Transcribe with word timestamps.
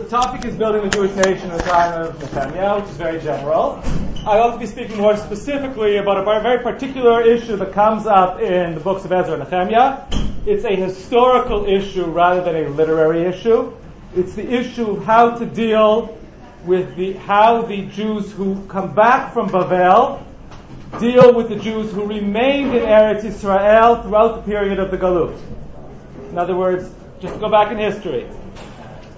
the 0.00 0.08
topic 0.08 0.46
is 0.46 0.56
building 0.56 0.82
the 0.82 0.88
Jewish 0.88 1.14
nation 1.14 1.50
in 1.50 1.58
the 1.58 1.62
time 1.62 2.00
of 2.00 2.18
Nehemiah, 2.34 2.80
which 2.80 2.88
is 2.88 2.96
very 2.96 3.20
general. 3.20 3.82
I 4.26 4.38
want 4.38 4.54
to 4.54 4.58
be 4.58 4.66
speaking 4.66 4.96
more 4.96 5.14
specifically 5.14 5.98
about 5.98 6.16
a 6.16 6.40
very 6.40 6.62
particular 6.62 7.20
issue 7.20 7.56
that 7.56 7.74
comes 7.74 8.06
up 8.06 8.40
in 8.40 8.74
the 8.74 8.80
books 8.80 9.04
of 9.04 9.12
Ezra 9.12 9.38
and 9.38 9.50
Nehemiah. 9.50 10.06
It's 10.46 10.64
a 10.64 10.74
historical 10.74 11.66
issue 11.66 12.04
rather 12.04 12.42
than 12.42 12.56
a 12.56 12.68
literary 12.70 13.24
issue. 13.24 13.76
It's 14.16 14.34
the 14.34 14.50
issue 14.50 14.92
of 14.92 15.04
how 15.04 15.36
to 15.36 15.44
deal 15.44 16.16
with 16.64 16.96
the 16.96 17.12
how 17.12 17.62
the 17.62 17.82
Jews 17.86 18.32
who 18.32 18.64
come 18.68 18.94
back 18.94 19.34
from 19.34 19.50
Bavel 19.50 20.24
deal 20.98 21.34
with 21.34 21.50
the 21.50 21.56
Jews 21.56 21.92
who 21.92 22.06
remained 22.06 22.74
in 22.74 22.84
Eretz 22.84 23.24
Israel 23.24 24.02
throughout 24.02 24.36
the 24.36 24.42
period 24.42 24.78
of 24.78 24.90
the 24.90 24.96
Galut. 24.96 25.38
In 26.30 26.38
other 26.38 26.56
words, 26.56 26.90
just 27.20 27.38
go 27.38 27.50
back 27.50 27.70
in 27.70 27.76
history, 27.76 28.26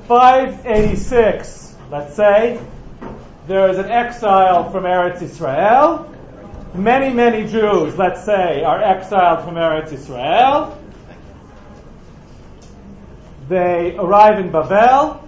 586, 0.08 1.76
let's 1.90 2.16
say, 2.16 2.60
there 3.46 3.68
is 3.70 3.78
an 3.78 3.90
exile 3.90 4.70
from 4.70 4.84
Eretz 4.84 5.22
Israel. 5.22 6.08
Many, 6.74 7.14
many 7.14 7.46
Jews, 7.48 7.96
let's 7.96 8.24
say, 8.24 8.64
are 8.64 8.82
exiled 8.82 9.44
from 9.44 9.54
Eretz 9.54 9.92
Israel. 9.92 10.78
They 13.48 13.96
arrive 13.96 14.38
in 14.38 14.50
Babel. 14.50 15.22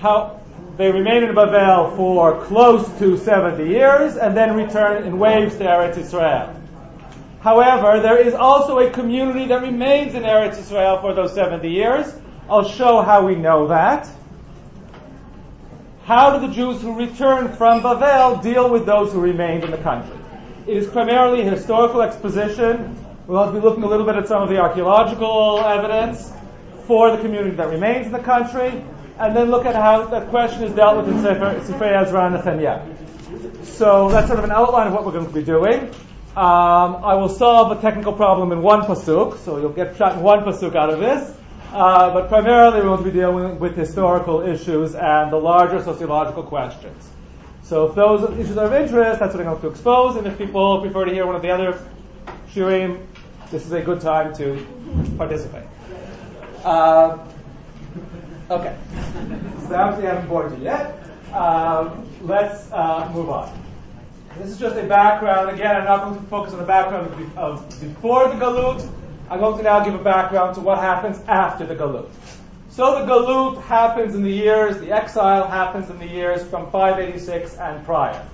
How, 0.00 0.40
they 0.76 0.92
remain 0.92 1.24
in 1.24 1.34
Babel 1.34 1.96
for 1.96 2.44
close 2.44 2.86
to 2.98 3.16
70 3.16 3.68
years 3.68 4.16
and 4.16 4.36
then 4.36 4.54
return 4.54 5.04
in 5.04 5.18
waves 5.18 5.56
to 5.56 5.64
Eretz 5.64 5.96
Israel. 5.96 6.54
However, 7.40 8.00
there 8.00 8.18
is 8.18 8.34
also 8.34 8.78
a 8.78 8.90
community 8.90 9.46
that 9.46 9.62
remains 9.62 10.14
in 10.14 10.22
Eretz 10.22 10.58
Israel 10.58 11.00
for 11.00 11.14
those 11.14 11.34
70 11.34 11.68
years. 11.68 12.12
I'll 12.50 12.68
show 12.68 13.00
how 13.00 13.24
we 13.24 13.36
know 13.36 13.68
that. 13.68 14.08
How 16.02 16.36
do 16.36 16.48
the 16.48 16.52
Jews 16.52 16.82
who 16.82 16.98
returned 16.98 17.56
from 17.56 17.80
Babel 17.80 18.42
deal 18.42 18.68
with 18.68 18.86
those 18.86 19.12
who 19.12 19.20
remained 19.20 19.62
in 19.62 19.70
the 19.70 19.78
country? 19.78 20.18
It 20.66 20.76
is 20.76 20.88
primarily 20.88 21.42
a 21.42 21.50
historical 21.50 22.02
exposition. 22.02 22.96
We'll 23.28 23.52
be 23.52 23.60
looking 23.60 23.84
a 23.84 23.86
little 23.86 24.04
bit 24.04 24.16
at 24.16 24.26
some 24.26 24.42
of 24.42 24.48
the 24.48 24.58
archaeological 24.58 25.60
evidence 25.60 26.32
for 26.88 27.12
the 27.12 27.22
community 27.22 27.54
that 27.54 27.68
remains 27.68 28.06
in 28.06 28.12
the 28.12 28.18
country, 28.18 28.84
and 29.16 29.36
then 29.36 29.52
look 29.52 29.64
at 29.64 29.76
how 29.76 30.06
that 30.06 30.30
question 30.30 30.64
is 30.64 30.74
dealt 30.74 30.96
with 30.96 31.14
in 31.14 31.22
Sefer, 31.22 31.62
Sefer 31.64 31.84
Ezra 31.84 32.26
and 32.26 32.34
Nehemiah. 32.34 32.82
So 33.62 34.08
that's 34.08 34.26
sort 34.26 34.40
of 34.40 34.44
an 34.44 34.50
outline 34.50 34.88
of 34.88 34.92
what 34.92 35.06
we're 35.06 35.12
going 35.12 35.28
to 35.28 35.32
be 35.32 35.44
doing. 35.44 35.84
Um, 36.36 36.96
I 37.04 37.14
will 37.14 37.28
solve 37.28 37.78
a 37.78 37.80
technical 37.80 38.12
problem 38.12 38.50
in 38.50 38.60
one 38.60 38.80
pasuk, 38.80 39.38
so 39.38 39.60
you'll 39.60 39.70
get 39.70 39.96
shot 39.96 40.16
in 40.16 40.22
one 40.22 40.40
pasuk 40.40 40.74
out 40.74 40.90
of 40.90 40.98
this. 40.98 41.36
Uh, 41.72 42.12
but 42.12 42.28
primarily, 42.28 42.80
we're 42.80 42.96
going 42.96 43.04
to 43.04 43.04
be 43.04 43.16
dealing 43.16 43.60
with 43.60 43.76
historical 43.76 44.40
issues 44.40 44.96
and 44.96 45.32
the 45.32 45.36
larger 45.36 45.80
sociological 45.80 46.42
questions. 46.42 47.08
So, 47.62 47.86
if 47.86 47.94
those 47.94 48.36
issues 48.36 48.56
are 48.56 48.66
of 48.66 48.72
interest, 48.72 49.20
that's 49.20 49.34
what 49.34 49.40
I'm 49.40 49.50
going 49.50 49.60
to 49.60 49.68
expose. 49.68 50.16
And 50.16 50.26
if 50.26 50.36
people 50.36 50.80
prefer 50.80 51.04
to 51.04 51.12
hear 51.12 51.26
one 51.26 51.36
of 51.36 51.42
the 51.42 51.50
other 51.50 51.80
shiurim, 52.52 53.06
this 53.52 53.64
is 53.64 53.70
a 53.70 53.80
good 53.82 54.00
time 54.00 54.34
to 54.34 54.66
participate. 55.16 55.62
Uh, 56.64 57.18
okay. 58.50 58.76
So, 59.68 59.76
obviously, 59.76 60.08
I 60.08 60.14
haven't 60.14 60.28
bored 60.28 60.50
you 60.58 60.64
yet. 60.64 60.98
Let's 62.22 62.72
uh, 62.72 63.10
move 63.14 63.30
on. 63.30 63.56
This 64.38 64.50
is 64.50 64.58
just 64.58 64.76
a 64.76 64.82
background. 64.82 65.50
Again, 65.50 65.76
I'm 65.76 65.84
not 65.84 66.04
going 66.04 66.20
to 66.20 66.26
focus 66.26 66.52
on 66.52 66.58
the 66.58 66.64
background 66.64 67.32
of 67.36 67.80
before 67.80 68.28
the 68.28 68.34
Galut. 68.34 68.90
I'm 69.30 69.38
going 69.38 69.58
to 69.58 69.62
now 69.62 69.84
give 69.84 69.94
a 69.94 70.02
background 70.02 70.56
to 70.56 70.60
what 70.60 70.78
happens 70.78 71.20
after 71.28 71.64
the 71.64 71.76
Galut. 71.76 72.10
So 72.68 72.98
the 72.98 73.06
Galut 73.06 73.62
happens 73.62 74.16
in 74.16 74.24
the 74.24 74.30
years, 74.30 74.78
the 74.78 74.90
exile 74.90 75.46
happens 75.46 75.88
in 75.88 76.00
the 76.00 76.06
years 76.06 76.42
from 76.42 76.68
586 76.72 77.56
and 77.58 77.84
prior. 77.86 78.26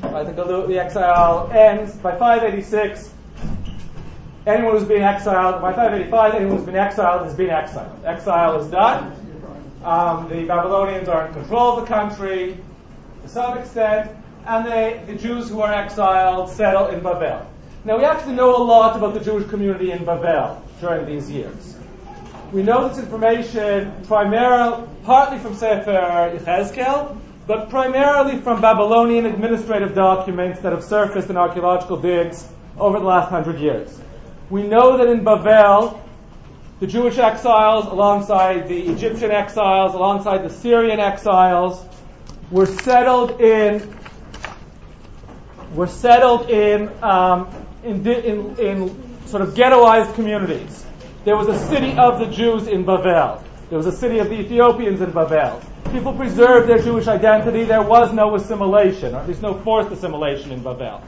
Right, 0.00 0.26
the 0.26 0.32
Galut, 0.32 0.68
the 0.68 0.78
exile 0.78 1.50
ends 1.50 1.94
by 1.96 2.18
586. 2.18 3.14
Anyone 4.46 4.76
who's 4.76 4.86
been 4.86 5.02
exiled, 5.02 5.62
by 5.62 5.72
585, 5.72 6.34
anyone 6.34 6.56
who's 6.56 6.66
been 6.66 6.76
exiled 6.76 7.24
has 7.24 7.34
been 7.34 7.48
exiled. 7.48 8.04
Exile 8.04 8.60
is 8.60 8.70
done. 8.70 9.16
Um, 9.84 10.28
the 10.28 10.44
Babylonians 10.44 11.08
are 11.08 11.28
in 11.28 11.32
control 11.32 11.78
of 11.78 11.88
the 11.88 11.94
country 11.94 12.58
to 13.22 13.28
some 13.28 13.56
extent, 13.56 14.10
and 14.46 14.66
they, 14.66 15.02
the 15.06 15.14
Jews 15.14 15.48
who 15.48 15.62
are 15.62 15.72
exiled 15.72 16.50
settle 16.50 16.88
in 16.88 17.02
Babel. 17.02 17.51
Now, 17.84 17.98
we 17.98 18.04
actually 18.04 18.34
know 18.34 18.56
a 18.56 18.62
lot 18.62 18.96
about 18.96 19.14
the 19.14 19.18
Jewish 19.18 19.48
community 19.48 19.90
in 19.90 20.04
Babel 20.04 20.62
during 20.80 21.04
these 21.04 21.28
years. 21.28 21.76
We 22.52 22.62
know 22.62 22.88
this 22.88 22.98
information 22.98 23.92
primarily, 24.06 24.86
partly 25.02 25.40
from 25.40 25.56
Sefer 25.56 25.90
Yechezkel, 26.38 27.18
but 27.48 27.70
primarily 27.70 28.38
from 28.40 28.60
Babylonian 28.60 29.26
administrative 29.26 29.96
documents 29.96 30.60
that 30.60 30.72
have 30.72 30.84
surfaced 30.84 31.28
in 31.28 31.36
archaeological 31.36 31.96
digs 31.96 32.46
over 32.78 33.00
the 33.00 33.04
last 33.04 33.30
hundred 33.30 33.58
years. 33.58 34.00
We 34.48 34.62
know 34.62 34.98
that 34.98 35.08
in 35.08 35.24
Babel, 35.24 36.00
the 36.78 36.86
Jewish 36.86 37.18
exiles, 37.18 37.86
alongside 37.86 38.68
the 38.68 38.80
Egyptian 38.92 39.32
exiles, 39.32 39.94
alongside 39.94 40.44
the 40.44 40.50
Syrian 40.50 41.00
exiles, 41.00 41.84
were 42.48 42.66
settled 42.66 43.40
in 43.40 43.92
were 45.74 45.86
settled 45.86 46.50
in 46.50 46.90
um, 47.02 47.48
in, 47.82 48.06
in, 48.06 48.56
in 48.58 49.26
sort 49.26 49.42
of 49.42 49.54
ghettoized 49.54 50.14
communities. 50.14 50.84
There 51.24 51.36
was 51.36 51.48
a 51.48 51.58
city 51.68 51.96
of 51.96 52.18
the 52.18 52.26
Jews 52.26 52.66
in 52.66 52.84
Babel. 52.84 53.42
There 53.68 53.78
was 53.78 53.86
a 53.86 53.92
city 53.92 54.18
of 54.18 54.28
the 54.28 54.40
Ethiopians 54.40 55.00
in 55.00 55.12
Babel. 55.12 55.62
People 55.92 56.12
preserved 56.12 56.68
their 56.68 56.78
Jewish 56.78 57.06
identity. 57.06 57.64
There 57.64 57.82
was 57.82 58.12
no 58.12 58.34
assimilation, 58.34 59.14
or 59.14 59.20
at 59.20 59.28
least 59.28 59.42
no 59.42 59.54
forced 59.54 59.90
assimilation 59.90 60.52
in 60.52 60.62
Babel. 60.62 61.02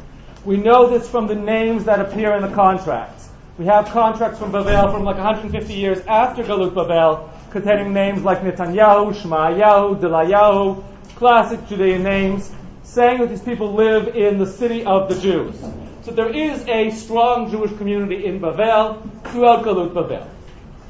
We 0.44 0.56
know 0.56 0.88
this 0.88 1.08
from 1.08 1.26
the 1.26 1.34
names 1.34 1.84
that 1.84 2.00
appear 2.00 2.34
in 2.36 2.42
the 2.42 2.54
contracts. 2.54 3.28
We 3.58 3.66
have 3.66 3.86
contracts 3.86 4.38
from 4.38 4.52
Babel 4.52 4.92
from 4.92 5.04
like 5.04 5.16
150 5.16 5.74
years 5.74 6.00
after 6.06 6.42
Galut 6.42 6.74
Babel 6.74 7.30
containing 7.50 7.92
names 7.92 8.22
like 8.22 8.40
Netanyahu, 8.40 9.14
Shmayahu, 9.14 10.00
Delayahu, 10.00 10.84
classic 11.14 11.66
Judean 11.68 12.02
names, 12.02 12.50
saying 12.82 13.20
that 13.20 13.28
these 13.28 13.42
people 13.42 13.72
live 13.74 14.08
in 14.16 14.38
the 14.38 14.46
city 14.46 14.84
of 14.84 15.08
the 15.08 15.20
Jews. 15.20 15.54
So 16.04 16.10
there 16.12 16.28
is 16.28 16.68
a 16.68 16.90
strong 16.90 17.50
Jewish 17.50 17.74
community 17.78 18.26
in 18.26 18.38
Babel 18.38 19.02
throughout 19.24 19.64
Galut 19.64 19.94
Babel. 19.94 20.28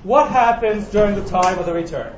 What 0.03 0.29
happens 0.29 0.89
during 0.89 1.15
the 1.15 1.25
time 1.25 1.57
of 1.57 1.67
the 1.67 1.73
return? 1.73 2.13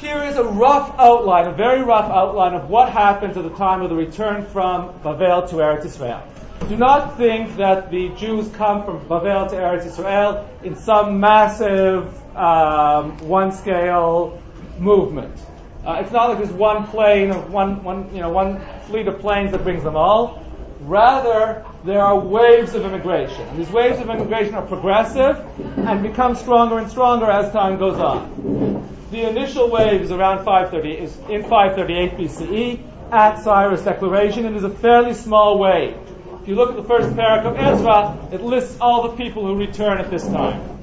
Here 0.00 0.22
is 0.24 0.36
a 0.36 0.44
rough 0.44 0.98
outline, 0.98 1.48
a 1.48 1.52
very 1.52 1.82
rough 1.82 2.10
outline 2.10 2.54
of 2.54 2.70
what 2.70 2.90
happens 2.90 3.36
at 3.36 3.44
the 3.44 3.54
time 3.56 3.82
of 3.82 3.90
the 3.90 3.94
return 3.94 4.46
from 4.46 4.98
Babel 5.02 5.46
to 5.48 5.56
Eretz 5.56 5.84
Israel. 5.84 6.26
Do 6.66 6.76
not 6.76 7.18
think 7.18 7.56
that 7.56 7.90
the 7.90 8.08
Jews 8.16 8.48
come 8.54 8.84
from 8.86 9.06
Babel 9.06 9.50
to 9.50 9.56
Eretz 9.56 9.84
Israel 9.84 10.48
in 10.64 10.76
some 10.76 11.20
massive 11.20 12.08
um, 12.34 13.18
one 13.28 13.52
scale 13.52 14.42
movement. 14.78 15.38
Uh, 15.84 16.00
it's 16.00 16.12
not 16.12 16.28
like 16.28 16.38
there's 16.38 16.52
one 16.52 16.86
plane 16.86 17.30
of 17.30 17.52
one, 17.52 17.82
one, 17.82 18.14
you 18.14 18.20
know, 18.20 18.30
one 18.30 18.60
fleet 18.86 19.08
of 19.08 19.18
planes 19.20 19.50
that 19.50 19.64
brings 19.64 19.82
them 19.82 19.96
all. 19.96 20.44
Rather, 20.82 21.64
there 21.84 22.00
are 22.00 22.18
waves 22.18 22.74
of 22.74 22.84
immigration. 22.84 23.40
And 23.48 23.58
these 23.58 23.70
waves 23.70 23.98
of 23.98 24.08
immigration 24.08 24.54
are 24.54 24.66
progressive 24.66 25.44
and 25.76 26.02
become 26.02 26.36
stronger 26.36 26.78
and 26.78 26.90
stronger 26.90 27.30
as 27.30 27.52
time 27.52 27.78
goes 27.78 27.98
on. 27.98 28.88
The 29.10 29.28
initial 29.28 29.70
wave 29.70 30.02
is 30.02 30.10
around 30.10 30.44
530, 30.44 30.90
is 30.92 31.16
in 31.28 31.42
538 31.42 32.12
BCE 32.12 33.12
at 33.12 33.42
Cyrus' 33.42 33.82
declaration. 33.82 34.46
It 34.46 34.54
is 34.54 34.64
a 34.64 34.70
fairly 34.70 35.14
small 35.14 35.58
wave. 35.58 35.96
If 36.42 36.48
you 36.48 36.54
look 36.54 36.70
at 36.70 36.76
the 36.76 36.84
first 36.84 37.10
perek 37.10 37.44
of 37.44 37.56
Ezra, 37.56 38.28
it 38.32 38.42
lists 38.42 38.78
all 38.80 39.08
the 39.08 39.16
people 39.16 39.46
who 39.46 39.56
return 39.56 39.98
at 39.98 40.10
this 40.10 40.26
time. 40.26 40.78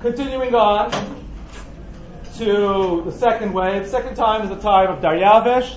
Continuing 0.00 0.54
on, 0.54 1.17
to 2.38 3.02
the 3.04 3.10
second 3.10 3.52
wave. 3.52 3.88
Second 3.88 4.14
time 4.14 4.42
is 4.42 4.48
the 4.48 4.62
time 4.62 4.90
of 4.90 5.00
Daryavish. 5.00 5.76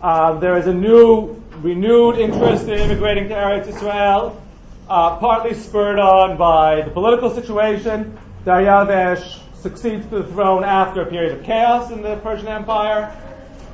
Uh, 0.00 0.38
there 0.38 0.56
is 0.56 0.66
a 0.66 0.72
new, 0.72 1.42
renewed 1.58 2.18
interest 2.18 2.68
in 2.68 2.78
immigrating 2.78 3.28
to 3.28 3.34
Eretz 3.34 3.66
Israel, 3.66 4.40
uh, 4.88 5.16
partly 5.16 5.52
spurred 5.52 5.98
on 5.98 6.38
by 6.38 6.80
the 6.80 6.90
political 6.90 7.28
situation. 7.28 8.18
Daryavish 8.46 9.40
succeeds 9.60 10.06
to 10.06 10.22
the 10.22 10.24
throne 10.24 10.64
after 10.64 11.02
a 11.02 11.06
period 11.06 11.38
of 11.38 11.44
chaos 11.44 11.90
in 11.90 12.00
the 12.00 12.16
Persian 12.16 12.48
Empire. 12.48 13.14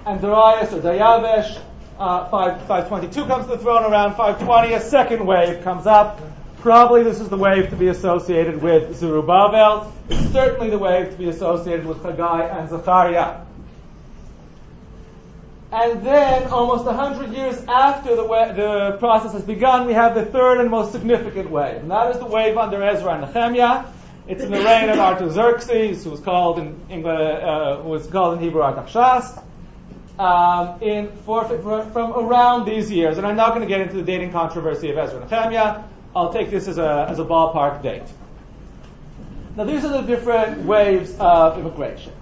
And 0.05 0.21
Darius 0.21 0.73
or 0.73 0.81
Daryavish, 0.81 1.61
uh, 2.01 2.29
5, 2.29 2.67
522 2.67 3.25
comes 3.27 3.45
to 3.47 3.53
the 3.53 3.59
throne 3.59 3.85
around 3.85 4.17
520. 4.17 4.75
A 4.75 4.81
second 4.81 5.25
wave 5.25 5.63
comes 5.63 5.87
up 5.87 6.21
Probably 6.67 7.05
this 7.05 7.21
is 7.21 7.29
the 7.29 7.37
wave 7.37 7.71
to 7.71 7.77
be 7.77 7.87
associated 7.87 8.61
with 8.61 8.97
Zerubbabel. 8.97 9.95
It's 10.09 10.33
certainly 10.33 10.69
the 10.69 10.79
wave 10.79 11.13
to 11.13 11.17
be 11.17 11.29
associated 11.29 11.87
with 11.87 12.03
Haggai 12.03 12.43
and 12.43 12.69
Zechariah. 12.69 13.43
And 15.71 16.05
then, 16.05 16.49
almost 16.49 16.85
a 16.89 16.93
hundred 16.93 17.33
years 17.35 17.57
after 17.69 18.17
the, 18.17 18.25
wa- 18.25 18.51
the 18.51 18.97
process 18.99 19.33
has 19.35 19.45
begun, 19.45 19.87
we 19.87 19.93
have 19.93 20.17
the 20.17 20.25
third 20.25 20.59
and 20.59 20.69
most 20.69 20.91
significant 20.91 21.51
wave. 21.51 21.83
And 21.83 21.91
that 21.93 22.11
is 22.11 22.19
the 22.19 22.27
wave 22.27 22.57
under 22.57 22.83
Ezra 22.83 23.13
and 23.13 23.33
Nehemiah. 23.33 23.85
It's 24.27 24.43
in 24.43 24.51
the 24.51 24.59
reign 24.59 24.89
of 24.89 24.99
Artaxerxes, 24.99 26.03
who 26.03 26.11
was 26.11 26.19
called 26.19 26.59
in 26.59 26.81
English, 26.91 27.45
uh, 27.45 27.81
was 27.85 28.09
called 28.09 28.39
in 28.39 28.41
Hebrew 28.43 28.63
Artaxerxes. 28.63 29.39
Um, 30.19 30.83
in 30.83 31.13
from 31.23 32.13
around 32.13 32.65
these 32.65 32.91
years, 32.91 33.19
and 33.19 33.27
I'm 33.27 33.37
not 33.37 33.51
going 33.51 33.61
to 33.61 33.69
get 33.69 33.83
into 33.83 33.95
the 33.95 34.03
dating 34.03 34.33
controversy 34.33 34.91
of 34.91 34.99
Ezra 34.99 35.21
and 35.21 35.31
Nehemiah. 35.31 35.85
I'll 36.17 36.33
take 36.33 36.51
this 36.51 36.67
as 36.67 36.79
a, 36.79 37.07
as 37.11 37.19
a 37.19 37.25
ballpark 37.25 37.83
date. 37.83 38.03
Now, 39.55 39.65
these 39.65 39.85
are 39.85 40.01
the 40.01 40.01
different 40.01 40.65
waves 40.65 41.15
of 41.19 41.59
immigration. 41.59 42.13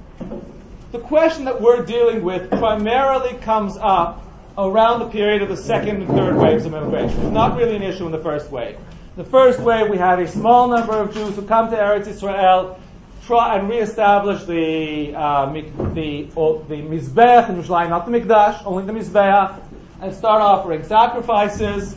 The 0.90 0.98
question 0.98 1.44
that 1.44 1.60
we're 1.60 1.84
dealing 1.86 2.24
with 2.24 2.50
primarily 2.50 3.34
comes 3.34 3.76
up 3.76 4.26
around 4.58 4.98
the 4.98 5.08
period 5.10 5.42
of 5.42 5.48
the 5.48 5.56
second 5.56 6.02
and 6.02 6.08
third 6.08 6.34
waves 6.36 6.66
of 6.66 6.74
immigration. 6.74 7.20
It's 7.20 7.30
not 7.30 7.56
really 7.56 7.76
an 7.76 7.84
issue 7.84 8.04
in 8.04 8.10
the 8.10 8.18
first 8.18 8.50
wave. 8.50 8.76
The 9.16 9.24
first 9.24 9.60
wave, 9.60 9.88
we 9.88 9.98
have 9.98 10.18
a 10.18 10.26
small 10.26 10.66
number 10.66 10.94
of 10.94 11.14
Jews 11.14 11.36
who 11.36 11.42
come 11.42 11.70
to 11.70 11.76
Eretz 11.76 12.08
Israel, 12.08 12.80
try 13.26 13.56
and 13.56 13.68
reestablish 13.68 14.42
the 14.42 15.14
uh, 15.14 15.52
the 15.52 16.22
the 16.24 16.82
mizbeach 16.82 17.48
in 17.48 17.62
Yerushalayim, 17.62 17.90
not 17.90 18.06
the 18.06 18.12
mikdash, 18.12 18.60
only 18.66 18.84
the 18.86 18.92
mizbeach, 18.92 19.60
and 20.00 20.12
start 20.12 20.42
offering 20.42 20.82
sacrifices. 20.82 21.94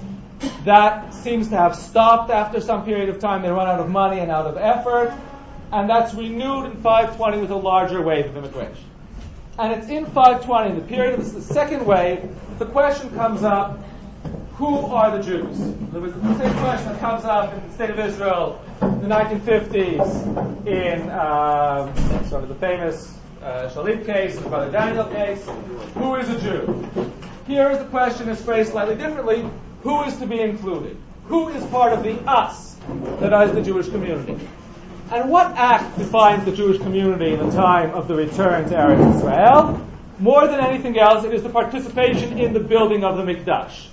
That 0.66 1.13
seems 1.13 1.50
to 1.50 1.57
have 1.57 1.75
stopped 1.75 2.30
after 2.30 2.62
some 2.62 2.86
period 2.86 3.10
of 3.10 3.19
time. 3.19 3.42
They 3.42 3.50
run 3.50 3.68
out 3.68 3.80
of 3.80 3.89
money 3.89 4.19
and 4.19 4.31
out 4.31 4.45
of 4.45 4.57
effort, 4.57 5.13
and 5.72 5.89
that's 5.89 6.13
renewed 6.13 6.66
in 6.66 6.81
520 6.81 7.39
with 7.39 7.51
a 7.51 7.56
larger 7.56 8.01
wave 8.01 8.25
of 8.25 8.38
immigration. 8.38 8.84
And 9.60 9.74
it's 9.74 9.89
in 9.89 10.06
520, 10.06 10.69
in 10.69 10.75
the 10.75 10.81
period 10.84 11.19
of 11.19 11.34
the 11.34 11.42
second 11.42 11.86
wave, 11.86 12.30
the 12.60 12.66
question 12.66 13.10
comes 13.16 13.44
up 13.44 13.80
who 14.57 14.75
are 14.88 15.16
the 15.16 15.24
Jews? 15.24 15.57
There 15.92 16.01
was 16.01 16.13
the 16.13 16.38
same 16.39 16.54
question 16.57 16.92
that 16.92 17.00
comes 17.00 17.25
up 17.25 17.54
in 17.54 17.68
the 17.68 17.74
state 17.75 17.92
of 17.92 18.00
Israel 18.00 18.60
in 18.81 19.01
the 19.01 19.07
1950s 19.07 20.66
in 20.66 22.28
sort 22.28 22.42
of 22.42 22.50
the 22.50 22.56
famous 22.56 23.16
uh, 23.44 23.69
Shalit 23.69 24.04
case, 24.06 24.36
the 24.36 24.50
Brother 24.50 24.72
Daniel 24.72 25.06
case. 25.06 25.48
Who 25.94 26.16
is 26.16 26.28
a 26.30 26.42
Jew? 26.42 26.89
Here 27.45 27.69
is 27.69 27.78
the 27.78 27.86
question 27.86 28.30
is 28.30 28.42
phrased 28.42 28.72
slightly 28.72 28.95
differently. 28.95 29.48
Who 29.83 30.03
is 30.03 30.18
to 30.18 30.25
be 30.25 30.39
included? 30.39 30.97
Who 31.25 31.50
is 31.50 31.63
part 31.65 31.94
of 31.94 32.03
the 32.03 32.19
us 32.29 32.75
that 33.19 33.47
is 33.47 33.53
the 33.53 33.62
Jewish 33.62 33.89
community? 33.89 34.39
And 35.12 35.29
what 35.29 35.47
act 35.56 35.97
defines 35.97 36.45
the 36.45 36.51
Jewish 36.51 36.79
community 36.79 37.33
in 37.33 37.50
the 37.50 37.56
time 37.56 37.91
of 37.91 38.07
the 38.07 38.15
return 38.15 38.68
to 38.69 38.75
Eretz 38.75 39.15
Israel? 39.15 39.88
More 40.19 40.47
than 40.47 40.59
anything 40.59 40.97
else, 40.97 41.24
it 41.24 41.33
is 41.33 41.44
the 41.44 41.50
participation 41.50 42.38
in 42.39 42.53
the 42.53 42.59
building 42.59 43.03
of 43.03 43.18
the 43.18 43.24
Mikdash. 43.24 43.88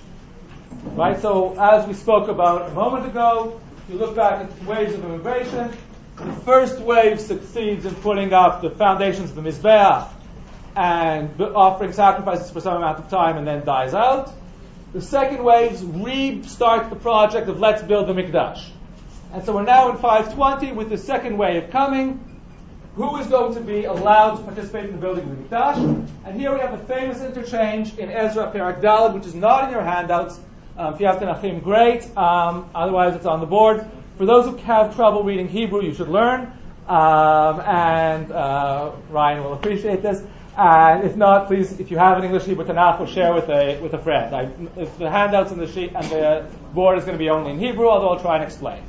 Right? 0.83 1.19
So, 1.19 1.59
as 1.59 1.87
we 1.87 1.93
spoke 1.93 2.27
about 2.27 2.71
a 2.71 2.73
moment 2.73 3.05
ago, 3.05 3.61
you 3.87 3.97
look 3.97 4.15
back 4.15 4.41
at 4.41 4.59
the 4.59 4.65
waves 4.65 4.93
of 4.93 5.05
immigration. 5.05 5.71
The 6.17 6.33
first 6.41 6.79
wave 6.79 7.19
succeeds 7.19 7.85
in 7.85 7.93
putting 7.95 8.33
up 8.33 8.61
the 8.61 8.69
foundations 8.71 9.29
of 9.29 9.35
the 9.35 9.41
Mizbeach 9.41 10.09
and 10.75 11.39
offering 11.41 11.93
sacrifices 11.93 12.49
for 12.51 12.59
some 12.59 12.77
amount 12.77 12.99
of 12.99 13.09
time 13.09 13.37
and 13.37 13.47
then 13.47 13.63
dies 13.65 13.93
out. 13.93 14.33
The 14.95 15.01
second 15.01 15.43
wave 15.43 15.73
restarts 15.73 16.89
the 16.89 16.95
project 16.95 17.49
of 17.49 17.59
let's 17.59 17.83
build 17.83 18.07
the 18.07 18.13
Mikdash. 18.13 18.65
And 19.33 19.43
so 19.43 19.53
we're 19.53 19.63
now 19.63 19.91
in 19.91 19.97
520 19.97 20.71
with 20.71 20.89
the 20.89 20.97
second 20.97 21.37
wave 21.37 21.69
coming. 21.69 22.39
Who 22.95 23.17
is 23.17 23.27
going 23.27 23.55
to 23.55 23.59
be 23.59 23.83
allowed 23.83 24.37
to 24.37 24.43
participate 24.43 24.85
in 24.85 24.93
the 24.93 24.97
building 24.97 25.29
of 25.29 25.37
the 25.37 25.43
Mikdash? 25.43 26.09
And 26.23 26.39
here 26.39 26.53
we 26.53 26.61
have 26.61 26.73
a 26.73 26.85
famous 26.85 27.21
interchange 27.21 27.97
in 27.97 28.09
Ezra 28.09 28.49
Perek 28.53 28.81
Daled, 28.81 29.15
which 29.15 29.25
is 29.25 29.35
not 29.35 29.65
in 29.65 29.71
your 29.71 29.81
handouts, 29.81 30.39
um, 30.77 30.93
if 30.93 31.01
you 31.01 31.07
have 31.07 31.19
Tenachim, 31.19 31.61
great. 31.61 32.03
Um, 32.17 32.69
otherwise, 32.73 33.17
it's 33.17 33.25
on 33.25 33.41
the 33.41 33.47
board. 33.47 33.85
For 34.17 34.25
those 34.25 34.45
who 34.45 34.55
have 34.55 34.95
trouble 34.95 35.25
reading 35.25 35.49
Hebrew, 35.49 35.83
you 35.83 35.93
should 35.93 36.07
learn. 36.07 36.53
Um, 36.87 37.59
and 37.59 38.31
uh, 38.31 38.93
Ryan 39.09 39.43
will 39.43 39.55
appreciate 39.55 40.01
this. 40.01 40.23
And 40.57 41.03
if 41.03 41.17
not, 41.17 41.47
please, 41.47 41.79
if 41.81 41.91
you 41.91 41.97
have 41.97 42.17
an 42.17 42.23
English 42.23 42.45
Hebrew 42.45 42.63
Tanakh, 42.63 42.99
we'll 42.99 43.09
share 43.09 43.33
with 43.33 43.49
a 43.49 43.77
with 43.81 43.93
a 43.93 43.97
friend. 43.97 44.33
I, 44.33 44.45
the 44.97 45.09
handouts 45.09 45.51
and 45.51 45.59
the 45.59 45.67
sheet 45.67 45.91
and 45.93 46.05
the 46.05 46.45
board 46.73 46.97
is 46.97 47.03
going 47.03 47.17
to 47.17 47.19
be 47.19 47.29
only 47.29 47.51
in 47.51 47.59
Hebrew, 47.59 47.89
although 47.89 48.09
I'll 48.09 48.21
try 48.21 48.35
and 48.35 48.43
explain. 48.43 48.81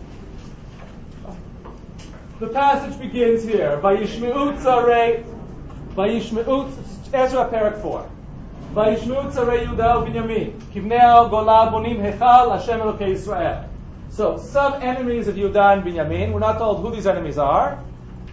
The 2.38 2.48
passage 2.48 3.00
begins 3.00 3.42
here. 3.42 3.80
Vayishmi'ut 3.82 4.62
zarei, 4.62 5.24
Vayishmi'ut 5.94 6.70
Ezra 7.12 7.48
Perek 7.48 7.82
four. 7.82 8.08
Vayishmi'ut 8.72 9.32
zarei 9.32 9.66
Yudah 9.66 10.06
Binyamin, 10.06 10.52
Kivneal 10.72 11.30
Golah 11.30 11.72
Bonim 11.72 11.98
Hechal 11.98 12.56
Hashem 12.56 12.78
Elokei 12.78 13.14
Yisrael. 13.14 13.66
So 14.10 14.38
some 14.38 14.74
enemies 14.82 15.26
of 15.26 15.34
Yudah 15.34 15.78
and 15.78 15.82
Binyamin. 15.82 16.32
We're 16.32 16.38
not 16.38 16.58
told 16.58 16.82
who 16.82 16.94
these 16.94 17.08
enemies 17.08 17.38
are. 17.38 17.82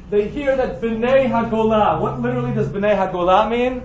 They 0.09 0.27
hear 0.27 0.55
that 0.55 0.81
Bnei 0.81 1.27
HaGolah, 1.29 1.99
what 1.99 2.21
literally 2.21 2.53
does 2.53 2.69
Bnei 2.69 2.95
HaGolah 2.95 3.49
mean? 3.49 3.81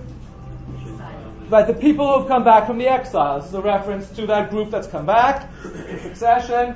Right, 1.49 1.65
the 1.65 1.73
people 1.73 2.05
who 2.05 2.19
have 2.19 2.27
come 2.27 2.43
back 2.43 2.67
from 2.67 2.77
the 2.77 2.87
exile. 2.87 3.39
This 3.39 3.49
is 3.49 3.55
a 3.55 3.61
reference 3.61 4.09
to 4.11 4.27
that 4.27 4.51
group 4.51 4.69
that's 4.69 4.85
come 4.85 5.07
back 5.07 5.49
in 5.63 5.99
succession. 5.99 6.75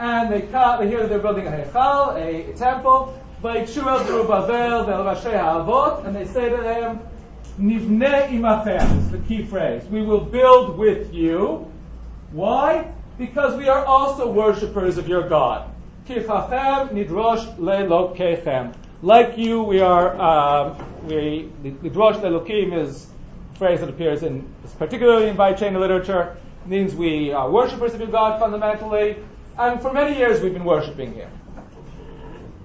And 0.00 0.32
they, 0.32 0.40
come, 0.42 0.80
they 0.80 0.88
hear 0.88 1.00
that 1.00 1.08
they're 1.08 1.20
building 1.20 1.46
a 1.46 1.50
Heichal, 1.50 2.16
a, 2.16 2.50
a 2.50 2.56
temple. 2.56 3.16
And 3.42 3.66
they 6.16 6.24
say 6.24 6.48
to 6.48 6.56
them, 6.56 7.00
Nivne 7.60 8.28
imachem 8.30 8.98
is 8.98 9.10
the 9.10 9.18
key 9.18 9.44
phrase. 9.44 9.84
We 9.84 10.02
will 10.02 10.20
build 10.24 10.76
with 10.76 11.14
you. 11.14 11.70
Why? 12.32 12.90
Because 13.18 13.56
we 13.56 13.68
are 13.68 13.84
also 13.84 14.30
worshippers 14.32 14.98
of 14.98 15.06
your 15.06 15.28
God. 15.28 15.70
Kichachem 16.06 16.90
nidrosh 16.90 17.56
lelokechem. 17.56 18.74
Like 19.02 19.38
you, 19.38 19.62
we 19.62 19.80
are, 19.80 20.20
um, 20.20 21.06
we, 21.06 21.50
nidrosh 21.62 22.20
lelokim 22.20 22.76
is 22.76 23.06
a 23.54 23.58
phrase 23.58 23.80
that 23.80 23.88
appears 23.88 24.22
in, 24.22 24.52
particularly 24.78 25.28
in 25.28 25.36
Vaychain 25.36 25.78
literature, 25.78 26.36
it 26.64 26.68
means 26.68 26.94
we 26.94 27.32
are 27.32 27.50
worshippers 27.50 27.94
of 27.94 28.00
your 28.00 28.10
God 28.10 28.38
fundamentally, 28.38 29.16
and 29.58 29.80
for 29.80 29.92
many 29.92 30.16
years 30.18 30.40
we've 30.40 30.52
been 30.52 30.64
worshipping 30.64 31.14
here. 31.14 31.30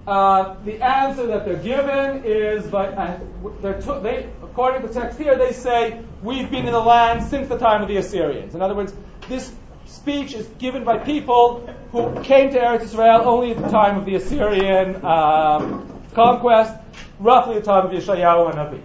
Uh, 0.08 0.56
the 0.66 0.84
answer 0.84 1.26
that 1.28 1.46
they're 1.46 1.56
given 1.56 2.24
is, 2.26 2.68
but 2.68 2.94
uh, 2.94 3.18
they're 3.62 3.82
to, 3.82 4.00
they, 4.04 4.30
according 4.44 4.82
to 4.82 4.88
the 4.88 4.94
text 4.94 5.18
here, 5.18 5.36
they 5.36 5.52
say, 5.52 6.00
We've 6.22 6.50
been 6.50 6.66
in 6.66 6.72
the 6.72 6.80
land 6.80 7.24
since 7.24 7.48
the 7.50 7.58
time 7.58 7.82
of 7.82 7.88
the 7.88 7.98
Assyrians. 7.98 8.56
In 8.56 8.62
other 8.62 8.76
words, 8.76 8.94
this 9.28 9.52
speech 9.86 10.34
is 10.34 10.48
given 10.60 10.84
by 10.84 10.98
people 10.98 11.68
who 11.92 12.22
came 12.24 12.52
to 12.52 12.60
Eretz 12.60 12.84
Israel 12.84 13.28
only 13.28 13.52
at 13.52 13.58
the 13.58 13.70
time 13.70 13.98
of 13.98 14.06
the 14.06 14.16
Assyrian 14.16 15.04
um, 15.06 16.02
conquest, 16.14 16.74
roughly 17.20 17.56
the 17.56 17.66
time 17.66 17.86
of 17.86 17.92
Yeshayahu 17.92 18.50
and 18.50 18.58
Nabi. 18.58 18.82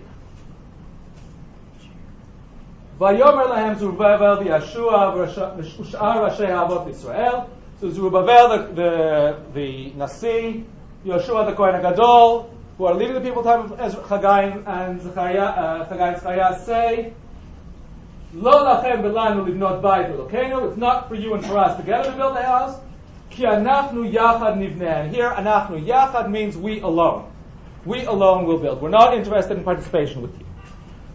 Vayomer 3.01 3.49
lahem 3.49 3.79
Zerubbabel 3.79 4.45
v'Yashua 4.45 5.15
v'Shar 5.15 6.29
Rashi 6.29 6.47
ha'avot 6.47 6.91
Israel. 6.91 7.51
So 7.81 7.91
Zerubbabel, 7.91 8.49
the, 8.49 8.75
the, 8.75 9.37
the 9.55 9.93
Nasi, 9.95 10.65
Yeshua 11.07 11.47
the 11.47 11.55
Kohen 11.55 11.81
Gadol, 11.81 12.55
who 12.77 12.85
are 12.85 12.95
leading 12.95 13.15
the 13.15 13.21
people 13.23 13.43
time 13.43 13.73
of 13.73 14.09
Haggai 14.09 14.43
and 14.67 15.01
Zechariah, 15.01 15.39
uh, 15.39 15.89
Haggai 15.89 16.09
and 16.09 16.17
Zechariah 16.21 16.65
say, 16.65 17.15
Lo 18.33 18.53
lachem 18.65 19.03
belanu 19.03 19.45
livnot 19.45 19.83
bayit 19.83 20.15
Elokeinu. 20.15 20.69
It's 20.69 20.77
not 20.77 21.09
for 21.09 21.17
you 21.17 21.35
and 21.35 21.45
for 21.45 21.59
us 21.59 21.77
together 21.77 22.11
to 22.11 22.17
build 22.17 22.37
a 22.37 22.43
house. 22.43 22.79
Ki 23.31 23.43
anachnu 23.43 24.13
yachad 24.13 24.57
nivneh. 24.57 25.13
Here, 25.13 25.31
anachnu 25.31 25.85
yachad 25.85 26.31
means 26.31 26.57
we 26.57 26.81
alone. 26.81 27.31
We 27.85 28.05
alone 28.05 28.45
will 28.45 28.59
build. 28.59 28.83
We're 28.83 28.91
not 28.91 29.15
interested 29.15 29.57
in 29.57 29.65
participation 29.65 30.23
with 30.23 30.39
you. 30.39 30.47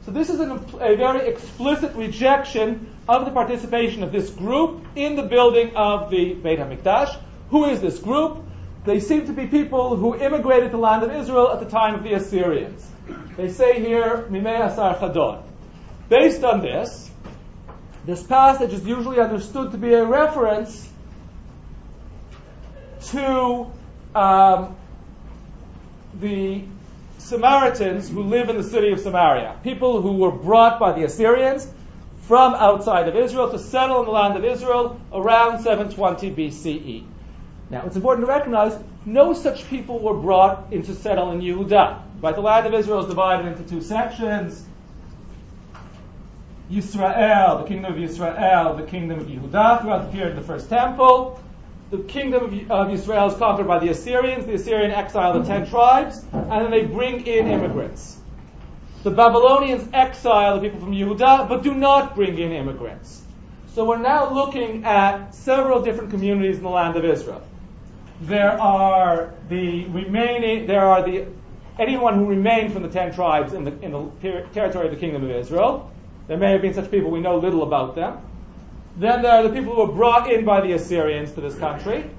So 0.05 0.11
this 0.11 0.29
is 0.29 0.39
an, 0.41 0.51
a 0.81 0.95
very 0.97 1.27
explicit 1.27 1.95
rejection 1.95 2.93
of 3.07 3.23
the 3.25 3.31
participation 3.31 4.03
of 4.03 4.11
this 4.11 4.29
group 4.29 4.83
in 4.95 5.15
the 5.15 5.23
building 5.23 5.75
of 5.75 6.09
the 6.09 6.33
Beit 6.33 6.59
HaMikdash. 6.59 7.17
Who 7.49 7.65
is 7.65 7.79
this 7.79 7.97
group? 7.97 8.43
They 8.83 8.99
seem 8.99 9.25
to 9.27 9.33
be 9.33 9.47
people 9.47 9.95
who 9.95 10.15
immigrated 10.15 10.71
to 10.71 10.77
the 10.77 10.83
land 10.83 11.03
of 11.03 11.11
Israel 11.11 11.51
at 11.51 11.59
the 11.59 11.69
time 11.69 11.95
of 11.95 12.03
the 12.03 12.13
Assyrians. 12.13 12.85
They 13.37 13.49
say 13.49 13.79
here, 13.79 14.27
Mimei 14.29 14.61
Asar 14.61 14.95
Chadon. 14.97 15.43
Based 16.09 16.43
on 16.43 16.61
this, 16.61 17.09
this 18.05 18.21
passage 18.23 18.73
is 18.73 18.85
usually 18.85 19.19
understood 19.19 19.71
to 19.71 19.77
be 19.77 19.93
a 19.93 20.05
reference 20.05 20.87
to 23.07 23.71
um, 24.13 24.75
the 26.19 26.63
Samaritans 27.17 28.09
who 28.09 28.23
live 28.23 28.49
in 28.49 28.57
the 28.57 28.63
city 28.63 28.91
of 28.91 28.99
Samaria, 28.99 29.59
people 29.63 30.01
who 30.01 30.17
were 30.17 30.31
brought 30.31 30.79
by 30.79 30.91
the 30.91 31.03
Assyrians 31.03 31.67
from 32.27 32.53
outside 32.53 33.07
of 33.07 33.15
Israel 33.15 33.51
to 33.51 33.59
settle 33.59 33.99
in 34.01 34.05
the 34.05 34.11
land 34.11 34.37
of 34.37 34.45
Israel 34.45 34.99
around 35.11 35.63
720 35.63 36.31
BCE. 36.31 37.05
Now, 37.69 37.83
it's 37.85 37.95
important 37.95 38.27
to 38.27 38.31
recognize 38.31 38.77
no 39.05 39.33
such 39.33 39.67
people 39.69 39.99
were 39.99 40.13
brought 40.13 40.71
into 40.71 40.93
settle 40.93 41.31
in 41.31 41.41
Yehuda. 41.41 42.01
Right? 42.21 42.35
The 42.35 42.41
land 42.41 42.67
of 42.67 42.73
Israel 42.73 43.01
is 43.01 43.07
divided 43.07 43.47
into 43.47 43.63
two 43.67 43.81
sections. 43.81 44.63
Yisrael, 46.71 47.61
the 47.61 47.67
kingdom 47.67 47.93
of 47.93 47.99
Yisrael, 47.99 48.77
the 48.77 48.87
kingdom 48.87 49.19
of 49.19 49.27
Yehuda, 49.27 49.81
throughout 49.81 50.05
the 50.05 50.11
period 50.11 50.37
of 50.37 50.41
the 50.41 50.47
first 50.47 50.69
temple. 50.69 51.39
the 51.91 51.99
kingdom 51.99 52.67
of, 52.69 52.91
Israel 52.91 53.27
is 53.27 53.35
conquered 53.35 53.67
by 53.67 53.79
the 53.79 53.89
Assyrians. 53.89 54.45
The 54.45 54.55
Assyrian 54.55 54.91
exile 54.91 55.39
the 55.39 55.45
ten 55.45 55.67
tribes, 55.67 56.23
and 56.33 56.51
then 56.51 56.71
they 56.71 56.83
bring 56.83 57.25
in 57.27 57.47
immigrants. 57.47 58.17
The 59.03 59.11
Babylonians 59.11 59.87
exile 59.93 60.59
the 60.59 60.61
people 60.67 60.79
from 60.79 60.91
Yehuda, 60.91 61.47
but 61.47 61.61
do 61.61 61.73
not 61.73 62.15
bring 62.15 62.37
in 62.37 62.51
immigrants. 62.51 63.21
So 63.75 63.85
we're 63.85 63.99
now 63.99 64.33
looking 64.33 64.85
at 64.85 65.35
several 65.35 65.81
different 65.83 66.09
communities 66.09 66.57
in 66.57 66.63
the 66.63 66.69
land 66.69 66.95
of 66.95 67.05
Israel. 67.05 67.43
There 68.21 68.59
are 68.59 69.33
the 69.49 69.85
remaining, 69.85 70.65
there 70.65 70.85
are 70.85 71.03
the 71.03 71.27
anyone 71.77 72.15
who 72.15 72.25
remained 72.25 72.71
from 72.73 72.83
the 72.83 72.89
ten 72.89 73.13
tribes 73.13 73.53
in 73.53 73.65
the, 73.65 73.79
in 73.81 73.91
the 73.91 74.09
ter- 74.21 74.47
territory 74.53 74.87
of 74.87 74.93
the 74.93 74.99
kingdom 74.99 75.23
of 75.25 75.29
Israel. 75.29 75.91
There 76.27 76.37
may 76.37 76.51
have 76.51 76.61
been 76.61 76.73
such 76.73 76.89
people, 76.89 77.11
we 77.11 77.19
know 77.19 77.37
little 77.37 77.63
about 77.63 77.95
them. 77.95 78.19
Then 78.97 79.21
there 79.21 79.33
are 79.33 79.43
the 79.43 79.49
people 79.49 79.75
who 79.75 79.81
were 79.81 79.93
brought 79.93 80.31
in 80.31 80.45
by 80.45 80.61
the 80.61 80.73
Assyrians 80.73 81.33
to 81.33 81.41
this 81.41 81.55
country. 81.55 82.09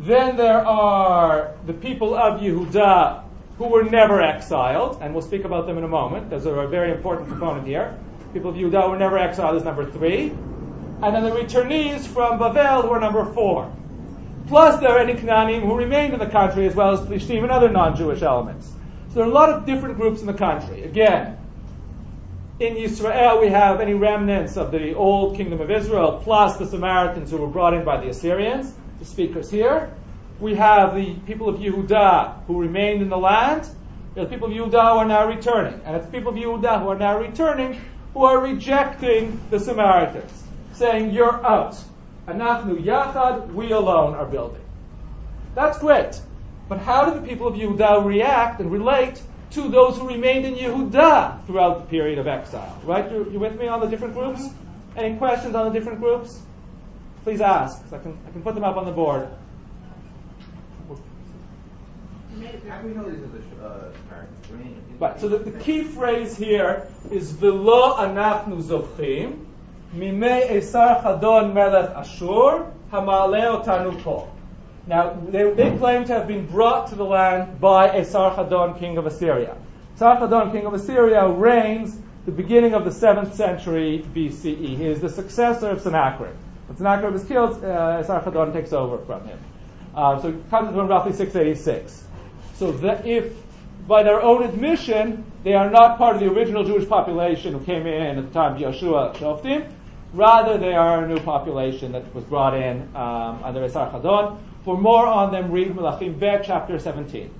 Then 0.00 0.36
there 0.36 0.66
are 0.66 1.54
the 1.66 1.74
people 1.74 2.14
of 2.14 2.40
Yehuda 2.40 3.24
who 3.58 3.66
were 3.66 3.82
never 3.82 4.22
exiled, 4.22 4.98
and 5.00 5.12
we'll 5.12 5.22
speak 5.22 5.44
about 5.44 5.66
them 5.66 5.78
in 5.78 5.84
a 5.84 5.88
moment. 5.88 6.30
Those 6.30 6.46
are 6.46 6.60
a 6.60 6.68
very 6.68 6.92
important 6.92 7.28
component 7.28 7.66
here. 7.66 7.98
People 8.32 8.50
of 8.50 8.56
Yehuda 8.56 8.90
were 8.90 8.98
never 8.98 9.18
exiled 9.18 9.56
is 9.56 9.64
number 9.64 9.90
three. 9.90 10.30
And 11.02 11.14
then 11.14 11.24
the 11.24 11.30
returnees 11.30 12.06
from 12.06 12.38
Bavel 12.38 12.82
who 12.82 12.90
are 12.90 13.00
number 13.00 13.24
four. 13.32 13.72
Plus 14.46 14.80
there 14.80 14.90
are 14.90 14.98
any 14.98 15.14
Canaanim 15.14 15.62
who 15.62 15.74
remained 15.76 16.14
in 16.14 16.18
the 16.18 16.26
country 16.26 16.66
as 16.66 16.74
well 16.74 16.92
as 16.92 17.00
Plishtim 17.00 17.42
and 17.42 17.50
other 17.50 17.68
non-Jewish 17.68 18.22
elements. 18.22 18.66
So 19.08 19.14
there 19.14 19.24
are 19.24 19.30
a 19.30 19.32
lot 19.32 19.50
of 19.50 19.66
different 19.66 19.96
groups 19.96 20.20
in 20.20 20.26
the 20.26 20.34
country. 20.34 20.84
Again, 20.84 21.37
in 22.60 22.76
Israel, 22.76 23.40
we 23.40 23.48
have 23.48 23.80
any 23.80 23.94
remnants 23.94 24.56
of 24.56 24.72
the 24.72 24.94
old 24.94 25.36
kingdom 25.36 25.60
of 25.60 25.70
Israel, 25.70 26.20
plus 26.24 26.56
the 26.56 26.66
Samaritans 26.66 27.30
who 27.30 27.36
were 27.36 27.46
brought 27.46 27.74
in 27.74 27.84
by 27.84 28.00
the 28.00 28.08
Assyrians, 28.08 28.72
the 28.98 29.04
speakers 29.04 29.50
here. 29.50 29.92
We 30.40 30.56
have 30.56 30.94
the 30.94 31.14
people 31.26 31.48
of 31.48 31.60
Yehuda 31.60 32.46
who 32.46 32.60
remained 32.60 33.02
in 33.02 33.08
the 33.08 33.18
land. 33.18 33.68
The 34.14 34.26
people 34.26 34.48
of 34.48 34.54
Yehuda 34.54 34.70
who 34.92 34.98
are 34.98 35.04
now 35.04 35.28
returning. 35.28 35.80
And 35.84 35.96
it's 35.96 36.06
the 36.06 36.12
people 36.12 36.32
of 36.32 36.36
Yehuda 36.36 36.82
who 36.82 36.88
are 36.88 36.98
now 36.98 37.18
returning 37.18 37.80
who 38.14 38.24
are 38.24 38.40
rejecting 38.40 39.40
the 39.50 39.60
Samaritans, 39.60 40.44
saying, 40.72 41.12
You're 41.12 41.44
out. 41.46 41.76
Anachnu 42.26 42.82
Yachad, 42.84 43.52
we 43.52 43.70
alone 43.70 44.14
are 44.14 44.26
building. 44.26 44.62
That's 45.54 45.78
great. 45.78 46.20
But 46.68 46.80
how 46.80 47.06
do 47.06 47.20
the 47.20 47.26
people 47.26 47.46
of 47.46 47.54
Yehuda 47.54 48.04
react 48.04 48.60
and 48.60 48.72
relate 48.72 49.22
to 49.50 49.68
those 49.68 49.96
who 49.96 50.08
remained 50.08 50.44
in 50.44 50.54
Yehuda 50.54 51.46
throughout 51.46 51.78
the 51.78 51.84
period 51.86 52.18
of 52.18 52.26
exile. 52.26 52.80
Right? 52.84 53.10
You, 53.10 53.30
you 53.30 53.38
with 53.38 53.58
me 53.58 53.68
on 53.68 53.80
the 53.80 53.86
different 53.86 54.14
groups? 54.14 54.48
Any 54.96 55.16
questions 55.16 55.54
on 55.54 55.72
the 55.72 55.78
different 55.78 56.00
groups? 56.00 56.40
Please 57.24 57.40
ask. 57.40 57.82
I 57.92 57.98
can, 57.98 58.18
I 58.26 58.30
can 58.30 58.42
put 58.42 58.54
them 58.54 58.64
up 58.64 58.76
on 58.76 58.84
the 58.84 58.92
board. 58.92 59.28
Right. 64.98 65.20
So 65.20 65.28
the, 65.28 65.38
the, 65.38 65.58
key 65.60 65.84
phrase 65.84 66.36
here 66.36 66.88
is 67.10 67.32
"Velo 67.32 67.96
anachnu 67.96 68.62
zochim 68.62 69.44
mimei 69.92 70.48
esar 70.48 71.02
chadon 71.02 71.52
melech 71.52 71.90
Ashur 71.96 72.72
hamaleh 72.92 73.64
otanu 73.64 74.02
kol." 74.02 74.32
Now, 74.86 75.18
they, 75.28 75.50
they, 75.52 75.76
claim 75.76 76.04
to 76.06 76.14
have 76.14 76.26
been 76.26 76.46
brought 76.46 76.88
to 76.88 76.94
the 76.94 77.04
land 77.04 77.60
by 77.60 77.90
Esarhaddon, 77.90 78.78
king 78.78 78.96
of 78.96 79.06
Assyria. 79.06 79.56
Esarhaddon, 79.96 80.52
king 80.52 80.64
of 80.64 80.74
Assyria, 80.74 81.28
reigns 81.28 81.98
the 82.24 82.32
beginning 82.32 82.74
of 82.74 82.84
the 82.84 82.90
7th 82.90 83.34
century 83.34 84.04
BCE. 84.14 84.76
He 84.76 84.86
is 84.86 85.00
the 85.00 85.08
successor 85.08 85.70
of 85.70 85.80
Sennacherib. 85.80 86.34
When 86.66 86.76
Sennacherib 86.76 87.14
is 87.14 87.24
killed, 87.24 87.64
uh, 87.64 88.02
Esarhaddon 88.02 88.52
takes 88.52 88.72
over 88.72 88.98
from 89.04 89.26
him. 89.26 89.38
Uh, 89.94 90.20
so 90.20 90.28
it 90.28 90.50
comes 90.50 90.74
from 90.74 90.88
roughly 90.88 91.12
686. 91.12 92.04
So 92.56 92.72
that 92.72 93.06
if, 93.06 93.32
by 93.86 94.02
their 94.02 94.20
own 94.20 94.42
admission, 94.42 95.24
they 95.42 95.54
are 95.54 95.70
not 95.70 95.98
part 95.98 96.16
of 96.16 96.20
the 96.20 96.30
original 96.30 96.64
Jewish 96.64 96.88
population 96.88 97.54
who 97.54 97.60
came 97.64 97.86
in 97.86 98.18
at 98.18 98.26
the 98.26 98.32
time 98.32 98.54
of 98.54 98.60
Yeshua 98.60 99.14
Shoftim, 99.16 99.70
rather 100.12 100.58
they 100.58 100.74
are 100.74 101.04
a 101.04 101.08
new 101.08 101.20
population 101.20 101.92
that 101.92 102.14
was 102.14 102.24
brought 102.24 102.54
in 102.54 102.82
um, 102.94 103.42
under 103.42 103.60
Esarhaddon. 103.60 104.38
For 104.68 104.76
more 104.76 105.06
on 105.06 105.32
them, 105.32 105.50
read 105.50 105.74
Melachim 105.74 106.20
Bet, 106.20 106.44
chapter 106.44 106.78
17. 106.78 107.30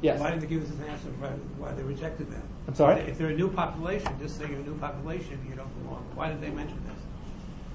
Yes? 0.00 0.18
Why 0.18 0.30
didn't 0.30 0.40
they 0.40 0.48
give 0.48 0.64
us 0.64 0.70
an 0.70 0.82
answer 0.88 1.06
why, 1.20 1.28
why 1.58 1.72
they 1.74 1.84
rejected 1.84 2.28
them? 2.28 2.42
I'm 2.66 2.74
sorry? 2.74 3.02
If 3.02 3.18
they're 3.18 3.28
a 3.28 3.36
new 3.36 3.48
population, 3.48 4.10
just 4.20 4.36
say 4.36 4.48
you're 4.48 4.58
a 4.58 4.64
new 4.64 4.76
population, 4.78 5.38
you 5.48 5.54
don't 5.54 5.70
belong. 5.84 6.04
Why 6.16 6.28
did 6.28 6.40
they 6.40 6.50
mention 6.50 6.76
this? 6.86 6.98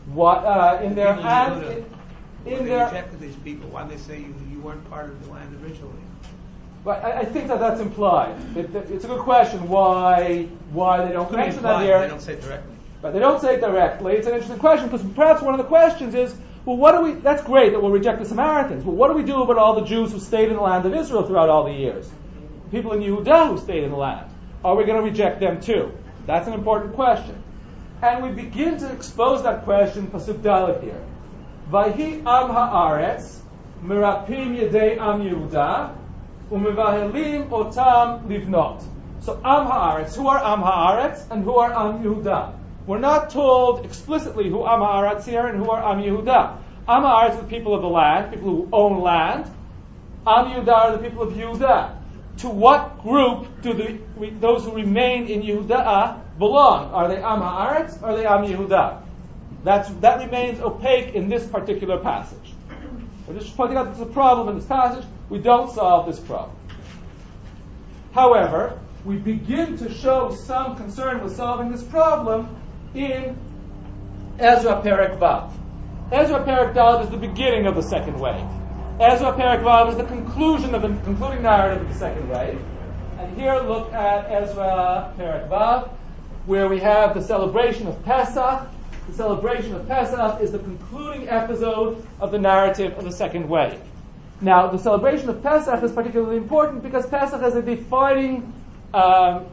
What, 0.08 0.44
uh, 0.44 0.82
in 0.84 0.94
their, 0.94 1.08
ad, 1.08 1.64
in, 1.64 1.70
in 1.72 1.86
they 2.44 2.66
their, 2.66 2.88
rejected 2.88 3.22
these 3.22 3.38
people. 3.38 3.70
Why 3.70 3.84
did 3.84 3.98
they 3.98 4.02
say 4.02 4.20
you, 4.20 4.36
you 4.52 4.60
weren't 4.60 4.90
part 4.90 5.10
of 5.10 5.26
the 5.26 5.32
land 5.32 5.58
originally? 5.64 5.94
But 6.84 7.06
I, 7.06 7.20
I 7.20 7.24
think 7.24 7.48
that 7.48 7.62
that's 7.62 7.80
implied. 7.80 8.36
It, 8.58 8.76
it, 8.76 8.92
it's 8.92 9.06
a 9.06 9.08
good 9.08 9.22
question 9.22 9.70
why 9.70 10.50
why 10.74 11.06
they 11.06 11.14
don't 11.14 11.32
mention 11.32 11.64
that 11.64 11.82
here. 11.82 12.02
They 12.02 12.10
don't 12.10 12.22
say 12.22 12.34
it 12.34 12.42
directly. 12.42 12.76
But 13.02 13.14
they 13.14 13.20
don't 13.20 13.40
say 13.40 13.56
it 13.56 13.62
directly. 13.62 14.16
It's 14.16 14.28
an 14.28 14.34
interesting 14.34 14.60
question 14.60 14.90
because 14.90 15.08
perhaps 15.16 15.42
one 15.42 15.54
of 15.54 15.60
the 15.60 15.64
questions 15.64 16.14
is 16.14 16.36
well, 16.68 16.76
what 16.76 16.92
do 16.92 17.02
we, 17.02 17.14
that's 17.14 17.42
great 17.44 17.72
that 17.72 17.82
we'll 17.82 17.92
reject 17.92 18.20
the 18.20 18.26
Samaritans. 18.26 18.84
But 18.84 18.92
what 18.92 19.08
do 19.08 19.14
we 19.14 19.24
do 19.24 19.42
about 19.42 19.58
all 19.58 19.80
the 19.80 19.86
Jews 19.86 20.12
who 20.12 20.20
stayed 20.20 20.50
in 20.50 20.56
the 20.56 20.62
land 20.62 20.86
of 20.86 20.94
Israel 20.94 21.24
throughout 21.24 21.48
all 21.48 21.64
the 21.64 21.72
years? 21.72 22.12
People 22.72 22.92
in 22.92 23.00
Yehuda 23.00 23.48
who 23.48 23.58
stayed 23.58 23.86
in 23.86 23.92
the 23.92 23.96
land. 23.96 24.30
Are 24.66 24.76
we 24.76 24.84
going 24.84 24.98
to 24.98 25.10
reject 25.10 25.40
them 25.40 25.62
too? 25.62 25.94
That's 26.26 26.46
an 26.46 26.54
important 26.54 26.94
question. 26.96 27.42
And 28.02 28.22
we 28.22 28.44
begin 28.44 28.78
to 28.80 28.92
expose 28.92 29.44
that 29.44 29.64
question, 29.64 30.08
Pasuk 30.08 30.40
Dalet 30.40 30.84
here. 30.84 31.02
Vayhi 31.72 32.18
am 32.20 32.50
haaretz, 32.50 33.40
mirapim 33.82 34.60
yedei 34.60 34.98
am 34.98 35.22
Yehuda, 35.22 35.96
umevahelim 36.52 37.48
otam 37.48 38.28
livnot. 38.28 38.84
So 39.22 39.36
am 39.38 39.68
haaretz, 39.68 40.18
who 40.18 40.28
are 40.28 40.44
am 40.44 40.60
haaretz 40.60 41.32
and 41.32 41.46
who 41.46 41.56
are 41.56 41.72
am 41.72 42.04
Yehuda? 42.04 42.57
We're 42.88 43.00
not 43.00 43.30
told 43.30 43.84
explicitly 43.84 44.50
who 44.50 44.66
Am 44.66 44.80
Haaretz 44.80 45.26
here 45.26 45.46
and 45.46 45.58
who 45.58 45.70
are 45.70 45.84
Am 45.84 46.02
Yehuda. 46.02 46.58
Am 46.88 47.04
Haaretz 47.04 47.38
are 47.38 47.42
the 47.42 47.48
people 47.48 47.76
of 47.76 47.82
the 47.82 47.90
land, 47.90 48.32
people 48.34 48.50
who 48.50 48.70
own 48.72 49.02
land. 49.02 49.46
Am 50.26 50.46
Yehuda 50.46 50.72
are 50.72 50.98
the 50.98 51.10
people 51.10 51.22
of 51.22 51.34
Yehuda. 51.34 51.98
To 52.38 52.50
what 52.50 53.04
group 53.04 53.48
do 53.62 53.74
the, 53.74 54.00
those 54.40 54.64
who 54.64 54.72
remain 54.72 55.28
in 55.28 55.42
Yehuda 55.42 55.72
uh, 55.72 56.18
belong? 56.40 56.92
Are 56.92 57.10
they 57.10 57.18
Am 57.18 57.42
Haaretz 57.42 58.02
or 58.02 58.06
are 58.06 58.18
they 58.18 58.26
Am 58.26 58.46
Yehuda? 58.46 59.02
That's, 59.66 59.90
that 59.96 60.24
remains 60.24 60.62
opaque 60.62 61.14
in 61.14 61.28
this 61.28 61.46
particular 61.46 61.98
passage. 62.00 62.54
We're 63.28 63.38
just 63.38 63.58
pointing 63.58 63.78
out 63.78 63.88
there's 63.88 64.00
a 64.00 64.14
problem 64.14 64.48
in 64.48 64.56
this 64.56 64.66
passage. 64.66 65.04
We 65.30 65.40
don't 65.40 65.70
solve 65.74 66.06
this 66.06 66.20
problem. 66.22 66.56
However, 68.14 68.80
we 69.04 69.18
begin 69.18 69.78
to 69.80 69.94
show 69.94 70.34
some 70.34 70.78
concern 70.78 71.22
with 71.22 71.36
solving 71.36 71.70
this 71.70 71.84
problem 71.84 72.56
in 72.94 73.38
Ezra 74.40 74.82
Perek 74.82 75.18
Vav. 75.18 75.52
Ezra 76.12 76.44
Perek 76.44 76.74
Dalet 76.74 77.04
is 77.04 77.10
the 77.10 77.18
beginning 77.18 77.68
of 77.68 77.76
the 77.76 77.82
second 77.82 78.20
wave. 78.20 78.46
Ezra 79.00 79.34
Perek 79.34 79.62
Vav 79.62 79.90
is 79.90 79.98
the 79.98 80.06
conclusion 80.06 80.74
of 80.74 80.82
the 80.82 80.90
concluding 81.04 81.42
narrative 81.42 81.82
of 81.82 81.90
the 81.90 82.00
second 82.00 82.30
wave. 82.30 82.60
And 83.20 83.38
here 83.38 83.56
look 83.56 83.92
at 83.94 84.32
Ezra 84.32 85.14
Perek 85.18 85.50
Vav, 85.50 85.90
where 86.46 86.68
we 86.68 86.80
have 86.80 87.14
the 87.14 87.22
celebration 87.22 87.88
of 87.88 88.04
Pesach. 88.06 88.70
The 89.08 89.14
celebration 89.14 89.74
of 89.76 89.88
Pesach 89.88 90.42
is 90.42 90.52
the 90.52 90.60
concluding 90.60 91.30
episode 91.30 92.06
of 92.20 92.32
the 92.32 92.40
narrative 92.40 92.98
of 92.98 93.04
the 93.04 93.12
second 93.12 93.48
wave. 93.50 93.80
Now, 94.40 94.68
the 94.68 94.78
celebration 94.78 95.30
of 95.30 95.42
Pesach 95.42 95.82
is 95.84 95.92
particularly 95.92 96.38
important 96.38 96.84
because 96.84 97.08
Pesach 97.08 97.42
is 97.42 97.56
a 97.56 97.62
defining 97.62 98.54
um, 98.94 99.46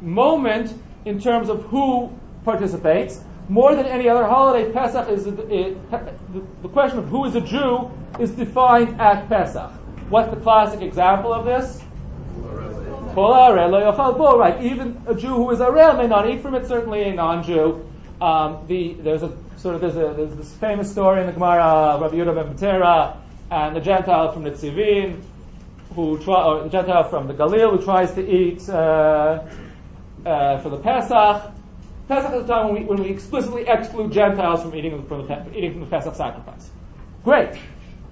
moment 0.00 0.72
in 1.04 1.20
terms 1.20 1.48
of 1.48 1.62
who 1.64 2.10
participates. 2.44 3.20
More 3.48 3.74
than 3.74 3.86
any 3.86 4.08
other 4.08 4.24
holiday, 4.24 4.72
Pesach 4.72 5.08
is 5.08 5.26
it, 5.26 5.90
the 5.90 6.68
question 6.68 6.98
of 6.98 7.08
who 7.08 7.24
is 7.26 7.34
a 7.34 7.40
Jew 7.40 7.90
is 8.18 8.30
defined 8.30 9.00
at 9.00 9.28
Pesach. 9.28 9.70
What's 10.08 10.30
the 10.30 10.40
classic 10.40 10.80
example 10.80 11.32
of 11.32 11.44
this? 11.44 11.82
Right, 14.38 14.62
even 14.64 15.00
a 15.06 15.14
Jew 15.14 15.34
who 15.34 15.50
is 15.50 15.60
a 15.60 15.66
arel 15.66 15.96
may 15.98 16.06
not 16.06 16.28
eat 16.28 16.40
from 16.40 16.54
it. 16.54 16.66
Certainly, 16.66 17.02
a 17.04 17.14
non-Jew. 17.14 17.88
Um, 18.20 18.64
the, 18.66 18.94
there's 18.94 19.22
a 19.22 19.36
sort 19.56 19.76
of 19.76 19.80
there's, 19.80 19.96
a, 19.96 20.14
there's 20.14 20.34
this 20.36 20.52
famous 20.54 20.90
story 20.90 21.20
in 21.20 21.26
the 21.26 21.32
Gemara, 21.32 21.98
Rabbi 22.00 22.16
Yehuda 22.16 22.34
ben 22.34 22.54
Betera, 22.54 23.16
and 23.50 23.76
the 23.76 23.80
Gentile 23.80 24.32
from 24.32 24.44
Nitzivin, 24.44 25.22
who 25.94 26.18
try, 26.18 26.44
or 26.44 26.64
the 26.64 26.68
Gentile 26.70 27.04
from 27.08 27.28
the 27.28 27.34
Galil 27.34 27.78
who 27.78 27.84
tries 27.84 28.12
to 28.14 28.28
eat 28.28 28.68
uh, 28.68 29.44
uh, 30.26 30.58
for 30.58 30.70
the 30.70 30.78
Pesach, 30.78 31.52
Pesach 32.08 32.32
is 32.34 32.44
a 32.44 32.46
time 32.46 32.72
when 32.72 32.82
we, 32.82 32.88
when 32.88 33.02
we 33.02 33.08
explicitly 33.08 33.66
exclude 33.66 34.12
Gentiles 34.12 34.62
from 34.62 34.74
eating 34.74 35.04
from 35.06 35.26
the, 35.26 35.56
eating 35.56 35.72
from 35.72 35.80
the 35.80 35.86
Pesach 35.86 36.14
sacrifice. 36.14 36.70
Great. 37.24 37.58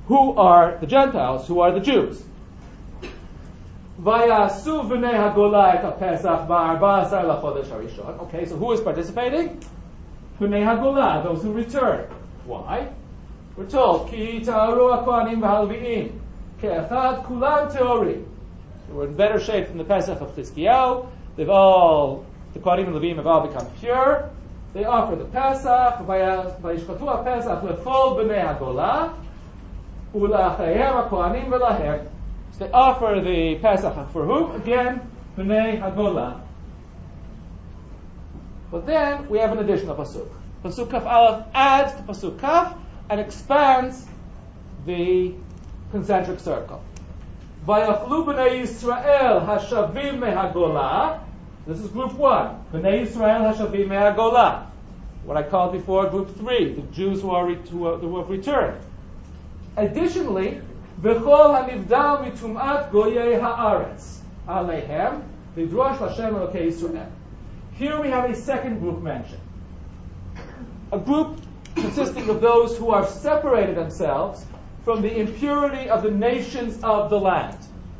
Who 0.06 0.34
are 0.36 0.78
the 0.78 0.86
Gentiles? 0.86 1.46
Who 1.46 1.60
are 1.60 1.72
the 1.72 1.80
Jews? 1.80 2.22
Okay, 8.20 8.46
so 8.46 8.56
who 8.56 8.72
is 8.72 8.80
participating? 8.80 9.60
Those 10.38 11.42
who 11.42 11.52
return. 11.52 12.08
Why? 12.46 12.88
We're 13.56 13.68
told, 13.68 14.08
teori. 17.70 18.24
We're 18.90 19.06
in 19.06 19.14
better 19.14 19.38
shape 19.38 19.68
than 19.68 19.78
the 19.78 19.84
Pesach 19.84 20.20
of 20.20 20.34
Chizkiyahu. 20.34 21.06
They've 21.36 21.48
all, 21.48 22.24
the 22.54 22.60
Kohanim 22.60 22.88
and 22.88 22.96
Levim 22.96 23.16
have 23.16 23.26
all 23.26 23.46
become 23.46 23.66
pure. 23.80 24.30
They 24.74 24.84
offer 24.84 25.16
the 25.16 25.24
Pesach, 25.24 26.06
v'yishchatu 26.06 27.24
pesach 27.24 27.62
lefol 27.62 28.16
b'nei 28.16 28.58
hagolah, 28.58 29.14
ula'achayem 30.14 30.92
ha'kohanim 30.92 31.48
v'lahem. 31.48 32.08
So 32.52 32.64
they 32.64 32.70
offer 32.70 33.20
the 33.22 33.58
Pesach 33.60 34.10
for 34.12 34.24
whom? 34.24 34.52
Again, 34.60 35.00
b'nei 35.36 35.80
hagolah. 35.80 36.40
But 38.70 38.86
then 38.86 39.28
we 39.28 39.38
have 39.38 39.52
an 39.52 39.58
additional 39.58 39.94
pasuk. 39.94 40.28
Pasuk 40.64 40.90
Kaf 40.90 41.04
Aleph 41.04 41.46
adds 41.52 41.94
to 41.94 42.02
Pasuk 42.02 42.38
Kaf 42.40 42.74
and 43.10 43.20
expands 43.20 44.06
the 44.86 45.34
concentric 45.90 46.40
circle. 46.40 46.82
Vayachlu 47.66 48.24
b'nei 48.24 48.62
Yisrael 48.62 49.46
hashavim 49.46 50.18
mehagolah. 50.20 51.21
This 51.66 51.78
is 51.78 51.90
group 51.90 52.14
one. 52.14 52.64
B'nei 52.72 53.06
Yisrael 53.06 53.54
hashavim 53.54 53.86
mehagolah. 53.86 54.66
What 55.24 55.36
I 55.36 55.44
called 55.44 55.72
before 55.72 56.10
group 56.10 56.36
three, 56.36 56.74
the 56.74 56.82
Jews 56.92 57.22
who 57.22 57.30
are, 57.30 57.46
re- 57.46 57.54
who, 57.70 57.86
are, 57.86 57.98
who 57.98 58.18
have 58.18 58.28
returned. 58.28 58.80
Additionally, 59.76 60.60
v'chol 61.00 61.86
hanivdal 61.86 62.24
mitum'at 62.24 62.90
goyei 62.90 63.40
haaretz 63.40 64.18
aleihem 64.48 65.22
v'drosh 65.56 65.98
Hashem 65.98 66.34
Elokei 66.34 66.66
Yisrael. 66.66 67.08
Here 67.74 68.00
we 68.00 68.08
have 68.08 68.28
a 68.28 68.34
second 68.34 68.80
group 68.80 69.00
mentioned. 69.00 69.40
A 70.90 70.98
group 70.98 71.40
consisting 71.76 72.28
of 72.28 72.40
those 72.40 72.76
who 72.76 72.92
have 72.92 73.08
separated 73.08 73.76
themselves 73.76 74.44
from 74.84 75.00
the 75.00 75.16
impurity 75.16 75.88
of 75.88 76.02
the 76.02 76.10
nations 76.10 76.82
of 76.82 77.08
the 77.08 77.20
land. 77.20 77.56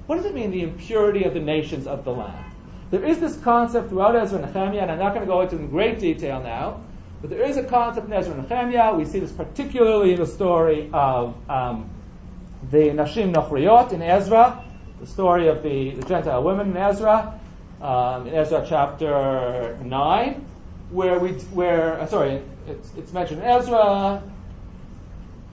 What 0.07 0.17
does 0.17 0.27
it 0.27 0.35
mean, 0.35 0.51
the 0.51 0.63
impurity 0.63 1.23
of 1.23 1.33
the 1.33 1.41
nations 1.41 1.87
of 1.87 2.05
the 2.05 2.13
land? 2.13 2.52
There 2.93 3.03
is 3.03 3.21
this 3.21 3.39
concept 3.39 3.89
throughout 3.89 4.15
Ezra 4.17 4.43
and 4.43 4.55
Nehemiah, 4.55 4.83
and 4.83 4.91
I'm 4.91 4.99
not 4.99 5.15
going 5.15 5.27
to 5.27 5.27
go 5.27 5.41
into 5.41 5.57
it 5.57 5.61
in 5.61 5.71
great 5.71 5.99
detail 5.99 6.43
now, 6.43 6.83
but 7.23 7.31
there 7.31 7.41
is 7.41 7.57
a 7.57 7.65
concept 7.65 8.07
in 8.07 8.13
Ezra 8.13 8.35
and 8.35 8.47
Nehemiah. 8.47 8.95
We 8.95 9.07
see 9.07 9.19
this 9.19 9.33
particularly 9.33 10.13
in 10.13 10.19
the 10.21 10.27
story 10.27 10.91
of 10.93 11.35
um, 11.49 11.89
the 12.71 12.91
Nashim 12.91 13.33
Nochriot 13.33 13.93
in 13.93 14.03
Ezra, 14.03 14.63
the 15.01 15.07
story 15.07 15.49
of 15.49 15.63
the, 15.63 15.93
the 15.93 16.03
Gentile 16.07 16.43
women 16.43 16.73
in 16.73 16.77
Ezra, 16.77 17.41
um, 17.81 18.27
in 18.27 18.35
Ezra 18.35 18.63
chapter 18.69 19.79
9, 19.83 20.47
where 20.91 21.19
we, 21.19 21.31
where, 21.55 21.99
uh, 21.99 22.07
sorry, 22.07 22.43
it's, 22.69 22.91
it's 22.99 23.13
mentioned 23.15 23.41
in 23.41 23.49
Ezra, 23.49 24.23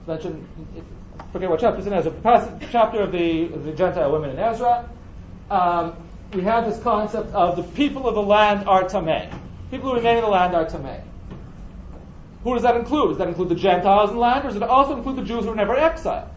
it's 0.00 0.08
mentioned, 0.08 0.46
it, 0.76 0.84
forget 1.32 1.48
what 1.48 1.58
chapter 1.58 1.78
it's 1.78 1.86
in 1.86 1.94
Ezra, 1.94 2.10
passage, 2.10 2.68
chapter 2.70 3.00
of 3.00 3.12
the, 3.12 3.46
the 3.46 3.72
Gentile 3.72 4.12
women 4.12 4.28
in 4.28 4.38
Ezra. 4.38 4.86
Um, 5.50 5.94
we 6.32 6.42
have 6.42 6.64
this 6.64 6.80
concept 6.82 7.34
of 7.34 7.56
the 7.56 7.62
people 7.62 8.08
of 8.08 8.14
the 8.14 8.22
land 8.22 8.68
are 8.68 8.84
tameh. 8.84 9.32
People 9.70 9.90
who 9.90 9.96
remain 9.96 10.18
in 10.18 10.22
the 10.22 10.28
land 10.28 10.54
are 10.54 10.64
tameh. 10.64 11.02
Who 12.44 12.54
does 12.54 12.62
that 12.62 12.76
include? 12.76 13.10
Does 13.10 13.18
that 13.18 13.28
include 13.28 13.48
the 13.48 13.56
Gentiles 13.56 14.10
in 14.10 14.16
the 14.16 14.22
land, 14.22 14.44
or 14.44 14.48
does 14.48 14.56
it 14.56 14.62
also 14.62 14.96
include 14.96 15.16
the 15.16 15.24
Jews 15.24 15.44
who 15.44 15.50
were 15.50 15.56
never 15.56 15.76
exiled? 15.76 16.28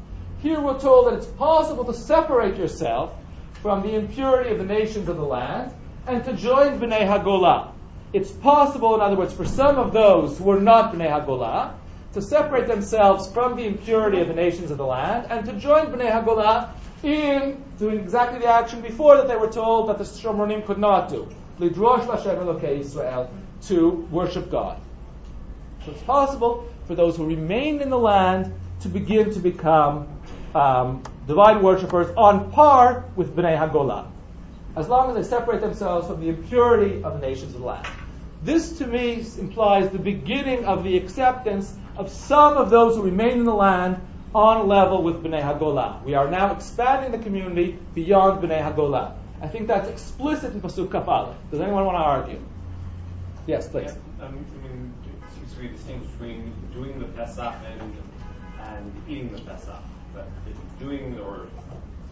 Here 0.42 0.60
we're 0.60 0.80
told 0.80 1.08
that 1.08 1.14
it's 1.14 1.28
possible 1.28 1.86
to 1.86 1.94
separate 1.94 2.58
yourself 2.58 3.14
from 3.62 3.82
the 3.82 3.96
impurity 3.96 4.50
of 4.50 4.58
the 4.58 4.66
nations 4.66 5.08
of 5.08 5.16
the 5.16 5.24
land 5.24 5.72
and 6.06 6.26
to 6.26 6.34
join 6.34 6.80
Bnei 6.80 7.08
Hagolah. 7.08 7.72
It's 8.12 8.32
possible, 8.32 8.96
in 8.96 9.02
other 9.02 9.16
words, 9.16 9.34
for 9.34 9.46
some 9.46 9.78
of 9.78 9.94
those 9.94 10.38
who 10.38 10.50
are 10.52 10.60
not 10.60 10.94
Bnei 10.94 11.10
Hagolah 11.10 11.74
to 12.14 12.22
separate 12.22 12.68
themselves 12.68 13.32
from 13.32 13.56
the 13.56 13.66
impurity 13.66 14.20
of 14.20 14.28
the 14.28 14.34
nations 14.34 14.70
of 14.70 14.78
the 14.78 14.86
land 14.86 15.28
and 15.30 15.46
to 15.46 15.54
join 15.54 15.86
Bnei 15.86 16.12
Hagolah 16.12 16.72
in 17.04 17.64
doing 17.78 18.00
exactly 18.00 18.40
the 18.40 18.48
action 18.48 18.82
before 18.82 19.18
that 19.18 19.28
they 19.28 19.36
were 19.36 19.52
told 19.52 19.90
that 19.90 19.98
the 19.98 20.04
Shomronim 20.04 20.66
could 20.66 20.78
not 20.78 21.10
do. 21.10 21.28
Israel 21.60 23.30
to 23.68 23.90
worship 24.12 24.50
God. 24.50 24.82
So 25.86 25.92
it's 25.92 26.02
possible 26.04 26.68
for 26.88 26.96
those 26.96 27.18
who 27.18 27.26
remained 27.26 27.82
in 27.82 27.90
the 27.90 28.00
land 28.00 28.54
to 28.82 28.90
begin 28.90 29.34
to 29.34 29.40
become 29.40 30.08
um, 30.56 31.04
divine 31.28 31.62
worshippers 31.62 32.14
on 32.18 32.52
par 32.52 33.06
with 33.16 33.36
Bnei 33.36 33.58
Hagolah, 33.58 34.08
as 34.76 34.88
long 34.88 35.10
as 35.10 35.16
they 35.16 35.30
separate 35.30 35.62
themselves 35.62 36.08
from 36.08 36.22
the 36.22 36.30
impurity 36.30 37.04
of 37.04 37.20
the 37.20 37.20
nations 37.20 37.54
of 37.54 37.62
the 37.62 37.68
land. 37.68 37.88
This 38.44 38.78
to 38.80 38.88
me 38.88 39.26
implies 39.40 39.90
the 39.90 40.00
beginning 40.00 40.66
of 40.66 40.84
the 40.84 40.98
acceptance 40.98 41.74
of 41.96 42.10
some 42.10 42.58
of 42.58 42.70
those 42.70 42.96
who 42.96 43.04
remain 43.04 43.40
in 43.40 43.46
the 43.46 43.54
land 43.54 44.02
on 44.34 44.68
level 44.68 45.04
with 45.04 45.24
Bnei 45.24 45.42
Hagolah. 45.42 46.04
We 46.04 46.16
are 46.16 46.30
now 46.30 46.54
expanding 46.54 47.12
the 47.12 47.24
community 47.24 47.78
beyond 47.94 48.44
Bnei 48.44 48.62
Hagolah. 48.62 49.14
I 49.42 49.48
think 49.48 49.68
that's 49.68 49.90
explicit 49.90 50.54
in 50.54 50.62
Pasuk 50.62 50.88
Kafal. 50.88 51.36
Does 51.52 51.60
anyone 51.60 51.86
want 51.86 51.98
to 51.98 52.02
argue? 52.02 52.40
Yes, 53.46 53.68
please. 53.68 53.94
Yeah, 54.20 54.26
um, 54.26 54.46
I 54.56 54.68
mean, 54.68 54.94
it 55.06 55.34
seems 55.34 55.54
to 55.54 55.60
be 55.60 55.68
distinction 55.68 56.08
between 56.12 56.54
doing 56.74 57.00
the 57.00 57.06
Pesach 57.06 57.54
and, 57.66 57.94
and 58.62 59.04
eating 59.08 59.32
the 59.34 59.42
Pesach. 59.42 59.84
But 60.14 60.28
doing 60.80 61.20
or 61.20 61.48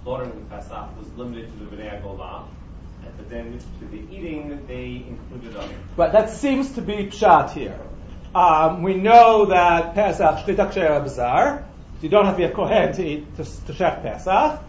slaughtering 0.03 0.31
the 0.31 0.55
Pesach 0.55 0.97
was 0.97 1.07
limited 1.15 1.51
to 1.53 1.65
the 1.65 1.75
Bnei 1.75 2.01
Hagolah, 2.01 2.45
but 3.17 3.29
then 3.29 3.59
to 3.79 3.85
the 3.85 4.15
eating, 4.15 4.65
they 4.67 5.05
included 5.07 5.55
others. 5.55 5.75
Right, 5.97 6.11
that 6.11 6.29
seems 6.29 6.73
to 6.73 6.81
be 6.81 7.07
pshat 7.07 7.51
here. 7.51 7.79
Um, 8.33 8.83
we 8.83 8.93
know 8.93 9.45
that 9.47 9.95
Pesach 9.95 10.45
shtitak 10.45 11.03
bazar. 11.03 11.65
You 12.01 12.09
don't 12.09 12.25
have 12.25 12.33
to 12.35 12.37
be 12.39 12.45
a 12.45 12.51
kohen 12.51 12.93
to 12.93 13.05
eat 13.05 13.35
to, 13.37 13.43
to 13.67 13.73
chef 13.73 14.01
Pesach, 14.01 14.59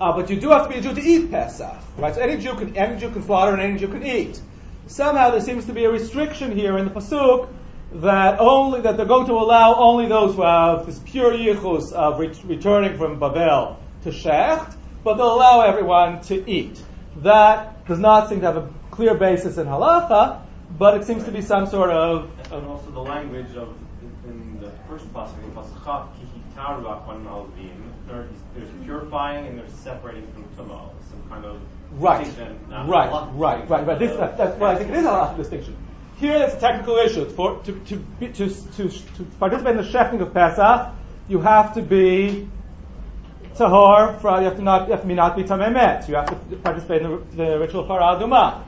uh, 0.00 0.12
but 0.16 0.28
you 0.30 0.40
do 0.40 0.50
have 0.50 0.64
to 0.64 0.68
be 0.68 0.78
a 0.78 0.80
Jew 0.80 0.94
to 0.94 1.00
eat 1.00 1.30
Pesach. 1.30 1.76
Right, 1.96 2.14
so 2.14 2.20
any 2.20 2.42
Jew 2.42 2.54
can 2.54 2.76
any 2.76 2.98
Jew 2.98 3.10
can 3.10 3.22
slaughter 3.22 3.52
and 3.52 3.62
any 3.62 3.78
Jew 3.78 3.88
can 3.88 4.04
eat. 4.04 4.40
Somehow 4.88 5.30
there 5.30 5.40
seems 5.40 5.66
to 5.66 5.72
be 5.72 5.84
a 5.84 5.90
restriction 5.90 6.56
here 6.56 6.76
in 6.76 6.86
the 6.86 6.90
pasuk 6.90 7.48
that 7.92 8.40
only 8.40 8.80
that 8.80 8.96
they're 8.96 9.06
going 9.06 9.26
to 9.26 9.34
allow 9.34 9.76
only 9.76 10.08
those 10.08 10.34
who 10.34 10.42
have 10.42 10.86
this 10.86 10.98
pure 10.98 11.32
yichus 11.32 11.92
of 11.92 12.18
re- 12.18 12.34
returning 12.44 12.98
from 12.98 13.20
Babel 13.20 13.78
to 14.02 14.10
shecht, 14.10 14.74
but 15.04 15.14
they'll 15.14 15.34
allow 15.34 15.60
everyone 15.60 16.20
to 16.22 16.50
eat. 16.50 16.82
That 17.18 17.86
does 17.86 17.98
not 17.98 18.28
seem 18.28 18.40
to 18.40 18.46
have 18.46 18.56
a 18.56 18.70
clear 18.90 19.14
basis 19.14 19.56
in 19.56 19.66
halacha, 19.66 20.40
but 20.78 21.00
it 21.00 21.04
seems 21.04 21.24
to 21.24 21.30
be 21.30 21.42
some 21.42 21.66
sort 21.66 21.90
of. 21.90 22.30
And 22.52 22.66
also 22.66 22.90
the 22.90 23.00
language 23.00 23.54
of 23.56 23.74
in 24.26 24.60
the 24.60 24.70
first 24.88 25.04
in 25.04 25.10
Pasachat 25.12 26.08
kihitaru 26.16 26.84
akwan 26.84 27.24
alvim. 27.26 27.92
There's 28.06 28.68
purifying 28.84 29.46
and 29.46 29.58
there's 29.58 29.72
separating 29.72 30.30
from 30.32 30.44
tumo. 30.66 30.90
Some 31.08 31.22
kind 31.28 31.44
of 31.44 31.60
Right, 31.94 32.26
right, 32.38 33.10
right, 33.34 33.68
right, 33.68 33.86
right. 33.86 33.98
This, 33.98 34.16
that, 34.16 34.38
that's 34.38 34.58
what 34.58 34.70
I 34.70 34.78
think 34.78 34.90
it 34.90 34.96
is 34.96 35.04
a 35.04 35.08
halachic 35.08 35.36
distinction. 35.36 35.76
Here, 36.16 36.36
it's 36.42 36.54
a 36.54 36.60
technical 36.60 36.96
issue. 36.96 37.28
For 37.28 37.58
to 37.64 37.72
to, 37.72 37.96
be, 37.96 38.28
to 38.28 38.48
to 38.48 38.88
to 38.88 39.24
participate 39.38 39.76
in 39.76 39.84
the 39.84 39.90
shechting 39.90 40.22
of 40.22 40.32
Pesach, 40.32 40.90
you 41.28 41.40
have 41.40 41.74
to 41.74 41.82
be 41.82 42.48
tahor. 43.56 44.22
You 44.22 44.44
have 44.44 44.56
to 44.56 44.62
not 44.62 44.86
you 44.86 44.92
have 44.92 45.02
to 45.02 45.06
be 45.06 45.14
not 45.14 45.36
be 45.36 45.44
tamemet. 45.44 46.08
You 46.08 46.14
have 46.14 46.28
to 46.28 46.56
participate 46.56 47.02
in 47.02 47.10
the, 47.10 47.36
the 47.36 47.58
ritual 47.58 47.86
for 47.86 48.00
aduma. 48.00 48.62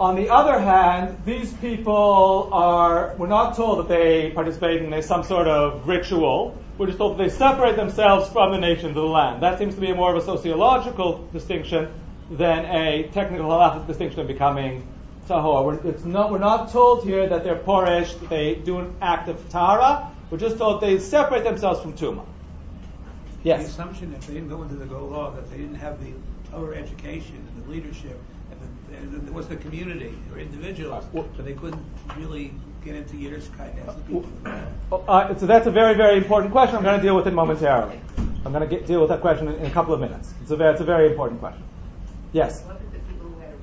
On 0.00 0.16
the 0.16 0.28
other 0.28 0.58
hand, 0.58 1.18
these 1.24 1.52
people 1.54 2.50
are, 2.52 3.14
we're 3.16 3.28
not 3.28 3.54
told 3.54 3.78
that 3.78 3.88
they 3.88 4.30
participate 4.30 4.82
in 4.82 5.02
some 5.02 5.22
sort 5.22 5.46
of 5.46 5.86
ritual. 5.86 6.58
We're 6.78 6.86
just 6.86 6.98
told 6.98 7.16
that 7.16 7.22
they 7.22 7.30
separate 7.30 7.76
themselves 7.76 8.28
from 8.28 8.50
the 8.50 8.58
nation 8.58 8.88
of 8.88 8.94
the 8.94 9.04
land. 9.04 9.44
That 9.44 9.58
seems 9.58 9.76
to 9.76 9.80
be 9.80 9.92
more 9.92 10.10
of 10.10 10.20
a 10.20 10.26
sociological 10.26 11.28
distinction 11.32 11.92
than 12.28 12.64
a 12.64 13.08
technical 13.12 13.48
halachic 13.48 13.86
distinction 13.86 14.18
of 14.18 14.26
becoming 14.26 14.84
tahor. 15.28 15.64
We're, 15.64 16.10
not, 16.10 16.32
we're 16.32 16.38
not 16.38 16.72
told 16.72 17.04
here 17.04 17.28
that 17.28 17.44
they're 17.44 17.54
porish, 17.54 18.18
that 18.18 18.28
they 18.28 18.56
do 18.56 18.80
an 18.80 18.96
act 19.00 19.28
of 19.28 19.48
tahara. 19.48 20.10
We're 20.28 20.38
just 20.38 20.58
told 20.58 20.80
they 20.80 20.98
separate 20.98 21.44
themselves 21.44 21.80
from 21.80 21.92
tuma. 21.92 22.24
The 23.44 23.52
assumption 23.52 24.10
that 24.10 24.22
they 24.22 24.34
didn't 24.34 24.48
go 24.48 24.62
into 24.62 24.74
the 24.74 24.86
Golah, 24.86 25.36
that 25.36 25.50
they 25.50 25.58
didn't 25.58 25.76
have 25.76 26.02
the 26.02 26.10
Torah 26.50 26.76
education 26.78 27.46
and 27.54 27.64
the 27.64 27.70
leadership, 27.70 28.18
and, 29.04 29.26
the, 29.28 29.32
was 29.32 29.48
the 29.48 29.56
community 29.56 30.14
or 30.32 30.38
individuals, 30.38 31.04
uh, 31.04 31.08
Well- 31.12 31.28
but 31.36 31.44
they 31.44 31.52
couldn't 31.54 31.84
really 32.16 32.52
get 32.84 32.96
into 32.96 33.16
Yiddishkeit 33.16 33.78
as 33.86 33.86
the 33.86 33.90
uh, 33.90 34.06
people. 34.06 34.26
Uh, 34.92 34.96
uh, 34.96 35.36
so 35.38 35.46
that's 35.46 35.66
a 35.66 35.70
very, 35.70 35.94
very 35.94 36.18
important 36.18 36.52
question. 36.52 36.76
I'm 36.76 36.82
going 36.82 36.96
to 36.96 37.02
deal 37.02 37.16
with 37.16 37.26
it 37.26 37.32
momentarily. 37.32 38.00
I'm 38.44 38.52
going 38.52 38.68
to 38.68 38.74
get, 38.74 38.86
deal 38.86 39.00
with 39.00 39.08
that 39.08 39.20
question 39.20 39.48
in, 39.48 39.54
in 39.56 39.66
a 39.66 39.70
couple 39.70 39.94
of 39.94 40.00
minutes. 40.00 40.32
It's 40.42 40.50
a, 40.50 40.56
very, 40.56 40.72
it's 40.72 40.80
a 40.80 40.84
very 40.84 41.10
important 41.10 41.40
question. 41.40 41.62
Yes. 42.32 42.62
What 42.62 42.78
did 42.80 42.92
the 42.92 43.06
people 43.10 43.28
who 43.30 43.40
had 43.40 43.54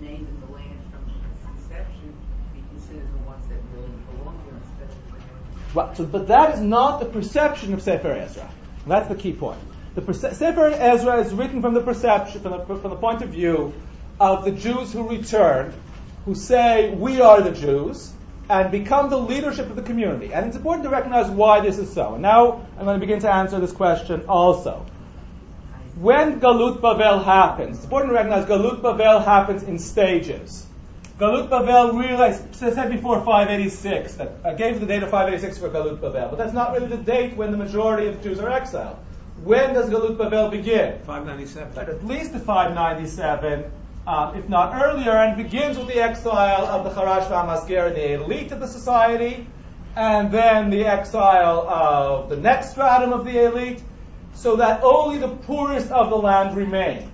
remained 0.00 0.26
in 0.28 0.40
the 0.40 0.52
land 0.52 0.80
from 0.90 1.52
conception 1.54 2.14
be 2.54 2.62
considered 2.70 3.12
the 3.12 3.18
ones 3.18 3.46
that 3.48 3.58
really 3.74 3.92
belong 4.16 4.42
there 4.46 4.56
instead 4.56 4.88
of 4.88 5.74
the 5.74 5.78
Right, 5.80 5.96
so, 5.96 6.04
but 6.06 6.28
that 6.28 6.54
is 6.54 6.60
not 6.60 6.98
the 7.00 7.06
perception 7.06 7.72
of 7.74 7.82
Sefer 7.82 8.12
Ezra. 8.12 8.50
That's 8.86 9.08
the 9.08 9.14
key 9.14 9.32
point. 9.32 9.60
The 9.94 10.00
perce- 10.02 10.36
Sefer 10.36 10.66
Ezra 10.66 11.18
is 11.20 11.32
written 11.32 11.60
from 11.62 11.74
the 11.74 11.82
perception, 11.82 12.40
from 12.40 12.52
the, 12.52 12.64
from 12.64 12.90
the 12.90 12.96
point 12.96 13.22
of 13.22 13.28
view 13.28 13.72
of 14.20 14.44
the 14.44 14.52
Jews 14.52 14.92
who 14.92 15.08
return, 15.08 15.72
who 16.26 16.34
say, 16.34 16.94
"We 16.94 17.20
are 17.22 17.40
the 17.40 17.52
Jews," 17.52 18.12
and 18.50 18.70
become 18.70 19.08
the 19.08 19.18
leadership 19.18 19.70
of 19.70 19.76
the 19.76 19.82
community. 19.82 20.34
And 20.34 20.46
it's 20.46 20.56
important 20.56 20.84
to 20.84 20.90
recognize 20.90 21.30
why 21.30 21.60
this 21.60 21.78
is 21.78 21.92
so. 21.92 22.14
And 22.14 22.22
now 22.22 22.60
I'm 22.78 22.84
going 22.84 23.00
to 23.00 23.06
begin 23.06 23.20
to 23.20 23.32
answer 23.32 23.58
this 23.58 23.72
question 23.72 24.24
also. 24.28 24.84
When 25.98 26.40
Galut 26.40 26.80
Bavel 26.80 27.24
happens, 27.24 27.76
it's 27.76 27.84
important 27.84 28.10
to 28.10 28.14
recognize 28.14 28.44
Galut 28.46 28.80
Bavel 28.80 29.24
happens 29.24 29.62
in 29.62 29.78
stages. 29.78 30.66
Galut 31.18 31.48
Bavel 31.48 31.98
really, 31.98 32.14
I 32.14 32.32
said 32.32 32.90
before 32.90 33.20
586, 33.20 34.14
that 34.14 34.32
I 34.44 34.54
gave 34.54 34.80
the 34.80 34.86
date 34.86 35.02
of 35.02 35.10
586 35.10 35.58
for 35.58 35.68
Galut 35.68 35.98
Bavel, 35.98 36.30
but 36.30 36.38
that's 36.38 36.54
not 36.54 36.72
really 36.72 36.86
the 36.86 36.96
date 36.96 37.36
when 37.36 37.50
the 37.50 37.58
majority 37.58 38.08
of 38.08 38.22
Jews 38.22 38.40
are 38.40 38.50
exiled. 38.50 38.96
When 39.44 39.74
does 39.74 39.90
Galut 39.90 40.16
Bavel 40.16 40.50
begin? 40.50 40.98
597. 41.04 41.78
At 41.78 42.06
least 42.06 42.34
at 42.34 42.42
597, 42.42 43.64
um, 44.10 44.36
if 44.36 44.48
not 44.48 44.74
earlier, 44.74 45.12
and 45.12 45.36
begins 45.36 45.78
with 45.78 45.86
the 45.86 46.00
exile 46.02 46.66
of 46.66 46.82
the 46.82 46.90
Charash 46.90 47.28
V'Amasker, 47.28 47.94
the 47.94 48.14
elite 48.14 48.50
of 48.50 48.58
the 48.58 48.66
society, 48.66 49.46
and 49.94 50.32
then 50.32 50.68
the 50.68 50.84
exile 50.84 51.68
of 51.68 52.28
the 52.28 52.36
next 52.36 52.72
stratum 52.72 53.12
of 53.12 53.24
the 53.24 53.44
elite, 53.44 53.80
so 54.34 54.56
that 54.56 54.82
only 54.82 55.18
the 55.18 55.28
poorest 55.28 55.92
of 55.92 56.10
the 56.10 56.16
land 56.16 56.56
remain. 56.56 57.08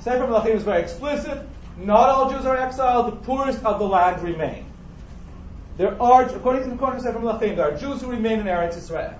Sefer 0.00 0.26
Melachim 0.26 0.56
is 0.56 0.64
very 0.64 0.82
explicit. 0.82 1.46
Not 1.76 2.08
all 2.08 2.30
Jews 2.30 2.44
are 2.46 2.56
exiled. 2.56 3.12
The 3.12 3.16
poorest 3.24 3.64
of 3.64 3.78
the 3.78 3.86
land 3.86 4.20
remain. 4.22 4.66
There 5.76 6.00
are, 6.02 6.22
according 6.24 6.64
to, 6.64 6.74
according 6.74 6.98
to 6.98 7.04
Sefer 7.04 7.20
Melachim, 7.20 7.54
there 7.54 7.72
are 7.72 7.76
Jews 7.76 8.02
who 8.02 8.10
remain 8.10 8.40
in 8.40 8.46
Eretz 8.46 8.76
Israel. 8.76 9.14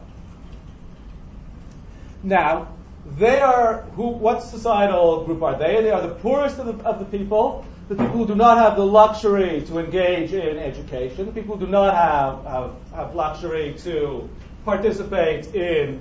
Now, 2.24 2.74
they 3.06 3.40
are 3.40 3.82
who? 3.96 4.08
What 4.08 4.42
societal 4.42 5.24
group 5.24 5.42
are 5.42 5.58
they? 5.58 5.82
They 5.82 5.90
are 5.90 6.02
the 6.02 6.14
poorest 6.14 6.58
of 6.58 6.66
the, 6.66 6.84
of 6.84 6.98
the 6.98 7.04
people, 7.04 7.64
the 7.88 7.94
people 7.94 8.12
who 8.12 8.26
do 8.26 8.34
not 8.34 8.56
have 8.58 8.76
the 8.76 8.84
luxury 8.84 9.62
to 9.66 9.78
engage 9.78 10.32
in 10.32 10.58
education, 10.58 11.26
the 11.26 11.32
people 11.32 11.56
who 11.56 11.66
do 11.66 11.70
not 11.70 11.94
have 11.94 12.44
have, 12.44 12.74
have 12.94 13.14
luxury 13.14 13.74
to 13.80 14.28
participate 14.64 15.54
in 15.54 16.00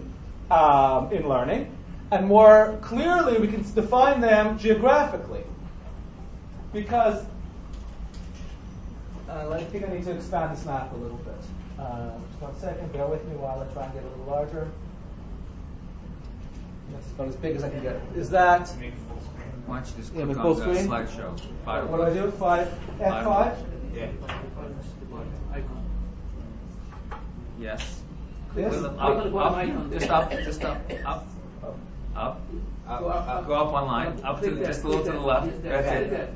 um, 0.50 1.12
in 1.12 1.28
learning, 1.28 1.76
and 2.12 2.26
more 2.26 2.78
clearly 2.82 3.38
we 3.38 3.48
can 3.48 3.64
define 3.76 4.22
them 4.22 4.58
geographically, 4.58 5.44
because 6.72 7.26
uh, 9.30 9.50
I 9.50 9.64
think 9.66 9.86
I 9.86 9.94
need 9.94 10.06
to 10.06 10.12
expand 10.12 10.56
this 10.56 10.66
map 10.66 10.94
a 10.94 10.96
little 10.96 11.18
bit. 11.18 11.36
Uh, 11.78 12.12
just 12.30 12.42
one 12.42 12.60
second, 12.60 12.94
bear 12.94 13.08
with 13.08 13.26
me 13.26 13.36
while 13.36 13.60
I 13.60 13.74
try 13.74 13.84
and 13.84 13.94
get 13.94 14.04
a 14.04 14.08
little 14.08 14.26
larger. 14.26 14.72
That's 16.94 17.12
about 17.12 17.28
as 17.28 17.36
big 17.36 17.56
as 17.56 17.64
I 17.64 17.70
can 17.70 17.82
get. 17.82 18.02
Is 18.16 18.30
that 18.30 18.70
Why 19.66 19.78
don't 19.80 19.88
you 19.90 19.94
just 19.98 20.14
Yeah, 20.14 20.26
click 20.26 20.38
but 20.38 20.46
on 20.46 20.56
full 20.56 20.56
the 20.56 20.76
screen? 20.76 20.90
slideshow? 20.90 21.40
Fire 21.66 21.86
what 21.86 21.98
do 21.98 22.04
I 22.04 22.14
do? 22.14 22.32
Five 22.32 22.68
F 23.00 23.24
five. 23.24 23.58
Yeah. 23.94 24.08
Yes. 27.60 28.02
Yes. 28.56 28.70
Click 28.70 28.74
on 28.74 28.84
the- 28.84 28.90
Up, 28.90 29.56
up, 29.56 29.92
just 29.92 30.10
up, 30.10 30.32
just 30.32 30.64
up, 30.64 30.78
up, 31.06 31.28
up, 32.16 32.42
up, 32.88 33.02
up. 33.28 33.48
Go 33.48 33.54
up 33.54 33.72
one 33.72 33.86
line, 33.88 34.20
up 34.24 34.42
to, 34.42 34.64
just 34.66 34.84
a 34.84 34.88
little 34.88 35.06
to 35.06 35.12
the 35.12 35.20
left. 35.20 35.64
That's 35.64 35.88
it. 35.88 36.34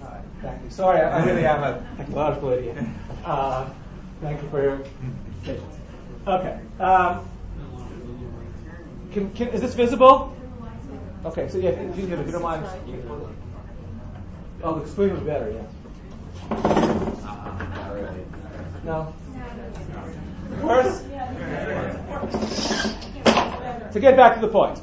All 0.00 0.08
right, 0.08 0.20
thank 0.42 0.62
you. 0.62 0.70
Sorry, 0.70 1.00
I, 1.00 1.20
I 1.20 1.24
really 1.26 1.44
am 1.46 1.62
a 1.62 1.84
technological 1.96 2.50
idiot. 2.50 2.78
Uh, 3.24 3.68
thank 4.20 4.40
you 4.42 4.48
for 4.48 4.62
your 4.62 4.78
patience. 5.42 5.74
Okay. 6.26 6.60
Um, 6.80 7.28
can, 9.16 9.30
can, 9.30 9.48
is 9.48 9.62
this 9.62 9.72
visible? 9.72 10.36
Okay, 11.24 11.48
so 11.48 11.56
yeah, 11.56 11.70
if 11.70 11.96
you, 11.96 12.04
if 12.04 12.26
you 12.26 12.32
don't 12.32 12.42
mind. 12.42 12.66
Oh, 14.62 14.78
the 14.78 14.86
screen 14.86 15.12
was 15.12 15.20
better, 15.20 15.50
yeah. 15.50 15.62
No. 18.84 19.14
Worse? 20.62 21.00
To 23.92 24.00
get 24.00 24.16
back 24.16 24.34
to 24.34 24.40
the 24.42 24.48
point. 24.48 24.82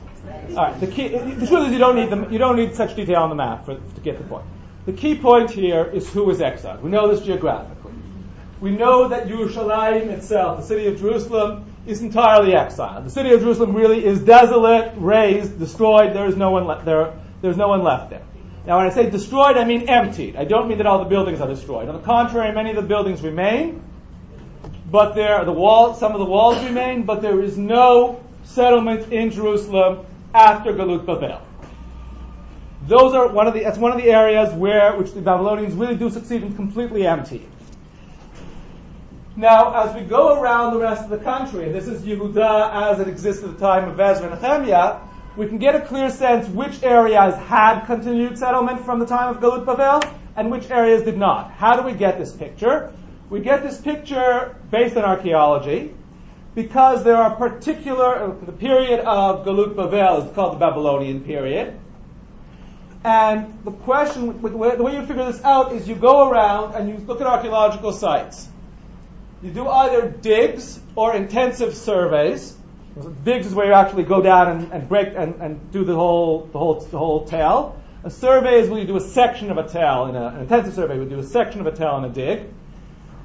All 0.49 0.55
right. 0.55 0.79
The 0.79 0.87
key. 0.87 1.09
The 1.09 1.45
truth 1.45 1.67
is, 1.67 1.71
you 1.71 1.77
don't 1.77 1.95
need 1.95 2.09
them. 2.09 2.31
You 2.33 2.39
don't 2.39 2.55
need 2.55 2.73
such 2.73 2.95
detail 2.95 3.21
on 3.21 3.29
the 3.29 3.35
map 3.35 3.65
for, 3.65 3.75
to 3.75 4.01
get 4.01 4.17
the 4.17 4.23
point. 4.23 4.45
The 4.87 4.93
key 4.93 5.15
point 5.15 5.51
here 5.51 5.85
is 5.85 6.11
who 6.11 6.27
is 6.31 6.41
exiled. 6.41 6.81
We 6.81 6.89
know 6.89 7.07
this 7.07 7.23
geographically. 7.23 7.93
We 8.59 8.71
know 8.71 9.09
that 9.09 9.27
Yerushalayim 9.27 10.07
itself, 10.07 10.57
the 10.61 10.65
city 10.65 10.87
of 10.87 10.99
Jerusalem, 10.99 11.72
is 11.85 12.01
entirely 12.01 12.55
exiled. 12.55 13.05
The 13.05 13.09
city 13.09 13.33
of 13.33 13.41
Jerusalem 13.41 13.75
really 13.75 14.05
is 14.05 14.21
desolate, 14.21 14.93
razed, 14.97 15.59
destroyed. 15.59 16.15
There 16.15 16.27
is 16.27 16.35
no 16.35 16.51
one 16.51 16.65
le- 16.65 16.81
there. 16.83 17.13
There's 17.41 17.57
no 17.57 17.67
one 17.67 17.83
left 17.83 18.09
there. 18.09 18.23
Now, 18.65 18.77
when 18.77 18.87
I 18.87 18.89
say 18.91 19.09
destroyed, 19.09 19.57
I 19.57 19.65
mean 19.65 19.89
emptied. 19.89 20.37
I 20.37 20.45
don't 20.45 20.69
mean 20.69 20.77
that 20.77 20.87
all 20.87 20.99
the 20.99 21.09
buildings 21.09 21.41
are 21.41 21.47
destroyed. 21.47 21.89
On 21.89 21.95
the 21.95 22.01
contrary, 22.01 22.53
many 22.53 22.69
of 22.69 22.77
the 22.77 22.81
buildings 22.81 23.21
remain, 23.21 23.83
but 24.89 25.13
there 25.13 25.43
the 25.43 25.51
wall, 25.51 25.93
some 25.93 26.13
of 26.13 26.19
the 26.19 26.25
walls 26.25 26.63
remain, 26.63 27.03
but 27.03 27.21
there 27.21 27.41
is 27.41 27.57
no 27.57 28.23
settlement 28.43 29.11
in 29.11 29.31
Jerusalem 29.31 30.05
after 30.33 30.71
Galut 30.71 31.05
Babel. 31.05 31.41
Those 32.87 33.13
are 33.13 33.27
one 33.27 33.47
of 33.47 33.53
the 33.53 33.61
that's 33.61 33.77
one 33.77 33.91
of 33.91 33.97
the 33.97 34.09
areas 34.09 34.53
where 34.53 34.95
which 34.95 35.13
the 35.13 35.21
Babylonians 35.21 35.73
really 35.73 35.95
do 35.95 36.09
succeed 36.09 36.43
in 36.43 36.55
completely 36.55 37.05
emptying. 37.05 37.49
Now, 39.35 39.83
as 39.83 39.95
we 39.95 40.01
go 40.01 40.39
around 40.39 40.73
the 40.73 40.79
rest 40.79 41.05
of 41.05 41.09
the 41.09 41.17
country, 41.17 41.65
and 41.65 41.73
this 41.73 41.87
is 41.87 42.03
Yehuda 42.03 42.91
as 42.91 42.99
it 42.99 43.07
exists 43.07 43.43
at 43.43 43.53
the 43.53 43.59
time 43.59 43.89
of 43.89 43.99
Ezra 43.99 44.31
and 44.31 44.39
Nehemiah, 44.39 44.99
we 45.35 45.47
can 45.47 45.57
get 45.57 45.73
a 45.73 45.81
clear 45.81 46.11
sense 46.11 46.47
which 46.47 46.83
areas 46.83 47.33
had 47.47 47.85
continued 47.85 48.37
settlement 48.37 48.85
from 48.85 48.99
the 48.99 49.07
time 49.07 49.35
of 49.35 49.41
Galut 49.41 49.65
Babel 49.65 50.07
and 50.35 50.51
which 50.51 50.69
areas 50.69 51.01
did 51.01 51.17
not. 51.17 51.49
How 51.49 51.75
do 51.75 51.81
we 51.81 51.93
get 51.93 52.19
this 52.19 52.31
picture? 52.31 52.93
We 53.31 53.39
get 53.39 53.63
this 53.63 53.81
picture 53.81 54.55
based 54.69 54.95
on 54.97 55.03
archaeology 55.03 55.95
because 56.53 57.03
there 57.03 57.17
are 57.17 57.35
particular, 57.35 58.15
uh, 58.15 58.45
the 58.45 58.51
period 58.51 58.99
of 58.99 59.47
Galut 59.47 59.75
Babel 59.75 60.27
is 60.27 60.35
called 60.35 60.53
the 60.53 60.59
Babylonian 60.59 61.21
period. 61.21 61.79
And 63.03 63.63
the 63.63 63.71
question, 63.71 64.39
the 64.43 64.47
way 64.57 64.93
you 64.95 65.07
figure 65.07 65.25
this 65.25 65.43
out 65.43 65.73
is 65.73 65.89
you 65.89 65.95
go 65.95 66.29
around 66.29 66.75
and 66.75 66.87
you 66.87 66.97
look 67.07 67.19
at 67.19 67.25
archaeological 67.25 67.91
sites. 67.91 68.47
You 69.43 69.51
do 69.51 69.67
either 69.67 70.09
digs 70.09 70.79
or 70.95 71.13
intensive 71.13 71.75
surveys. 71.75 72.55
Digs 73.25 73.47
is 73.47 73.53
where 73.53 73.67
you 73.67 73.73
actually 73.73 74.03
go 74.03 74.21
down 74.21 74.47
and, 74.47 74.71
and 74.71 74.87
break 74.87 75.09
and, 75.17 75.35
and 75.41 75.71
do 75.73 75.83
the 75.83 75.93
whole, 75.93 76.45
the 76.45 76.57
whole 76.57 76.79
the 76.79 76.97
whole 76.97 77.25
tel. 77.25 77.77
A 78.05 78.09
survey 78.09 78.61
is 78.61 78.69
where 78.69 78.79
you 78.79 78.87
do 78.87 78.95
a 78.95 79.01
section 79.01 79.51
of 79.51 79.57
a 79.57 79.67
tel 79.67 80.07
in 80.07 80.15
a, 80.15 80.27
an 80.27 80.39
intensive 80.41 80.73
survey. 80.73 80.97
We 80.97 81.05
do 81.05 81.19
a 81.19 81.23
section 81.23 81.59
of 81.59 81.67
a 81.67 81.73
tel 81.73 81.97
in 81.97 82.05
a 82.05 82.09
dig, 82.09 82.45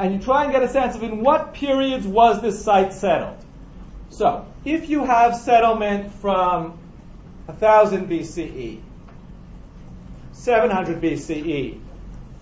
and 0.01 0.13
you 0.13 0.19
try 0.21 0.43
and 0.43 0.53
get 0.53 0.65
a 0.65 0.69
sense 0.69 0.97
of 0.97 1.05
in 1.05 1.23
what 1.23 1.55
periods 1.55 2.05
was 2.05 2.43
this 2.43 2.65
site 2.65 2.93
settled. 2.93 3.37
So, 4.11 4.45
if 4.65 4.89
you 4.89 5.05
have 5.05 5.37
settlement 5.37 6.13
from 6.15 6.79
1000 7.47 8.09
BCE, 8.09 8.81
700 10.33 11.01
BCE, 11.01 11.81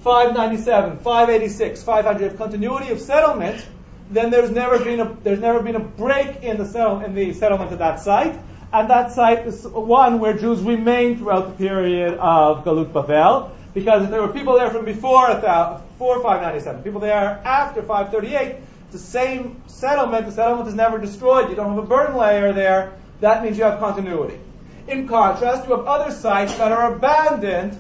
597, 0.07 0.99
586, 0.99 1.83
500 1.83 2.39
continuity 2.39 2.93
of 2.93 3.01
settlement, 3.01 3.67
then 4.09 4.31
there's 4.31 4.53
never 4.53 4.79
been 4.79 5.01
a 5.01 5.17
there's 5.25 5.41
never 5.41 5.61
been 5.61 5.75
a 5.75 5.81
break 5.81 6.45
in 6.45 6.59
the 6.59 6.65
settle, 6.65 7.01
in 7.01 7.17
the 7.17 7.33
settlement 7.33 7.73
of 7.73 7.81
that 7.81 7.99
site, 7.99 8.39
and 8.73 8.89
that 8.89 9.11
site 9.11 9.45
is 9.49 9.67
one 9.67 10.21
where 10.21 10.39
Jews 10.39 10.63
remained 10.63 11.19
throughout 11.19 11.49
the 11.49 11.55
period 11.55 12.19
of 12.19 12.63
Galut 12.65 12.93
Bavel, 12.93 13.51
because 13.75 14.05
if 14.05 14.11
there 14.11 14.23
were 14.23 14.33
people 14.33 14.57
there 14.57 14.71
from 14.71 14.85
before 14.85 15.27
before 15.27 16.23
597, 16.23 16.85
people 16.85 17.01
there 17.01 17.43
after 17.45 17.83
538, 17.83 18.59
the 18.93 18.99
same 19.01 19.61
settlement, 19.67 20.27
the 20.27 20.31
settlement 20.31 20.69
is 20.69 20.77
never 20.77 20.99
destroyed. 20.99 21.51
You 21.51 21.57
don't 21.57 21.75
have 21.75 21.83
a 21.83 21.87
burn 21.89 22.17
layer 22.17 22.53
there. 22.53 22.93
That 23.23 23.43
means 23.43 23.59
you 23.59 23.65
have 23.65 23.81
continuity. 23.81 24.39
In 24.87 25.09
contrast, 25.09 25.67
you 25.67 25.75
have 25.77 25.85
other 25.85 26.13
sites 26.13 26.57
that 26.59 26.71
are 26.71 26.95
abandoned 26.95 27.77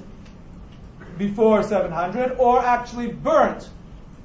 before 1.18 1.62
700 1.62 2.36
or 2.38 2.64
actually 2.64 3.08
burnt 3.12 3.68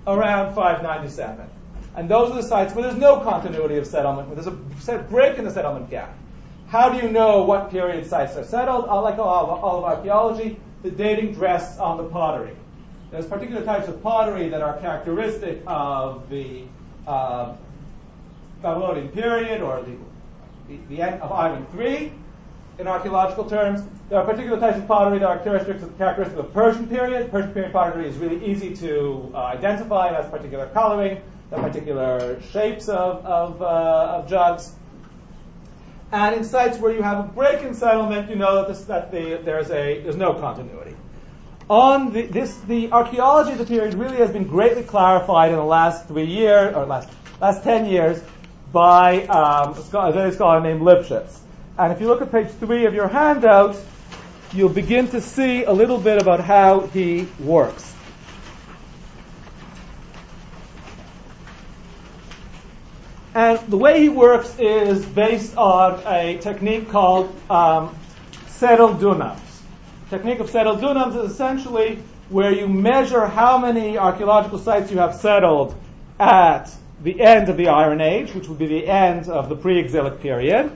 around 0.07 0.53
597. 0.55 1.47
And 1.95 2.09
those 2.09 2.31
are 2.31 2.35
the 2.35 2.43
sites 2.43 2.73
where 2.73 2.83
there's 2.83 2.99
no 2.99 3.19
continuity 3.19 3.77
of 3.77 3.85
settlement, 3.85 4.29
where 4.29 4.35
there's 4.35 4.47
a 4.47 4.97
break 5.09 5.37
in 5.37 5.45
the 5.45 5.51
settlement 5.51 5.89
gap. 5.89 6.15
How 6.67 6.89
do 6.89 7.05
you 7.05 7.11
know 7.11 7.43
what 7.43 7.69
period 7.69 8.07
sites 8.07 8.37
are 8.37 8.45
settled? 8.45 8.85
Uh, 8.87 9.01
Like 9.01 9.19
all 9.19 9.51
of, 9.51 9.63
all 9.63 9.77
of 9.79 9.83
archaeology, 9.83 10.57
the 10.83 10.91
dating 10.91 11.37
rests 11.37 11.79
on 11.79 11.97
the 11.97 12.05
pottery. 12.05 12.55
There's 13.11 13.25
particular 13.25 13.63
types 13.65 13.89
of 13.89 14.01
pottery 14.01 14.47
that 14.49 14.61
are 14.61 14.77
characteristic 14.79 15.61
of 15.67 16.29
the 16.29 16.63
uh, 17.05 17.55
Babylonian 18.61 19.09
period 19.09 19.61
or 19.61 19.81
the, 19.81 19.97
the, 20.69 20.79
the 20.87 21.01
end 21.01 21.21
of 21.21 21.31
Iron 21.31 21.67
III 21.77 22.13
in 22.81 22.87
archaeological 22.87 23.47
terms. 23.47 23.81
There 24.09 24.19
are 24.19 24.25
particular 24.25 24.59
types 24.59 24.77
of 24.79 24.87
pottery 24.87 25.19
that 25.19 25.27
are 25.27 25.39
characteristic, 25.39 25.97
characteristic 25.99 26.37
of 26.37 26.47
the 26.47 26.51
Persian 26.51 26.87
period. 26.87 27.31
Persian 27.31 27.53
period 27.53 27.71
pottery 27.71 28.09
is 28.09 28.17
really 28.17 28.43
easy 28.43 28.75
to 28.77 29.31
uh, 29.33 29.37
identify. 29.37 30.09
It 30.09 30.15
has 30.15 30.29
particular 30.29 30.67
coloring, 30.73 31.21
are 31.51 31.61
particular 31.61 32.41
shapes 32.51 32.89
of, 32.89 33.23
of, 33.23 33.61
uh, 33.61 33.65
of 34.17 34.29
jugs. 34.29 34.73
And 36.11 36.35
in 36.35 36.43
sites 36.43 36.77
where 36.79 36.91
you 36.91 37.03
have 37.03 37.19
a 37.19 37.27
break 37.29 37.61
in 37.61 37.73
settlement, 37.73 38.29
you 38.29 38.35
know 38.35 38.55
that, 38.55 38.67
this, 38.67 38.83
that 38.85 39.11
the, 39.11 39.39
there's, 39.45 39.69
a, 39.69 40.01
there's 40.01 40.17
no 40.17 40.33
continuity. 40.33 40.95
on 41.69 42.11
the, 42.11 42.23
this, 42.23 42.53
the 42.67 42.91
archaeology 42.91 43.53
of 43.53 43.59
the 43.59 43.65
period 43.65 43.93
really 43.93 44.17
has 44.17 44.31
been 44.31 44.45
greatly 44.45 44.83
clarified 44.83 45.51
in 45.51 45.55
the 45.55 45.63
last 45.63 46.07
three 46.07 46.25
years, 46.25 46.75
or 46.75 46.85
last, 46.85 47.09
last 47.39 47.63
10 47.63 47.85
years, 47.85 48.21
by 48.73 49.23
um, 49.27 49.73
a, 49.75 50.09
Israeli 50.09 50.31
scholar 50.31 50.59
named 50.59 50.81
Lipschits. 50.81 51.37
And 51.77 51.91
if 51.91 52.01
you 52.01 52.07
look 52.07 52.21
at 52.21 52.31
page 52.31 52.49
three 52.59 52.85
of 52.85 52.93
your 52.93 53.07
handout, 53.07 53.77
you'll 54.53 54.69
begin 54.69 55.07
to 55.09 55.21
see 55.21 55.63
a 55.63 55.71
little 55.71 55.97
bit 55.97 56.21
about 56.21 56.41
how 56.41 56.81
he 56.87 57.27
works. 57.39 57.95
And 63.33 63.59
the 63.69 63.77
way 63.77 64.01
he 64.01 64.09
works 64.09 64.59
is 64.59 65.05
based 65.05 65.55
on 65.55 66.01
a 66.05 66.37
technique 66.39 66.89
called 66.89 67.33
um, 67.49 67.95
settled 68.47 68.99
dunams. 68.99 69.39
The 70.09 70.17
technique 70.17 70.39
of 70.39 70.49
settled 70.49 70.81
dunams 70.81 71.23
is 71.23 71.31
essentially 71.31 72.03
where 72.27 72.51
you 72.51 72.67
measure 72.67 73.25
how 73.25 73.57
many 73.57 73.97
archaeological 73.97 74.59
sites 74.59 74.91
you 74.91 74.97
have 74.97 75.15
settled 75.15 75.75
at 76.19 76.69
the 77.01 77.21
end 77.21 77.47
of 77.47 77.55
the 77.55 77.69
Iron 77.69 78.01
Age, 78.01 78.33
which 78.33 78.49
would 78.49 78.59
be 78.59 78.67
the 78.67 78.85
end 78.87 79.29
of 79.29 79.47
the 79.47 79.55
pre-exilic 79.55 80.21
period. 80.21 80.71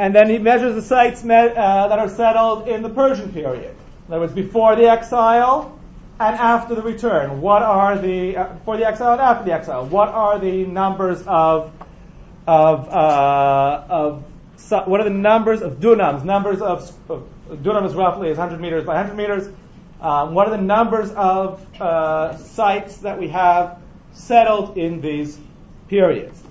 And 0.00 0.14
then 0.14 0.30
he 0.30 0.38
measures 0.38 0.74
the 0.74 0.80
sites 0.80 1.22
me- 1.22 1.34
uh, 1.34 1.88
that 1.88 1.98
are 1.98 2.08
settled 2.08 2.66
in 2.66 2.80
the 2.80 2.88
Persian 2.88 3.32
period. 3.34 3.76
In 4.08 4.14
other 4.14 4.20
words, 4.22 4.32
before 4.32 4.74
the 4.74 4.88
exile 4.88 5.78
and 6.18 6.36
after 6.36 6.74
the 6.74 6.80
return. 6.80 7.42
What 7.42 7.60
are 7.60 7.98
the, 7.98 8.34
uh, 8.34 8.44
before 8.54 8.78
the 8.78 8.86
exile 8.86 9.12
and 9.12 9.20
after 9.20 9.44
the 9.44 9.52
exile, 9.52 9.84
what 9.84 10.08
are 10.08 10.38
the 10.38 10.64
numbers 10.64 11.22
of, 11.26 11.70
of, 12.46 12.88
uh, 12.88 13.84
of, 13.90 14.24
what 14.88 15.02
are 15.02 15.04
the 15.04 15.10
numbers 15.10 15.60
of 15.60 15.80
dunams? 15.80 16.24
Numbers 16.24 16.62
of, 16.62 16.90
of 17.10 17.28
dunam 17.50 17.84
is 17.84 17.94
roughly 17.94 18.30
is 18.30 18.38
100 18.38 18.58
meters 18.58 18.84
by 18.84 18.94
100 18.94 19.14
meters. 19.14 19.52
Um, 20.00 20.32
what 20.32 20.48
are 20.48 20.56
the 20.56 20.62
numbers 20.62 21.10
of 21.10 21.60
uh, 21.78 22.38
sites 22.38 22.96
that 22.98 23.18
we 23.18 23.28
have 23.28 23.78
settled 24.12 24.78
in 24.78 25.02
these 25.02 25.38
periods? 25.88 26.42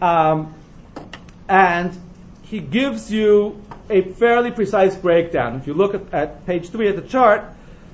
Um, 0.00 0.54
and 1.48 1.96
he 2.46 2.60
gives 2.60 3.10
you 3.10 3.60
a 3.90 4.02
fairly 4.02 4.50
precise 4.50 4.94
breakdown. 4.94 5.56
If 5.56 5.66
you 5.66 5.74
look 5.74 5.94
at, 5.94 6.14
at 6.14 6.46
page 6.46 6.70
three 6.70 6.88
of 6.88 6.96
the 6.96 7.02
chart, 7.02 7.44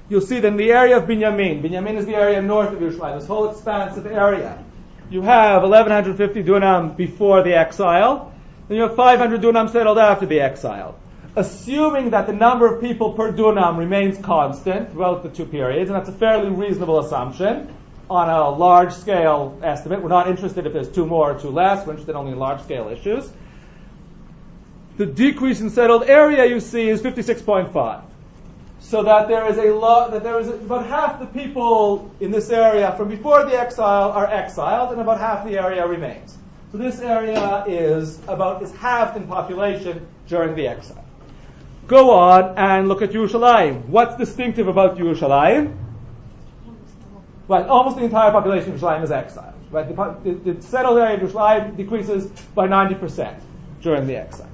you'll 0.09 0.21
see 0.21 0.41
that 0.41 0.47
in 0.47 0.57
the 0.57 0.73
area 0.73 0.99
of 0.99 1.05
Binyamin, 1.05 1.62
Binyamin 1.62 1.97
is 1.97 2.07
the 2.07 2.15
area 2.15 2.43
north 2.43 2.73
of 2.73 2.79
Yerushalayim, 2.79 3.19
this 3.19 3.27
whole 3.27 3.51
expansive 3.51 4.07
area, 4.07 4.62
you 5.11 5.23
have 5.23 5.62
1150 5.62 6.45
dunam 6.45 6.97
before 6.97 7.43
the 7.43 7.55
exile, 7.55 8.33
then 8.69 8.77
you 8.77 8.83
have 8.83 8.97
500 8.97 9.41
dunam 9.41 9.71
settled 9.71 9.99
after 9.99 10.27
the 10.27 10.41
exile. 10.41 10.99
Assuming 11.35 12.11
that 12.11 12.27
the 12.27 12.35
number 12.35 12.73
of 12.73 12.83
people 12.83 13.15
per 13.15 13.33
dunam 13.33 13.79
remains 13.79 14.19
constant 14.19 14.93
throughout 14.93 15.23
the 15.23 15.31
two 15.31 15.47
periods, 15.47 15.91
and 15.91 15.99
that's 15.99 16.11
a 16.11 16.19
fairly 16.19 16.51
reasonable 16.51 16.99
assumption 17.01 17.75
on 18.11 18.29
a 18.29 18.51
large 18.51 18.93
scale 18.93 19.59
estimate. 19.62 20.03
We're 20.03 20.11
not 20.11 20.29
interested 20.29 20.67
if 20.67 20.75
there's 20.75 20.91
two 20.91 21.07
more 21.07 21.33
or 21.33 21.41
two 21.41 21.49
less, 21.49 21.87
we're 21.87 21.93
interested 21.93 22.17
only 22.17 22.33
in 22.33 22.38
large 22.38 22.61
scale 22.62 22.88
issues 22.88 23.31
the 24.96 25.07
decrease 25.07 25.61
in 25.61 25.70
settled 25.70 26.05
area 26.05 26.46
you 26.46 26.61
see 26.61 26.88
is 26.88 27.00
56.5. 27.02 28.02
So 28.81 29.05
that 29.05 29.28
there 29.28 29.48
is 29.48 29.59
a 29.59 29.72
lot, 29.72 30.11
that 30.11 30.22
there 30.22 30.38
is 30.38 30.48
about 30.48 30.87
half 30.87 31.18
the 31.18 31.26
people 31.26 32.11
in 32.20 32.31
this 32.31 32.50
area 32.50 32.94
from 32.96 33.09
before 33.09 33.44
the 33.44 33.59
exile 33.59 34.11
are 34.11 34.26
exiled, 34.26 34.92
and 34.92 35.00
about 35.00 35.18
half 35.18 35.46
the 35.46 35.59
area 35.59 35.87
remains. 35.87 36.37
So 36.72 36.78
this 36.78 37.00
area 37.00 37.64
is 37.66 38.18
about 38.28 38.62
is 38.62 38.74
halved 38.74 39.16
in 39.16 39.26
population 39.26 40.07
during 40.26 40.55
the 40.55 40.68
exile. 40.68 41.05
Go 41.87 42.11
on 42.11 42.59
and 42.59 42.88
look 42.88 43.02
at 43.02 43.11
Yerushalayim. 43.11 43.87
What's 43.87 44.16
distinctive 44.16 44.68
about 44.68 44.98
Yerushalayim? 44.98 45.76
Right, 47.48 47.66
almost 47.66 47.96
the 47.96 48.05
entire 48.05 48.31
population 48.31 48.72
of 48.72 48.81
Yerushalayim 48.81 49.05
is 49.05 49.11
exiled. 49.11 49.55
Right, 49.70 49.88
the, 49.88 50.33
the, 50.33 50.52
the 50.52 50.62
settled 50.62 50.98
area 50.98 51.22
of 51.22 51.31
Yerushalayim 51.31 51.76
decreases 51.76 52.26
by 52.55 52.68
90% 52.68 53.40
during 53.81 54.07
the 54.07 54.16
exile. 54.16 54.52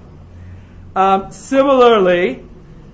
Um, 0.98 1.30
similarly, 1.30 2.42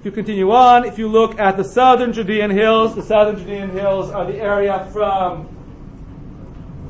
if 0.01 0.05
you 0.05 0.11
continue 0.11 0.51
on, 0.51 0.85
if 0.85 0.99
you 0.99 1.09
look 1.09 1.41
at 1.41 1.57
the 1.57 1.65
southern 1.65 2.13
Judean 2.13 2.51
hills, 2.51 2.95
the 2.95 3.01
southern 3.01 3.39
Judean 3.39 3.71
hills 3.71 4.11
are 4.11 4.27
the 4.31 4.39
area 4.39 4.91
from 4.93 5.49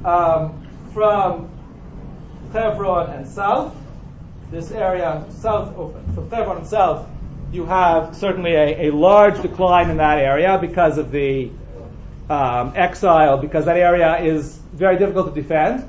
um, 0.05 0.66
from 0.92 1.50
Hebron 2.53 3.11
and 3.11 3.29
south. 3.29 3.77
This 4.50 4.72
area 4.72 5.24
south 5.38 5.77
from 5.77 6.31
Hebron 6.31 6.57
and 6.57 6.66
south, 6.66 7.09
you 7.53 7.64
have 7.64 8.16
certainly 8.16 8.57
a, 8.57 8.88
a, 8.88 8.90
large 8.90 9.40
decline 9.40 9.90
in 9.90 9.98
that 9.98 10.18
area 10.18 10.59
because 10.61 10.98
of 10.98 11.12
the 11.12 11.48
um, 12.29 12.72
exile, 12.74 13.38
because 13.38 13.66
that 13.66 13.77
area 13.77 14.18
is 14.18 14.57
very 14.72 14.98
difficult 14.98 15.33
to 15.33 15.40
defend. 15.40 15.88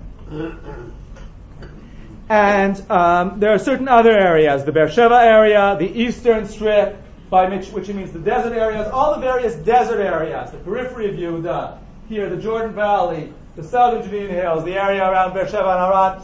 And 2.30 2.92
um, 2.92 3.40
there 3.40 3.52
are 3.52 3.60
certain 3.60 3.88
other 3.88 4.12
areas, 4.12 4.66
the 4.66 4.72
Beersheba 4.72 5.16
area, 5.16 5.76
the 5.78 5.88
eastern 5.88 6.48
strip, 6.48 7.00
by 7.30 7.50
which, 7.50 7.70
which 7.70 7.88
means 7.90 8.12
the 8.12 8.20
desert 8.20 8.54
areas, 8.54 8.88
all 8.88 9.16
the 9.16 9.22
various 9.22 9.56
desert 9.56 10.00
areas, 10.00 10.52
the 10.52 10.58
periphery 10.58 11.10
of 11.10 11.16
Yehuda, 11.16 11.78
here, 12.10 12.30
the 12.30 12.42
Jordan 12.42 12.74
Valley, 12.74 13.32
the 13.56 13.64
southern 13.64 14.04
Judean 14.04 14.30
hills, 14.30 14.64
the 14.64 14.74
area 14.74 15.04
around 15.04 15.34
Beersheba 15.34 15.70
and 15.70 15.92
Arad, 15.92 16.22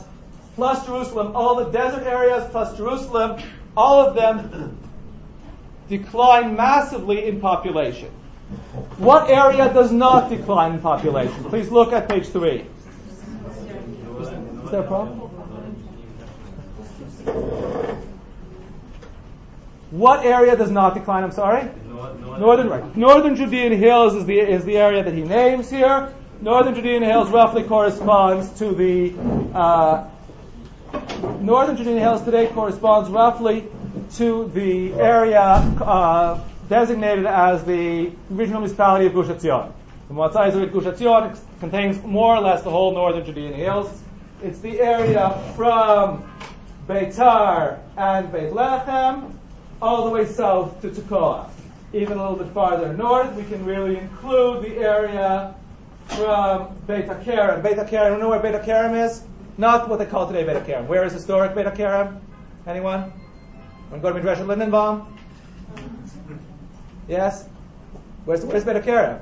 plus 0.55 0.85
Jerusalem, 0.85 1.35
all 1.35 1.55
the 1.55 1.71
desert 1.71 2.03
areas 2.03 2.49
plus 2.51 2.75
Jerusalem, 2.77 3.41
all 3.77 4.05
of 4.05 4.15
them 4.15 4.77
decline 5.89 6.55
massively 6.55 7.27
in 7.27 7.39
population. 7.39 8.09
What 8.97 9.29
area 9.29 9.73
does 9.73 9.91
not 9.91 10.29
decline 10.29 10.73
in 10.73 10.81
population? 10.81 11.43
Please 11.45 11.69
look 11.69 11.93
at 11.93 12.09
page 12.09 12.27
three. 12.27 12.65
Is 14.19 14.71
there 14.71 14.81
a 14.81 14.87
problem? 14.87 15.30
What 19.91 20.25
area 20.25 20.55
does 20.55 20.71
not 20.71 20.93
decline? 20.93 21.23
I'm 21.23 21.31
sorry? 21.31 21.69
Northern, 21.87 22.39
northern, 22.39 22.69
right. 22.69 22.97
Northern 22.97 23.35
Judean 23.35 23.73
Hills 23.73 24.15
is 24.15 24.25
the, 24.25 24.39
is 24.39 24.63
the 24.63 24.77
area 24.77 25.03
that 25.03 25.13
he 25.13 25.21
names 25.21 25.69
here. 25.69 26.13
Northern 26.41 26.73
Judean 26.73 27.03
Hills 27.03 27.29
roughly 27.29 27.63
corresponds 27.63 28.49
to 28.59 28.73
the, 28.73 29.13
uh, 29.53 30.09
Northern 31.41 31.75
Judean 31.75 31.97
Hills 31.97 32.23
today 32.23 32.47
corresponds 32.47 33.09
roughly 33.09 33.67
to 34.15 34.49
the 34.53 34.93
area 34.93 35.41
uh, 35.41 36.43
designated 36.69 37.25
as 37.25 37.63
the 37.65 38.11
regional 38.29 38.61
municipality 38.61 39.05
of 39.05 39.13
Gush 39.13 39.27
Etzion. 39.27 39.71
The 40.07 40.13
Moatzah 40.13 40.51
Azorit 40.51 40.71
Gush 40.71 40.83
Etzion 40.85 41.37
contains 41.59 42.01
more 42.03 42.35
or 42.35 42.41
less 42.41 42.63
the 42.63 42.69
whole 42.69 42.93
Northern 42.93 43.25
Judean 43.25 43.53
Hills. 43.53 44.01
It's 44.41 44.59
the 44.59 44.79
area 44.79 45.37
from 45.55 46.23
Beitar 46.87 47.79
and 47.97 48.31
Beit 48.31 48.51
Lechem, 48.51 49.33
all 49.81 50.05
the 50.05 50.11
way 50.11 50.25
south 50.25 50.81
to 50.81 50.89
Tekoa. 50.89 51.49
Even 51.93 52.17
a 52.17 52.21
little 52.21 52.43
bit 52.43 52.53
farther 52.53 52.93
north, 52.93 53.33
we 53.33 53.43
can 53.43 53.65
really 53.65 53.97
include 53.97 54.63
the 54.63 54.77
area 54.77 55.55
from 56.07 56.75
Beit 56.87 57.07
HaKerem. 57.07 57.61
Beit 57.63 57.77
HaKerem, 57.77 58.13
you 58.13 58.19
know 58.19 58.29
where 58.29 58.39
Beit 58.39 58.55
HaKerem 58.55 59.05
is? 59.05 59.23
Not 59.57 59.89
what 59.89 59.99
they 59.99 60.05
call 60.05 60.27
today 60.27 60.43
Beit 60.43 60.63
HaKerem. 60.63 60.87
Where 60.87 61.03
is 61.03 61.13
historic 61.13 61.53
Beit 61.53 61.67
HaKerem? 61.67 62.19
Anyone? 62.65 63.13
Want 63.89 63.93
to 63.93 63.99
go 63.99 64.09
to 64.09 64.15
Midrash 64.15 64.39
Lindenbaum? 64.39 65.05
Yes? 67.07 67.47
Where's, 68.25 68.45
where's 68.45 68.63
Beit 68.63 68.83
HaKerem? 68.83 69.21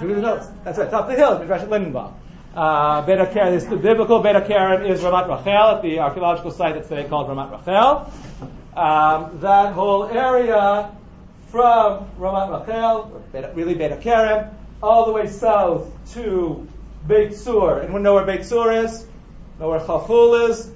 Read 0.00 0.18
knows? 0.18 0.48
That's 0.64 0.78
right, 0.78 0.90
top 0.90 1.04
of 1.04 1.10
the 1.10 1.16
hill, 1.16 1.38
Midrash 1.38 1.62
Lindenbaum. 1.62 2.14
Uh, 2.54 3.02
HaKerem, 3.06 3.70
the 3.70 3.76
biblical 3.76 4.20
Beit 4.20 4.36
HaKerem 4.36 4.86
is 4.86 5.00
Ramat 5.00 5.26
Rachel, 5.26 5.76
at 5.76 5.80
the 5.80 6.00
archaeological 6.00 6.50
site 6.50 6.74
that's 6.74 6.86
today 6.86 7.08
called 7.08 7.28
Ramat 7.28 7.50
Rachel. 7.50 8.12
Um, 8.76 9.40
that 9.40 9.72
whole 9.72 10.04
area 10.04 10.94
from 11.50 12.10
Ramat 12.18 12.66
Rachel, 12.66 13.22
really 13.54 13.74
Beit 13.74 13.92
HaKerem, 13.92 14.52
all 14.82 15.06
the 15.06 15.12
way 15.12 15.28
south 15.28 15.90
to 16.12 16.68
Beit 17.06 17.34
Sur. 17.34 17.80
Anyone 17.80 18.02
know 18.02 18.14
where 18.14 18.26
Beit 18.26 18.44
Sur 18.44 18.84
is? 18.84 19.06
Know 19.58 19.70
where 19.70 19.80
Chalchul 19.80 20.50
is? 20.50 20.70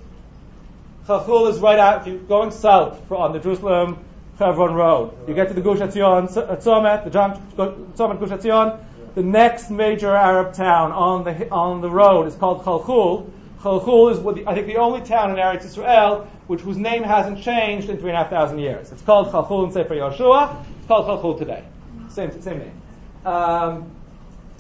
Chalchul 1.07 1.51
is 1.51 1.59
right 1.59 1.79
out, 1.79 2.01
if 2.01 2.07
you're 2.07 2.17
going 2.21 2.53
south 2.53 3.13
on 3.13 3.35
the 3.35 3.39
Jerusalem 3.39 3.99
Hebron 4.39 4.73
Road. 4.73 5.29
You 5.29 5.35
get 5.35 5.49
to 5.49 5.55
the 5.55 5.61
Gush 5.61 5.81
Etzion, 5.81 6.29
Tzomet, 6.29 7.05
the 7.05 7.11
Tzomet 7.11 8.19
Gush 8.19 8.31
Etzion, 8.31 8.83
the 9.17 9.23
next 9.23 9.71
major 9.71 10.15
Arab 10.15 10.53
town 10.53 10.93
on 10.93 11.25
the 11.25 11.51
on 11.51 11.81
the 11.81 11.91
road 11.91 12.27
is 12.27 12.35
called 12.35 12.63
Chalchul. 12.65 13.31
Chalchul 13.61 14.13
is 14.13 14.47
I 14.47 14.55
think 14.55 14.67
the 14.67 14.77
only 14.77 15.01
town 15.01 15.31
in 15.31 15.37
Eretz 15.37 15.65
Israel 15.65 16.29
which 16.47 16.61
whose 16.61 16.77
name 16.77 17.03
hasn't 17.03 17.43
changed 17.43 17.89
in 17.89 17.97
three 17.97 18.11
and 18.11 18.19
a 18.19 18.23
half 18.23 18.31
thousand 18.31 18.59
years. 18.59 18.93
It's 18.93 19.01
called 19.01 19.29
Chalchul 19.29 19.65
in 19.67 19.73
Sefer 19.73 19.95
Yoshua. 19.95 20.63
It's 20.79 20.87
called 20.87 21.07
Chalchul 21.07 21.39
today. 21.39 21.65
Same 22.11 22.43
same 22.43 22.59
name. 22.59 22.83
Um, 23.25 23.91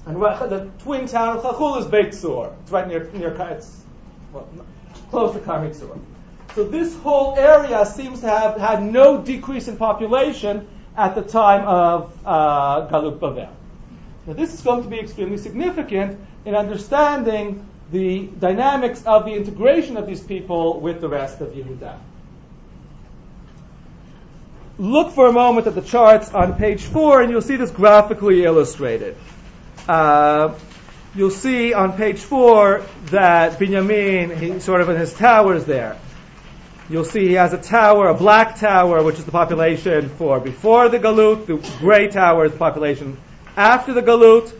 and 0.06 0.16
the 0.16 0.70
twin 0.78 1.06
town 1.06 1.36
of 1.36 1.42
Chalchul 1.42 1.80
is 1.80 1.86
Beit 1.86 2.14
Sur. 2.14 2.50
It's 2.62 2.72
right 2.72 2.88
near 2.88 3.10
near 3.12 3.36
it's 3.50 3.82
well, 4.32 4.48
close 5.10 5.34
to 5.34 5.40
Karmik 5.40 5.74
Sur. 5.74 5.98
So 6.54 6.64
this 6.64 6.96
whole 6.96 7.36
area 7.36 7.84
seems 7.84 8.20
to 8.20 8.28
have 8.30 8.56
had 8.56 8.82
no 8.82 9.20
decrease 9.20 9.68
in 9.68 9.76
population 9.76 10.66
at 10.96 11.14
the 11.14 11.20
time 11.20 11.68
of 11.68 12.18
uh, 12.24 12.88
Galut 12.88 13.18
Bavel. 13.18 13.50
Now, 14.26 14.32
this 14.32 14.52
is 14.52 14.60
going 14.62 14.82
to 14.82 14.88
be 14.88 14.98
extremely 14.98 15.38
significant 15.38 16.18
in 16.44 16.54
understanding 16.54 17.64
the 17.92 18.26
dynamics 18.26 19.02
of 19.06 19.24
the 19.24 19.32
integration 19.32 19.96
of 19.96 20.06
these 20.06 20.20
people 20.20 20.80
with 20.80 21.00
the 21.00 21.08
rest 21.08 21.40
of 21.40 21.50
Yehuda. 21.50 21.96
Look 24.78 25.12
for 25.12 25.28
a 25.28 25.32
moment 25.32 25.68
at 25.68 25.74
the 25.74 25.80
charts 25.80 26.34
on 26.34 26.56
page 26.56 26.82
four, 26.82 27.22
and 27.22 27.30
you'll 27.30 27.40
see 27.40 27.56
this 27.56 27.70
graphically 27.70 28.44
illustrated. 28.44 29.16
Uh, 29.88 30.54
you'll 31.14 31.30
see 31.30 31.72
on 31.72 31.96
page 31.96 32.18
four 32.18 32.82
that 33.06 33.58
Binyamin, 33.58 34.36
he's 34.36 34.64
sort 34.64 34.80
of 34.80 34.88
in 34.88 34.96
his 34.96 35.14
towers 35.14 35.64
there. 35.64 35.96
You'll 36.90 37.04
see 37.04 37.28
he 37.28 37.34
has 37.34 37.52
a 37.52 37.58
tower, 37.58 38.08
a 38.08 38.14
black 38.14 38.58
tower, 38.58 39.02
which 39.02 39.18
is 39.18 39.24
the 39.24 39.32
population 39.32 40.08
for 40.08 40.40
before 40.40 40.88
the 40.88 40.98
Galut. 40.98 41.46
The 41.46 41.56
gray 41.78 42.08
tower 42.08 42.44
is 42.44 42.52
the 42.52 42.58
population 42.58 43.16
after 43.56 43.92
the 43.92 44.02
Galut. 44.02 44.52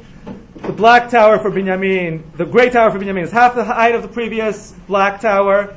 The 0.57 0.73
black 0.73 1.11
tower 1.11 1.39
for 1.39 1.51
Binyamin, 1.51 2.33
the 2.37 2.47
gray 2.47 2.71
tower 2.71 2.91
for 2.91 2.99
Binyamin 2.99 3.25
is 3.25 3.31
half 3.31 3.55
the 3.55 3.63
height 3.63 3.95
of 3.95 4.03
the 4.03 4.09
previous 4.09 4.73
black 4.89 5.21
tower. 5.21 5.77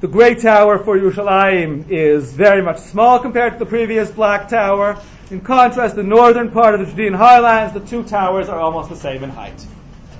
The 0.00 0.08
gray 0.08 0.34
tower 0.34 0.78
for 0.78 0.96
Yerushalayim 0.96 1.88
is 1.88 2.32
very 2.32 2.60
much 2.60 2.78
small 2.80 3.18
compared 3.18 3.54
to 3.54 3.58
the 3.58 3.66
previous 3.66 4.10
black 4.10 4.48
tower. 4.50 5.00
In 5.30 5.40
contrast, 5.40 5.96
the 5.96 6.02
northern 6.02 6.50
part 6.50 6.74
of 6.74 6.80
the 6.80 6.86
Judean 6.86 7.14
highlands, 7.14 7.72
the 7.72 7.80
two 7.80 8.04
towers 8.04 8.48
are 8.50 8.60
almost 8.60 8.90
the 8.90 8.96
same 8.96 9.24
in 9.24 9.30
height. 9.30 9.66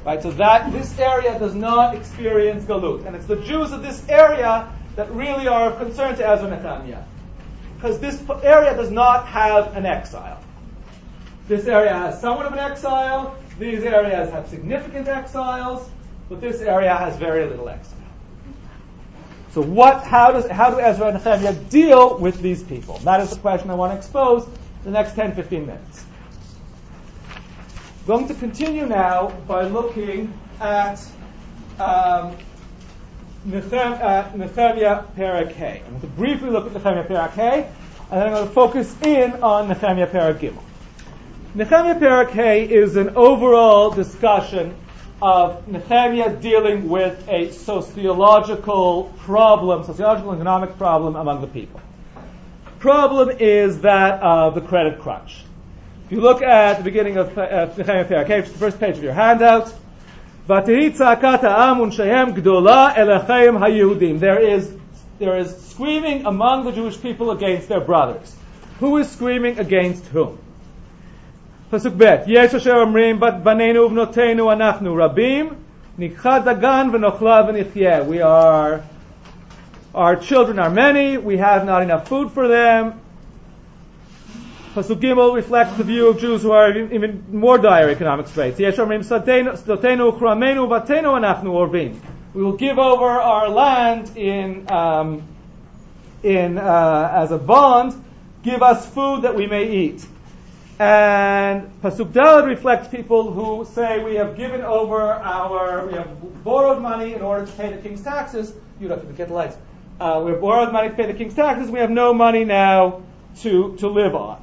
Right, 0.04 0.22
so 0.22 0.30
that 0.32 0.72
this 0.72 0.98
area 0.98 1.38
does 1.38 1.54
not 1.54 1.94
experience 1.94 2.64
galut, 2.64 3.06
and 3.06 3.14
it's 3.14 3.26
the 3.26 3.36
Jews 3.36 3.72
of 3.72 3.82
this 3.82 4.08
area 4.08 4.72
that 4.96 5.10
really 5.12 5.46
are 5.46 5.72
of 5.72 5.78
concern 5.78 6.16
to 6.16 6.26
Ezra 6.26 6.48
Nehemiah, 6.48 7.04
because 7.76 8.00
this 8.00 8.22
area 8.42 8.74
does 8.74 8.90
not 8.90 9.26
have 9.26 9.76
an 9.76 9.84
exile. 9.84 10.42
This 11.48 11.66
area 11.66 11.92
has 11.92 12.20
somewhat 12.20 12.46
of 12.46 12.52
an 12.52 12.58
exile. 12.58 13.36
These 13.58 13.84
areas 13.84 14.30
have 14.30 14.48
significant 14.48 15.08
exiles, 15.08 15.88
but 16.28 16.40
this 16.40 16.60
area 16.60 16.94
has 16.94 17.16
very 17.16 17.46
little 17.46 17.68
exile. 17.68 17.96
So 19.52 19.62
what, 19.62 20.04
how 20.04 20.32
does, 20.32 20.46
how 20.48 20.70
do 20.70 20.80
Ezra 20.80 21.08
and 21.08 21.24
Nehemiah 21.24 21.54
deal 21.54 22.18
with 22.18 22.42
these 22.42 22.62
people? 22.62 22.98
That 22.98 23.20
is 23.20 23.30
the 23.30 23.36
question 23.36 23.70
I 23.70 23.74
want 23.74 23.92
to 23.92 23.96
expose 23.96 24.44
in 24.44 24.52
the 24.84 24.90
next 24.90 25.14
10, 25.14 25.34
15 25.34 25.66
minutes. 25.66 26.04
I'm 28.00 28.06
going 28.06 28.28
to 28.28 28.34
continue 28.34 28.84
now 28.84 29.30
by 29.48 29.66
looking 29.66 30.38
at 30.60 31.00
um, 31.78 32.36
Nehemiah 33.46 34.30
Perek. 35.16 35.84
I'm 35.84 35.90
going 35.90 36.00
to 36.02 36.06
briefly 36.08 36.50
look 36.50 36.66
at 36.66 36.74
Nehemiah 36.74 37.04
Perek 37.04 37.38
and 38.10 38.20
then 38.20 38.26
I'm 38.26 38.32
going 38.34 38.48
to 38.48 38.52
focus 38.52 38.94
in 39.02 39.42
on 39.42 39.68
Nehemiah 39.68 40.06
Perek 40.06 40.38
Gimel. 40.38 40.65
Nehemiah 41.56 41.98
Perek 41.98 42.30
Hay 42.32 42.64
is 42.68 42.96
an 42.96 43.16
overall 43.16 43.90
discussion 43.90 44.74
of 45.22 45.66
Nehemiah 45.66 46.36
dealing 46.36 46.86
with 46.90 47.26
a 47.30 47.50
sociological 47.50 49.10
problem, 49.20 49.82
sociological 49.84 50.32
and 50.32 50.40
economic 50.40 50.76
problem 50.76 51.16
among 51.16 51.40
the 51.40 51.46
people. 51.46 51.80
Problem 52.78 53.30
is 53.30 53.80
that 53.80 54.20
of 54.22 54.54
the 54.54 54.60
credit 54.60 55.00
crunch. 55.00 55.44
If 56.04 56.12
you 56.12 56.20
look 56.20 56.42
at 56.42 56.76
the 56.76 56.84
beginning 56.84 57.16
of 57.16 57.38
uh, 57.38 57.72
Nehemiah 57.74 58.04
Perek 58.04 58.26
Hay, 58.26 58.42
the 58.42 58.48
first 58.48 58.78
page 58.78 58.98
of 58.98 59.02
your 59.02 59.14
handout, 59.14 59.72
there 64.18 64.40
is 64.42 64.76
there 65.18 65.38
is 65.38 65.56
screaming 65.68 66.26
among 66.26 66.64
the 66.66 66.72
Jewish 66.72 67.00
people 67.00 67.30
against 67.30 67.68
their 67.70 67.80
brothers. 67.80 68.36
Who 68.80 68.98
is 68.98 69.10
screaming 69.10 69.58
against 69.58 70.04
whom? 70.08 70.38
פסוק 71.71 71.93
ב' 71.97 72.15
יש 72.27 72.55
אשר 72.55 72.75
אומרים 72.81 73.19
בת 73.19 73.33
בנינו 73.43 73.81
ובנותינו 73.81 74.51
אנחנו 74.51 74.95
רבים 74.95 75.49
נכחד 75.99 76.49
דגן 76.49 76.89
ונאכלה 76.93 77.41
ונחיה 77.47 78.01
We 78.01 78.21
are 78.21 78.81
our 79.95 80.15
children 80.15 80.59
are 80.59 80.69
many 80.69 81.17
we 81.17 81.37
have 81.37 81.65
not 81.65 81.81
enough 81.83 82.07
food 82.07 82.31
for 82.31 82.47
them 82.47 82.93
Pasuk 84.75 85.01
Gimel 85.01 85.35
reflects 85.35 85.75
the 85.75 85.83
view 85.83 86.07
of 86.07 86.17
Jews 86.17 86.43
who 86.43 86.51
are 86.51 86.71
even 86.71 87.25
more 87.29 87.57
dire 87.57 87.89
economic 87.89 88.27
straits. 88.27 88.59
יש 88.59 88.79
אומרים 88.79 89.01
שדותינו 89.03 90.07
וכרמנו 90.07 90.63
ובתינו 90.63 91.17
אנחנו 91.17 91.51
אורבים 91.51 91.91
We 92.33 92.37
will 92.37 92.57
give 92.57 92.79
over 92.79 93.09
our 93.31 93.49
land 93.49 94.11
in 94.15 94.65
um, 94.69 95.21
in 96.23 96.57
uh, 96.57 97.23
as 97.23 97.31
a 97.31 97.37
bond 97.37 97.93
give 98.43 98.63
us 98.63 98.85
food 98.85 99.23
that 99.23 99.35
we 99.35 99.47
may 99.47 99.65
eat 99.69 100.05
and 100.78 101.70
Pasuk 101.80 102.12
Dalet 102.12 102.46
reflects 102.46 102.88
people 102.88 103.32
who 103.32 103.64
say 103.72 104.04
we 104.04 104.16
have 104.16 104.36
given 104.36 104.60
over 104.60 105.00
our, 105.00 105.86
we 105.86 105.94
have 105.94 106.44
borrowed 106.44 106.82
money 106.82 107.14
in 107.14 107.22
order 107.22 107.46
to 107.46 107.52
pay 107.52 107.72
the 107.72 107.80
king's 107.80 108.02
taxes. 108.02 108.52
You 108.78 108.88
don't 108.88 108.98
have 108.98 109.08
to 109.08 109.14
get 109.14 109.28
the 109.28 109.34
lights. 109.34 109.56
Uh, 109.98 110.20
we 110.24 110.32
have 110.32 110.40
borrowed 110.40 110.72
money 110.72 110.90
to 110.90 110.94
pay 110.94 111.06
the 111.06 111.14
king's 111.14 111.34
taxes. 111.34 111.70
We 111.70 111.78
have 111.78 111.90
no 111.90 112.12
money 112.12 112.44
now 112.44 113.02
to, 113.40 113.76
to 113.76 113.88
live 113.88 114.14
on. 114.14 114.42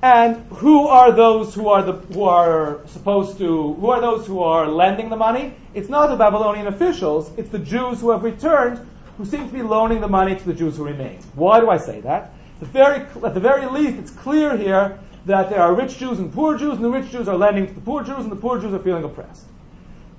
And 0.00 0.36
who 0.50 0.86
are 0.86 1.10
those 1.10 1.54
who 1.54 1.68
are 1.68 1.82
the, 1.82 1.92
who 1.92 2.24
are 2.24 2.80
supposed 2.86 3.38
to, 3.38 3.74
who 3.74 3.90
are 3.90 4.00
those 4.00 4.26
who 4.26 4.40
are 4.40 4.68
lending 4.68 5.10
the 5.10 5.16
money? 5.16 5.54
It's 5.74 5.88
not 5.88 6.08
the 6.08 6.16
Babylonian 6.16 6.68
officials. 6.68 7.30
It's 7.36 7.48
the 7.48 7.58
Jews 7.58 8.00
who 8.00 8.10
have 8.10 8.22
returned 8.22 8.84
who 9.16 9.24
seem 9.24 9.46
to 9.46 9.52
be 9.52 9.62
loaning 9.62 10.00
the 10.00 10.08
money 10.08 10.36
to 10.36 10.44
the 10.44 10.54
Jews 10.54 10.76
who 10.76 10.84
remain. 10.84 11.18
Why 11.34 11.60
do 11.60 11.68
I 11.68 11.78
say 11.78 12.00
that? 12.00 12.32
The 12.60 12.66
very, 12.66 13.00
at 13.00 13.34
the 13.34 13.40
very 13.40 13.66
least, 13.66 13.98
it's 13.98 14.10
clear 14.10 14.56
here 14.56 14.98
that 15.25 15.49
there 15.49 15.61
are 15.61 15.73
rich 15.73 15.97
Jews 15.97 16.19
and 16.19 16.33
poor 16.33 16.57
Jews, 16.57 16.75
and 16.75 16.83
the 16.83 16.89
rich 16.89 17.11
Jews 17.11 17.27
are 17.27 17.37
lending 17.37 17.67
to 17.67 17.73
the 17.73 17.81
poor 17.81 18.03
Jews, 18.03 18.19
and 18.19 18.31
the 18.31 18.35
poor 18.35 18.59
Jews 18.59 18.73
are 18.73 18.79
feeling 18.79 19.03
oppressed. 19.03 19.45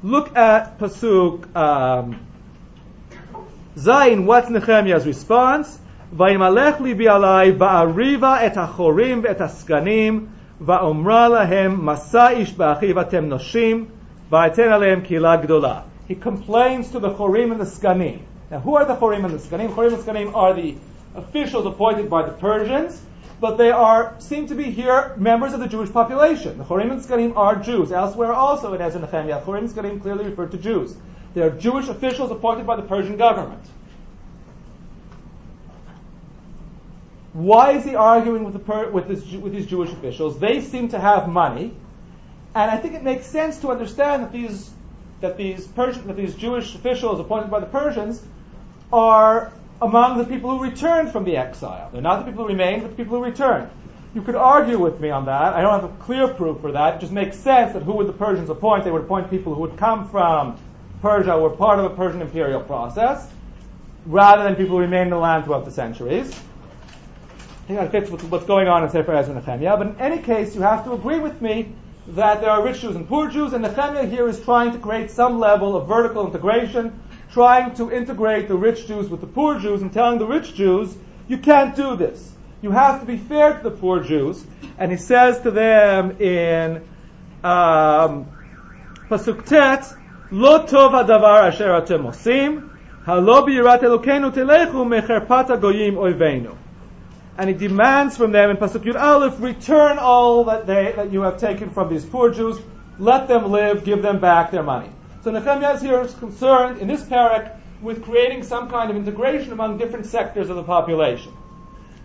Look 0.03 0.37
at 0.37 0.79
Pasuk 0.79 1.55
um, 1.57 2.27
Zayin, 3.77 4.25
what's 4.25 4.49
Nehemiah's 4.49 5.07
response? 5.07 5.81
וימלך 6.17 6.81
ליבי 6.81 7.09
עלי 7.09 7.53
בעריבה 7.53 8.47
את 8.47 8.57
החורים 8.57 9.21
ואת 9.25 9.41
הסגנים 9.41 10.27
ואומרה 10.61 11.29
להם 11.29 11.87
מסע 11.87 12.29
איש 12.31 12.53
באחיו 12.53 13.01
אתם 13.01 13.25
נושים 13.25 13.85
ואתן 14.31 14.73
עליהם 14.73 15.01
קהילה 15.01 15.37
גדולה. 15.37 15.81
He 16.09 16.15
complains 16.15 16.91
to 16.93 16.99
the 16.99 17.11
Chorim 17.11 17.53
and 17.53 17.61
the 17.61 17.67
Skanim. 17.67 18.21
Now 18.51 18.61
who 18.61 18.77
are 18.77 18.87
the 18.87 18.97
Chorim 18.97 19.25
and 19.25 19.35
the 19.35 19.39
Skanim? 19.39 19.75
Chorim 19.75 19.93
and 19.93 20.03
Skanim 20.03 20.35
are 20.35 20.55
the 20.55 20.75
officials 21.15 21.67
appointed 21.67 22.09
by 22.09 22.23
the 22.23 22.33
Persians 22.33 23.03
but 23.40 23.58
they 23.58 23.72
are 23.72 24.16
seem 24.20 24.48
to 24.48 24.56
be 24.56 24.66
here 24.66 25.14
members 25.18 25.54
of 25.54 25.60
the 25.60 25.68
Jewish 25.68 25.92
population. 25.92 26.58
The 26.58 26.64
Chorim 26.64 26.92
and 26.92 27.02
Skanim 27.02 27.36
are 27.36 27.56
Jews. 27.56 27.92
Elsewhere 27.92 28.34
also 28.34 28.74
it 28.74 28.82
has 28.82 28.96
in 28.96 29.02
Nehemiah. 29.02 29.42
Chorim 29.42 29.60
and 29.60 29.70
Skanim 29.70 30.02
clearly 30.02 30.26
refer 30.26 30.48
to 30.48 30.58
Jews. 30.58 30.96
They 31.34 31.42
are 31.42 31.50
Jewish 31.50 31.88
officials 31.88 32.32
appointed 32.32 32.68
by 32.68 32.76
the 32.76 32.84
Persian 32.84 33.18
government. 33.18 33.64
Why 37.34 37.72
is 37.72 37.84
he 37.84 37.96
arguing 37.96 38.44
with, 38.44 38.54
the, 38.54 38.90
with, 38.92 39.08
this, 39.08 39.26
with 39.32 39.54
these 39.54 39.66
Jewish 39.66 39.92
officials? 39.92 40.40
They 40.40 40.62
seem 40.62 40.90
to 40.90 41.00
have 41.00 41.28
money, 41.28 41.76
and 42.54 42.70
I 42.70 42.78
think 42.78 42.94
it 42.94 43.02
makes 43.02 43.26
sense 43.26 43.60
to 43.62 43.72
understand 43.72 44.24
that 44.24 44.32
these 44.32 44.70
that 45.22 45.38
these 45.38 45.66
Persian, 45.68 46.06
that 46.08 46.18
these 46.18 46.36
Jewish 46.36 46.76
officials 46.76 47.20
appointed 47.20 47.50
by 47.50 47.62
the 47.62 47.66
Persians 47.66 48.22
are 48.92 49.54
among 49.84 50.18
the 50.18 50.24
people 50.24 50.58
who 50.58 50.64
returned 50.64 51.12
from 51.12 51.26
the 51.26 51.36
exile. 51.36 51.90
They're 51.92 52.02
not 52.02 52.20
the 52.20 52.32
people 52.32 52.46
who 52.46 52.50
remained, 52.50 52.84
but 52.84 52.92
the 52.92 52.96
people 52.96 53.18
who 53.18 53.24
returned. 53.26 53.70
You 54.16 54.22
could 54.22 54.36
argue 54.36 54.80
with 54.80 55.00
me 55.02 55.10
on 55.10 55.26
that. 55.26 55.54
I 55.54 55.62
don't 55.62 55.82
have 55.82 55.84
a 55.84 56.04
clear 56.04 56.28
proof 56.30 56.62
for 56.62 56.72
that. 56.72 56.96
It 56.96 57.00
just 57.02 57.12
makes 57.12 57.38
sense 57.38 57.74
that 57.74 57.84
who 57.84 57.92
would 57.94 58.08
the 58.08 58.14
Persians 58.14 58.50
appoint? 58.50 58.86
They 58.86 58.92
would 58.92 59.02
appoint 59.02 59.30
people 59.30 59.54
who 59.54 59.62
would 59.62 59.78
come 59.78 60.08
from 60.08 60.58
Persia, 61.02 61.38
were 61.38 61.50
part 61.50 61.80
of 61.80 61.86
a 61.86 61.96
Persian 61.96 62.22
imperial 62.22 62.62
process, 62.62 63.30
rather 64.06 64.44
than 64.44 64.56
people 64.56 64.78
who 64.78 64.82
remained 64.82 65.08
in 65.08 65.10
the 65.10 65.18
land 65.18 65.44
throughout 65.44 65.66
the 65.66 65.72
centuries. 65.72 66.30
I 66.30 67.68
think 67.68 67.80
that 67.80 67.92
fits 67.92 68.10
with 68.10 68.24
what's 68.26 68.46
going 68.46 68.70
on 68.70 68.84
in 68.84 68.90
Sefer 68.90 69.14
Ezra 69.14 69.36
and 69.36 69.46
Nehemiah. 69.46 69.78
But 69.78 69.88
in 69.88 70.00
any 70.00 70.20
case, 70.20 70.56
you 70.56 70.62
have 70.62 70.86
to 70.86 70.94
agree 70.94 71.20
with 71.20 71.42
me 71.42 71.74
that 72.08 72.40
there 72.40 72.52
are 72.52 72.64
rich 72.64 72.82
Jews 72.82 72.96
and 72.96 73.08
poor 73.08 73.30
Jews, 73.30 73.52
and 73.52 73.64
Nehemiah 73.64 74.06
here 74.06 74.30
is 74.30 74.40
trying 74.42 74.72
to 74.72 74.78
create 74.78 75.12
some 75.12 75.40
level 75.40 75.76
of 75.76 75.88
vertical 75.88 76.26
integration 76.26 76.98
trying 77.34 77.74
to 77.74 77.92
integrate 77.92 78.48
the 78.48 78.56
rich 78.56 78.86
Jews 78.88 79.10
with 79.10 79.20
the 79.22 79.28
poor 79.28 79.60
Jews 79.60 79.82
and 79.82 79.92
telling 79.92 80.20
the 80.20 80.28
rich 80.28 80.54
Jews, 80.54 80.96
you 81.28 81.40
can't 81.40 81.76
do 81.76 81.96
this. 81.96 82.32
You 82.62 82.72
have 82.72 83.00
to 83.00 83.06
be 83.06 83.18
fair 83.18 83.58
to 83.58 83.64
the 83.64 83.72
poor 83.72 84.02
Jews. 84.02 84.46
And 84.78 84.92
he 84.92 84.98
says 84.98 85.42
to 85.42 85.52
them 85.52 86.22
in 86.22 86.78
um, 87.44 88.28
Pasuk 89.10 89.46
Tet, 89.46 89.92
Lo 90.32 90.66
tov 90.66 90.92
hadavar 90.92 91.48
asher 91.48 91.70
atem 91.70 92.06
osim, 92.06 92.70
halo 93.06 93.46
biyirat 93.46 93.82
telechu 93.82 94.86
mecherpat 94.86 95.60
goyim 95.60 95.96
oivenu. 95.96 96.56
And 97.38 97.50
he 97.50 97.56
demands 97.56 98.16
from 98.16 98.32
them 98.32 98.52
in 98.52 98.58
Pasuk 98.58 98.84
Yud 98.84 99.00
Aleph, 99.00 99.42
return 99.42 99.98
all 99.98 100.46
that, 100.46 100.68
they, 100.68 100.94
that 100.96 101.12
you 101.12 101.22
have 101.22 101.38
taken 101.40 101.72
from 101.72 101.90
these 101.90 102.06
poor 102.06 102.32
Jews, 102.32 102.60
let 103.00 103.28
them 103.28 103.52
live, 103.52 103.84
give 103.84 104.04
them 104.04 104.20
back 104.20 104.52
their 104.52 104.62
money. 104.62 104.90
So 105.24 105.32
Nehemiah 105.32 105.80
here 105.80 106.02
is 106.02 106.14
concerned 106.16 106.82
in 106.82 106.90
this 106.90 107.02
perek 107.02 107.58
with 107.82 108.04
creating 108.04 108.44
some 108.44 108.70
kind 108.70 108.92
of 108.92 108.98
integration 108.98 109.54
among 109.54 109.78
different 109.78 110.06
sectors 110.06 110.50
of 110.50 110.58
the 110.58 110.64
population. 110.64 111.32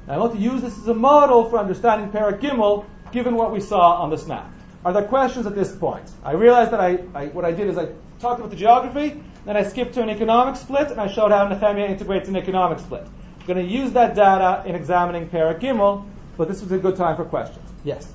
And 0.05 0.13
I 0.13 0.19
want 0.19 0.35
to 0.35 0.39
use 0.39 0.63
this 0.63 0.79
as 0.79 0.87
a 0.87 0.95
model 0.95 1.51
for 1.51 1.59
understanding 1.59 2.11
Perek 2.11 2.41
Gimel, 2.41 2.87
given 3.11 3.35
what 3.35 3.51
we 3.53 3.61
saw 3.61 4.03
on 4.03 4.11
the 4.11 4.19
snap. 4.19 4.49
Are 4.85 4.93
there 4.93 5.03
questions 5.03 5.47
at 5.47 5.57
this 5.57 5.75
point? 5.75 6.09
I 6.23 6.33
realized 6.33 6.71
that 6.71 6.81
I, 6.81 6.99
I 7.13 7.27
what 7.27 7.45
I 7.45 7.51
did 7.51 7.67
is 7.67 7.77
I 7.77 7.87
talked 8.21 8.39
about 8.39 8.51
the 8.51 8.57
geography, 8.57 9.21
then 9.45 9.57
I 9.57 9.65
skipped 9.65 9.95
to 9.95 10.03
an 10.03 10.11
economic 10.11 10.55
split, 10.55 10.93
and 10.93 11.01
I 11.01 11.09
showed 11.09 11.33
how 11.33 11.49
Nehemiah 11.49 11.89
integrates 11.89 12.29
an 12.29 12.37
economic 12.37 12.79
split. 12.79 13.03
I'm 13.41 13.47
going 13.47 13.67
to 13.67 13.73
use 13.73 13.93
that 13.93 14.15
data 14.15 14.63
in 14.65 14.77
examining 14.77 15.29
Perek 15.29 15.61
Gimel, 15.61 16.09
but 16.37 16.47
this 16.47 16.63
was 16.63 16.71
a 16.71 16.79
good 16.79 16.95
time 16.95 17.17
for 17.17 17.25
questions. 17.25 17.69
Yes. 17.83 18.13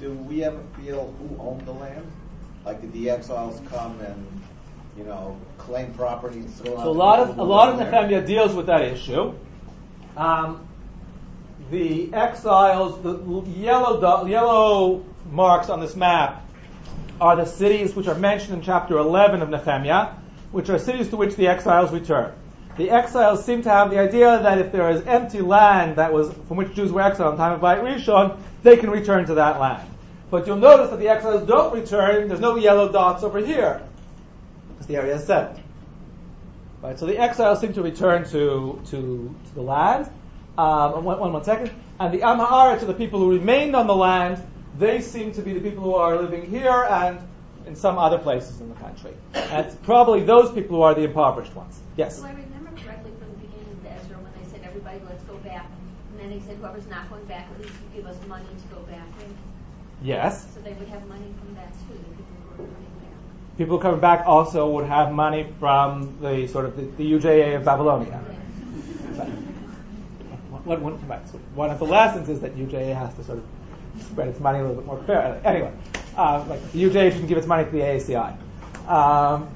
Do 0.00 0.12
we 0.12 0.44
ever 0.44 0.60
feel 0.76 1.14
who 1.18 1.42
owned 1.42 1.66
the 1.66 1.72
land? 1.72 2.06
Like 2.64 2.80
did 2.80 2.92
the 2.92 3.10
exiles 3.10 3.60
come 3.68 4.00
and, 4.00 4.42
you 4.96 5.04
know, 5.04 5.38
claim 5.58 5.92
property 5.94 6.38
and 6.38 6.54
throw 6.54 6.76
out? 6.76 6.84
So 6.84 6.90
a 6.90 6.92
lot 6.92 7.20
of 7.20 7.38
a 7.38 7.42
lot 7.42 7.68
of? 7.70 7.78
Nehemiah 7.78 8.26
deals 8.26 8.54
with 8.54 8.66
that 8.66 8.82
issue. 8.82 9.34
Um, 10.16 10.66
the 11.70 12.12
exiles, 12.14 13.02
the 13.02 13.42
yellow 13.50 14.26
yellow 14.26 15.04
marks 15.30 15.68
on 15.68 15.80
this 15.80 15.96
map 15.96 16.42
are 17.20 17.36
the 17.36 17.44
cities 17.44 17.94
which 17.94 18.06
are 18.06 18.14
mentioned 18.14 18.54
in 18.54 18.62
chapter 18.62 18.98
11 18.98 19.42
of 19.42 19.50
Nehemiah, 19.50 20.14
which 20.52 20.68
are 20.68 20.78
cities 20.78 21.08
to 21.10 21.16
which 21.16 21.36
the 21.36 21.48
exiles 21.48 21.92
return. 21.92 22.32
The 22.76 22.90
exiles 22.90 23.44
seem 23.44 23.62
to 23.62 23.70
have 23.70 23.90
the 23.90 23.98
idea 23.98 24.42
that 24.42 24.58
if 24.58 24.72
there 24.72 24.90
is 24.90 25.02
empty 25.06 25.40
land 25.40 25.96
that 25.96 26.12
was 26.12 26.32
from 26.48 26.56
which 26.56 26.74
Jews 26.74 26.90
were 26.90 27.02
exiled 27.02 27.34
in 27.34 27.38
the 27.38 27.44
time 27.44 27.52
of 27.52 27.60
Beit 27.60 27.84
Rishon, 27.84 28.38
they 28.62 28.76
can 28.76 28.90
return 28.90 29.26
to 29.26 29.34
that 29.34 29.60
land. 29.60 29.88
But 30.30 30.46
you'll 30.46 30.56
notice 30.56 30.90
that 30.90 30.98
the 30.98 31.08
exiles 31.08 31.46
don't 31.46 31.74
return. 31.74 32.28
There's 32.28 32.40
no 32.40 32.56
yellow 32.56 32.90
dots 32.90 33.22
over 33.22 33.38
here, 33.38 33.82
because 34.68 34.86
the 34.86 34.96
area 34.96 35.14
is 35.16 35.24
settled. 35.24 35.60
Right, 36.82 36.98
so 36.98 37.06
the 37.06 37.18
exiles 37.18 37.60
seem 37.60 37.72
to 37.74 37.82
return 37.82 38.24
to, 38.30 38.80
to, 38.90 39.34
to 39.46 39.54
the 39.54 39.62
land. 39.62 40.10
Um, 40.58 41.04
one, 41.04 41.18
one, 41.18 41.32
one 41.32 41.44
second. 41.44 41.70
And 41.98 42.12
the 42.12 42.22
Am 42.22 42.38
Haaretz 42.38 42.82
are 42.82 42.86
the 42.86 42.94
people 42.94 43.20
who 43.20 43.30
remained 43.30 43.74
on 43.74 43.86
the 43.86 43.94
land. 43.94 44.42
They 44.78 45.00
seem 45.00 45.32
to 45.32 45.42
be 45.42 45.52
the 45.52 45.60
people 45.60 45.82
who 45.82 45.94
are 45.94 46.20
living 46.20 46.50
here 46.50 46.86
and 46.90 47.18
in 47.66 47.76
some 47.76 47.96
other 47.96 48.18
places 48.18 48.60
in 48.60 48.68
the 48.68 48.74
country. 48.74 49.12
And 49.32 49.66
it's 49.66 49.74
probably 49.76 50.24
those 50.24 50.52
people 50.52 50.76
who 50.76 50.82
are 50.82 50.94
the 50.94 51.04
impoverished 51.04 51.54
ones. 51.54 51.80
Yes? 51.96 52.18
Do 52.18 52.26
I 52.26 52.32
remember 52.32 52.70
correctly 52.82 53.12
from 53.18 53.30
the 53.30 53.46
beginning 53.46 53.70
of 53.72 53.82
the 53.82 53.90
Ezra 53.92 54.16
when 54.18 54.32
they 54.42 54.50
said, 54.50 54.60
everybody, 54.66 55.00
let's 55.08 55.22
go 55.24 55.36
back? 55.38 55.66
And 56.10 56.20
then 56.20 56.38
they 56.38 56.44
said, 56.44 56.56
whoever's 56.58 56.86
not 56.88 57.08
going 57.08 57.24
back, 57.24 57.48
at 57.50 57.62
least 57.62 57.72
you 57.72 58.02
give 58.02 58.06
us 58.06 58.16
money 58.26 58.44
to 58.44 58.74
go 58.74 58.82
back. 58.82 59.06
Yes. 60.04 60.46
So 60.54 60.60
they 60.60 60.74
would 60.74 60.88
have 60.88 61.06
money 61.08 61.32
from 61.38 61.54
that 61.54 61.72
too, 61.88 61.94
the 61.94 62.22
people 62.22 62.36
who 62.56 62.64
coming 62.66 63.00
back. 63.00 63.56
People 63.56 63.78
coming 63.78 64.00
back 64.00 64.26
also 64.26 64.70
would 64.72 64.84
have 64.84 65.10
money 65.12 65.46
from 65.58 66.18
the 66.20 66.46
sort 66.46 66.66
of 66.66 66.76
the, 66.76 66.82
the 66.82 67.10
UJA 67.10 67.56
of 67.56 67.64
Babylonia. 67.64 68.20
One, 70.64 70.82
one, 70.82 71.26
so 71.26 71.38
one 71.54 71.70
of 71.70 71.78
the 71.78 71.84
lessons 71.84 72.28
is 72.28 72.40
that 72.40 72.56
UJA 72.56 72.94
has 72.94 73.14
to 73.14 73.24
sort 73.24 73.38
of 73.38 73.44
spread 74.02 74.28
its 74.28 74.40
money 74.40 74.58
a 74.58 74.62
little 74.62 74.76
bit 74.76 74.86
more 74.86 75.02
fair. 75.04 75.40
Anyway, 75.44 75.72
uh, 76.16 76.44
like 76.48 76.72
the 76.72 76.82
UJA 76.82 77.10
shouldn't 77.10 77.28
give 77.28 77.38
its 77.38 77.46
money 77.46 77.64
to 77.64 77.70
the 77.70 77.80
AACI. 77.80 78.36
Um, 78.88 79.48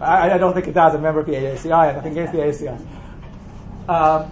I, 0.00 0.30
I 0.30 0.38
don't 0.38 0.54
think 0.54 0.68
it 0.68 0.74
does. 0.74 0.94
I'm 0.94 1.00
a 1.00 1.02
member 1.02 1.20
of 1.20 1.26
the 1.26 1.32
AACI. 1.32 1.72
I 1.72 1.86
have 1.86 1.96
nothing 1.96 2.12
against 2.12 2.32
the 2.32 2.38
AACI. 2.38 3.88
Um, 3.88 4.30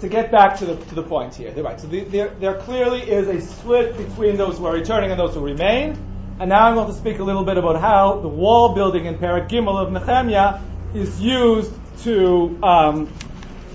to 0.00 0.08
get 0.08 0.30
back 0.30 0.58
to 0.58 0.66
the 0.66 0.76
to 0.76 0.94
the 0.94 1.02
point 1.02 1.34
here, 1.34 1.52
right? 1.62 1.80
So 1.80 1.86
the, 1.86 2.00
there 2.00 2.28
there 2.40 2.54
clearly 2.60 3.02
is 3.02 3.28
a 3.28 3.40
split 3.40 3.96
between 3.96 4.36
those 4.36 4.58
who 4.58 4.66
are 4.66 4.74
returning 4.74 5.10
and 5.10 5.18
those 5.18 5.34
who 5.34 5.40
remain. 5.40 5.98
And 6.40 6.48
now 6.48 6.66
I'm 6.66 6.74
going 6.74 6.88
to 6.88 6.94
speak 6.94 7.20
a 7.20 7.24
little 7.24 7.44
bit 7.44 7.58
about 7.58 7.80
how 7.80 8.18
the 8.20 8.28
wall 8.28 8.74
building 8.74 9.06
in 9.06 9.18
Perek 9.18 9.48
Gimel 9.48 9.80
of 9.80 9.92
Nehemiah 9.92 10.60
is 10.92 11.20
used 11.20 11.72
to 12.02 12.58
um, 12.62 13.12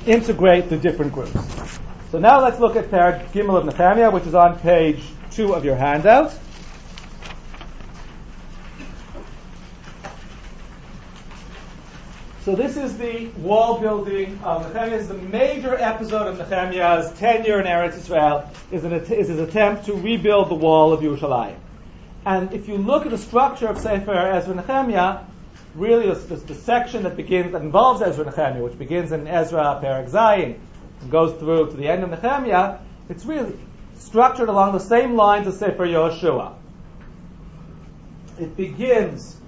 integrate 0.05 0.70
the 0.70 0.78
different 0.78 1.13
groups. 1.13 1.32
So 2.11 2.20
now 2.20 2.41
let's 2.41 2.59
look 2.59 2.76
at 2.76 2.91
Perek 2.91 3.32
Gimel 3.32 3.57
of 3.57 3.65
Nehemiah, 3.65 4.11
which 4.11 4.26
is 4.26 4.36
on 4.36 4.59
page 4.59 5.01
two 5.32 5.53
of 5.53 5.63
your 5.63 5.76
handout. 5.76 6.38
So 12.49 12.55
this 12.55 12.77
is 12.77 12.97
the 12.97 13.27
wall 13.41 13.79
building 13.79 14.39
of 14.43 14.73
Nehemiah. 14.73 14.89
This 14.89 15.03
is 15.03 15.07
the 15.09 15.13
major 15.13 15.75
episode 15.75 16.25
of 16.25 16.39
Nehemiah's 16.39 17.11
tenure 17.19 17.59
in 17.59 17.67
Eretz 17.67 17.95
Israel. 17.95 18.49
Is, 18.71 18.83
an, 18.83 18.91
is 18.91 19.27
his 19.27 19.37
attempt 19.37 19.85
to 19.85 19.93
rebuild 19.93 20.49
the 20.49 20.55
wall 20.55 20.91
of 20.91 21.01
Yerushalayim. 21.01 21.57
And 22.25 22.51
if 22.51 22.67
you 22.67 22.77
look 22.77 23.05
at 23.05 23.11
the 23.11 23.19
structure 23.19 23.67
of 23.67 23.77
Sefer 23.77 24.13
Ezra 24.13 24.55
Nehemiah, 24.55 25.25
really 25.75 26.07
the, 26.07 26.15
the, 26.15 26.35
the 26.37 26.55
section 26.55 27.03
that 27.03 27.15
begins 27.15 27.51
that 27.51 27.61
involves 27.61 28.01
Ezra 28.01 28.25
Nehemiah, 28.25 28.63
which 28.63 28.79
begins 28.79 29.11
in 29.11 29.27
Ezra 29.27 29.79
Perek 29.83 30.09
Zayin 30.09 30.57
and 31.01 31.11
goes 31.11 31.37
through 31.37 31.69
to 31.69 31.77
the 31.77 31.87
end 31.87 32.03
of 32.03 32.09
Nehemiah, 32.09 32.79
it's 33.09 33.25
really 33.25 33.59
structured 33.93 34.49
along 34.49 34.73
the 34.73 34.79
same 34.79 35.15
lines 35.15 35.45
as 35.45 35.59
Sefer 35.59 35.85
Yoshua. 35.85 36.55
It 38.39 38.57
begins 38.57 39.38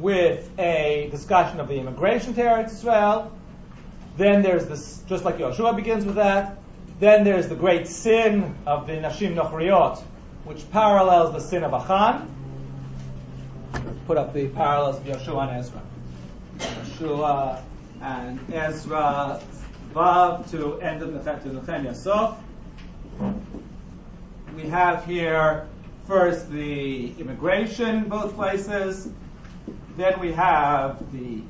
with 0.00 0.50
a 0.58 1.08
discussion 1.10 1.60
of 1.60 1.68
the 1.68 1.74
immigration 1.74 2.34
to 2.34 2.40
Eretz 2.40 2.72
Israel. 2.72 3.32
Then 4.16 4.42
there's 4.42 4.66
this, 4.66 5.02
just 5.08 5.24
like 5.24 5.38
Yoshua 5.38 5.76
begins 5.76 6.04
with 6.04 6.16
that. 6.16 6.58
Then 7.00 7.24
there's 7.24 7.48
the 7.48 7.54
great 7.54 7.86
sin 7.86 8.56
of 8.66 8.86
the 8.86 8.94
Nashim 8.94 9.34
Nochriot, 9.34 10.02
which 10.44 10.68
parallels 10.70 11.32
the 11.32 11.40
sin 11.40 11.62
of 11.62 11.72
Achan. 11.72 12.28
Put 14.06 14.16
up 14.16 14.32
the 14.32 14.48
parallels 14.48 14.96
of 14.96 15.04
Yoshua 15.04 15.48
and 15.48 15.58
Ezra. 15.58 15.82
Yoshua 16.58 17.62
and 18.00 18.40
Ezra, 18.52 19.40
Vav 19.94 20.50
to 20.50 20.80
end 20.80 21.02
of 21.02 21.12
Nehemiah 21.12 21.94
Sof. 21.94 22.36
We 24.56 24.68
have 24.68 25.04
here 25.04 25.68
first 26.06 26.50
the 26.50 27.12
immigration 27.18 27.96
in 27.96 28.08
both 28.08 28.34
places. 28.34 29.08
Then 29.98 30.20
we 30.20 30.30
have 30.30 31.10
the 31.10 31.42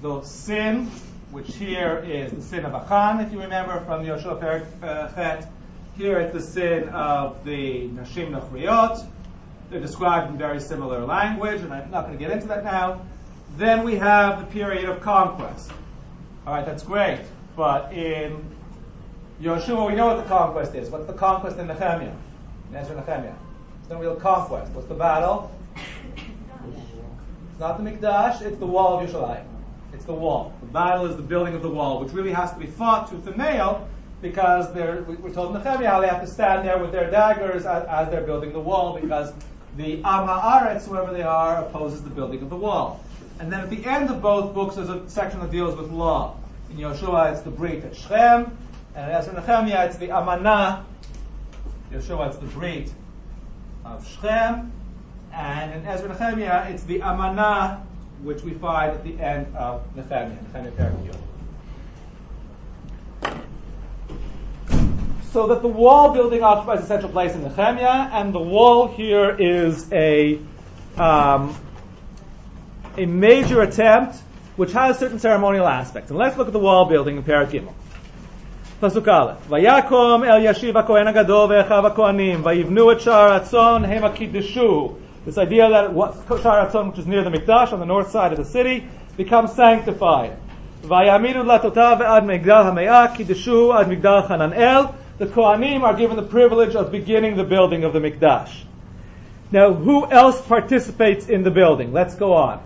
the 0.00 0.22
sin, 0.22 0.86
which 1.32 1.52
here 1.56 2.04
is 2.06 2.30
the 2.30 2.40
sin 2.40 2.64
of 2.64 2.72
Achan, 2.72 3.18
if 3.26 3.32
you 3.32 3.40
remember 3.40 3.80
from 3.80 4.04
Yoshua 4.04 4.40
Chet. 4.40 5.50
Here 5.96 6.20
it's 6.20 6.32
the 6.32 6.40
sin 6.40 6.88
of 6.90 7.44
the 7.44 7.88
Nashim 7.88 8.30
Nochriot. 8.30 9.04
They're 9.70 9.80
described 9.80 10.30
in 10.30 10.38
very 10.38 10.60
similar 10.60 11.04
language, 11.04 11.62
and 11.62 11.74
I'm 11.74 11.90
not 11.90 12.06
going 12.06 12.16
to 12.16 12.24
get 12.24 12.30
into 12.30 12.46
that 12.46 12.62
now. 12.62 13.00
Then 13.56 13.82
we 13.82 13.96
have 13.96 14.38
the 14.38 14.46
period 14.46 14.88
of 14.88 15.00
conquest. 15.00 15.72
All 16.46 16.54
right, 16.54 16.64
that's 16.64 16.84
great. 16.84 17.22
But 17.56 17.92
in 17.92 18.44
Yoshua, 19.42 19.88
we 19.88 19.96
know 19.96 20.06
what 20.06 20.22
the 20.22 20.28
conquest 20.28 20.76
is. 20.76 20.90
What's 20.90 21.06
the 21.06 21.12
conquest 21.12 21.58
in 21.58 21.66
Nehemiah? 21.66 22.14
In 22.68 22.72
Nehemiah. 22.72 23.34
It's 23.80 23.90
no 23.90 23.98
real 23.98 24.14
conquest. 24.14 24.70
What's 24.70 24.86
the 24.86 24.94
battle? 24.94 25.50
It's 27.56 27.60
not 27.62 27.82
the 27.82 27.90
Mikdash, 27.90 28.42
it's 28.42 28.58
the 28.58 28.66
wall 28.66 28.98
of 29.00 29.08
Yerushalayim. 29.08 29.42
It's 29.94 30.04
the 30.04 30.12
wall. 30.12 30.52
The 30.60 30.66
battle 30.66 31.06
is 31.06 31.16
the 31.16 31.22
building 31.22 31.54
of 31.54 31.62
the 31.62 31.70
wall, 31.70 32.04
which 32.04 32.12
really 32.12 32.32
has 32.32 32.52
to 32.52 32.58
be 32.58 32.66
fought 32.66 33.08
tooth 33.08 33.26
and 33.26 33.38
nail 33.38 33.88
because 34.20 34.70
they're, 34.74 35.04
we- 35.04 35.14
we're 35.14 35.32
told 35.32 35.56
in 35.56 35.62
Nehemiah 35.62 35.88
how 35.88 36.00
they 36.02 36.06
have 36.06 36.20
to 36.20 36.26
stand 36.26 36.68
there 36.68 36.76
with 36.76 36.92
their 36.92 37.10
daggers 37.10 37.64
as, 37.64 37.84
as 37.88 38.10
they're 38.10 38.26
building 38.26 38.52
the 38.52 38.60
wall 38.60 38.98
because 39.00 39.32
the 39.78 39.94
Am 40.04 40.28
Haaretz, 40.28 40.86
whoever 40.86 41.14
they 41.14 41.22
are, 41.22 41.64
opposes 41.64 42.02
the 42.02 42.10
building 42.10 42.42
of 42.42 42.50
the 42.50 42.56
wall. 42.56 43.02
And 43.40 43.50
then 43.50 43.60
at 43.60 43.70
the 43.70 43.82
end 43.86 44.10
of 44.10 44.20
both 44.20 44.52
books, 44.52 44.76
there's 44.76 44.90
a 44.90 45.08
section 45.08 45.40
that 45.40 45.50
deals 45.50 45.76
with 45.78 45.90
law. 45.90 46.36
In 46.70 46.76
Yoshua, 46.76 47.32
it's 47.32 47.40
the 47.40 47.50
Brit 47.50 47.82
at 47.86 47.96
Shechem, 47.96 48.54
and 48.94 49.28
in 49.28 49.34
Nehemiah, 49.34 49.86
it's 49.86 49.96
the 49.96 50.08
Amanah. 50.08 50.84
Yoshua, 51.90 52.28
it's 52.28 52.36
the 52.36 52.48
Brit 52.48 52.92
of 53.86 54.06
Shechem, 54.06 54.72
and 55.36 55.74
in 55.74 55.86
Ezra 55.86 56.08
Nehemiah, 56.08 56.70
it's 56.70 56.84
the 56.84 57.00
Amanah, 57.00 57.82
which 58.22 58.42
we 58.42 58.52
find 58.54 58.92
at 58.92 59.04
the 59.04 59.20
end 59.20 59.54
of 59.54 59.82
Nehemiah, 59.94 60.36
Nehemiah 60.52 60.72
Perikyo. 60.72 61.16
So 65.32 65.48
that 65.48 65.60
the 65.60 65.68
wall 65.68 66.14
building 66.14 66.42
occupies 66.42 66.82
a 66.82 66.86
central 66.86 67.12
place 67.12 67.34
in 67.34 67.42
Nehemiah, 67.42 68.08
and 68.12 68.34
the 68.34 68.40
wall 68.40 68.88
here 68.88 69.36
is 69.38 69.92
a 69.92 70.38
um, 70.96 71.54
a 72.96 73.04
major 73.04 73.60
attempt 73.60 74.16
which 74.56 74.72
has 74.72 74.98
certain 74.98 75.18
ceremonial 75.18 75.66
aspects. 75.66 76.08
And 76.08 76.18
let's 76.18 76.38
look 76.38 76.46
at 76.46 76.54
the 76.54 76.58
wall 76.58 76.86
building 76.86 77.18
in 77.18 77.22
Perek 77.22 77.50
Gimel. 77.50 77.74
פסוק 78.80 79.08
א', 79.08 79.32
ויקום 79.48 80.24
אל 80.24 80.38
ישיב 80.44 80.76
הכהן 80.76 81.06
הגדול 81.06 81.52
ואחיו 81.52 81.86
הכהנים, 81.86 82.40
ויבנו 82.44 82.92
את 82.92 83.00
שער 83.00 83.32
הצאן, 83.32 83.82
this 85.26 85.36
idea 85.36 85.68
that 85.68 85.90
Shar 85.92 86.66
Atzon, 86.66 86.90
which 86.90 87.00
is 87.00 87.06
near 87.06 87.22
the 87.24 87.30
Mikdash 87.30 87.72
on 87.72 87.80
the 87.80 87.84
north 87.84 88.10
side 88.10 88.32
of 88.32 88.38
the 88.38 88.44
city, 88.44 88.88
becomes 89.16 89.52
sanctified. 89.52 90.38
The 95.18 95.26
Kohanim 95.26 95.82
are 95.82 95.94
given 95.94 96.16
the 96.16 96.22
privilege 96.22 96.76
of 96.76 96.92
beginning 96.92 97.36
the 97.36 97.44
building 97.44 97.82
of 97.84 97.92
the 97.92 97.98
Mikdash. 97.98 98.64
Now, 99.50 99.72
who 99.72 100.08
else 100.08 100.40
participates 100.42 101.28
in 101.28 101.42
the 101.42 101.50
building? 101.50 101.92
Let's 101.92 102.14
go 102.14 102.34
on. 102.34 102.62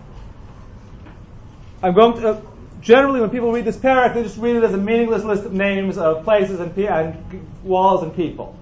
I'm 1.81 1.95
going 1.95 2.21
to, 2.21 2.29
uh, 2.29 2.41
generally 2.81 3.21
when 3.21 3.31
people 3.31 3.51
read 3.51 3.65
this 3.65 3.77
perek, 3.77 4.13
they 4.13 4.21
just 4.21 4.37
read 4.37 4.57
it 4.57 4.63
as 4.63 4.73
a 4.73 4.77
meaningless 4.77 5.23
list 5.23 5.45
of 5.45 5.53
names 5.53 5.97
of 5.97 6.23
places 6.23 6.59
and, 6.59 6.75
pe- 6.75 6.85
and 6.85 7.47
walls 7.63 8.03
and 8.03 8.15
people. 8.15 8.55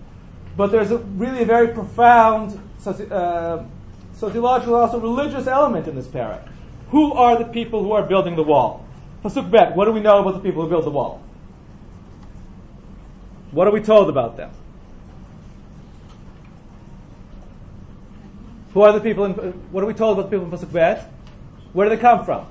But 0.55 0.71
there's 0.71 0.91
a, 0.91 0.99
really 0.99 1.41
a 1.41 1.45
very 1.45 1.69
profound 1.69 2.57
uh, 2.85 3.63
sociological, 4.19 4.75
also 4.75 4.99
religious 4.99 5.47
element 5.47 5.87
in 5.87 5.95
this 5.95 6.07
perek. 6.07 6.47
Who 6.91 7.13
are 7.13 7.37
the 7.37 7.45
people 7.45 7.83
who 7.83 7.93
are 7.93 8.03
building 8.03 8.35
the 8.35 8.43
wall? 8.43 8.85
Pasuk 9.23 9.49
bet. 9.49 9.75
What 9.75 9.85
do 9.85 9.91
we 9.91 9.99
know 9.99 10.19
about 10.19 10.33
the 10.33 10.39
people 10.39 10.63
who 10.63 10.69
build 10.69 10.85
the 10.85 10.91
wall? 10.91 11.23
What 13.51 13.67
are 13.67 13.71
we 13.71 13.81
told 13.81 14.09
about 14.09 14.37
them? 14.37 14.51
Who 18.73 18.81
are 18.81 18.93
the 18.93 18.99
people? 18.99 19.25
In, 19.25 19.33
what 19.71 19.83
are 19.83 19.87
we 19.87 19.93
told 19.93 20.19
about 20.19 20.29
the 20.29 20.37
people 20.37 20.51
in 20.51 20.57
Pasuk 20.57 20.71
Bet? 20.71 21.11
Where 21.73 21.89
do 21.89 21.95
they 21.95 22.01
come 22.01 22.25
from? 22.25 22.45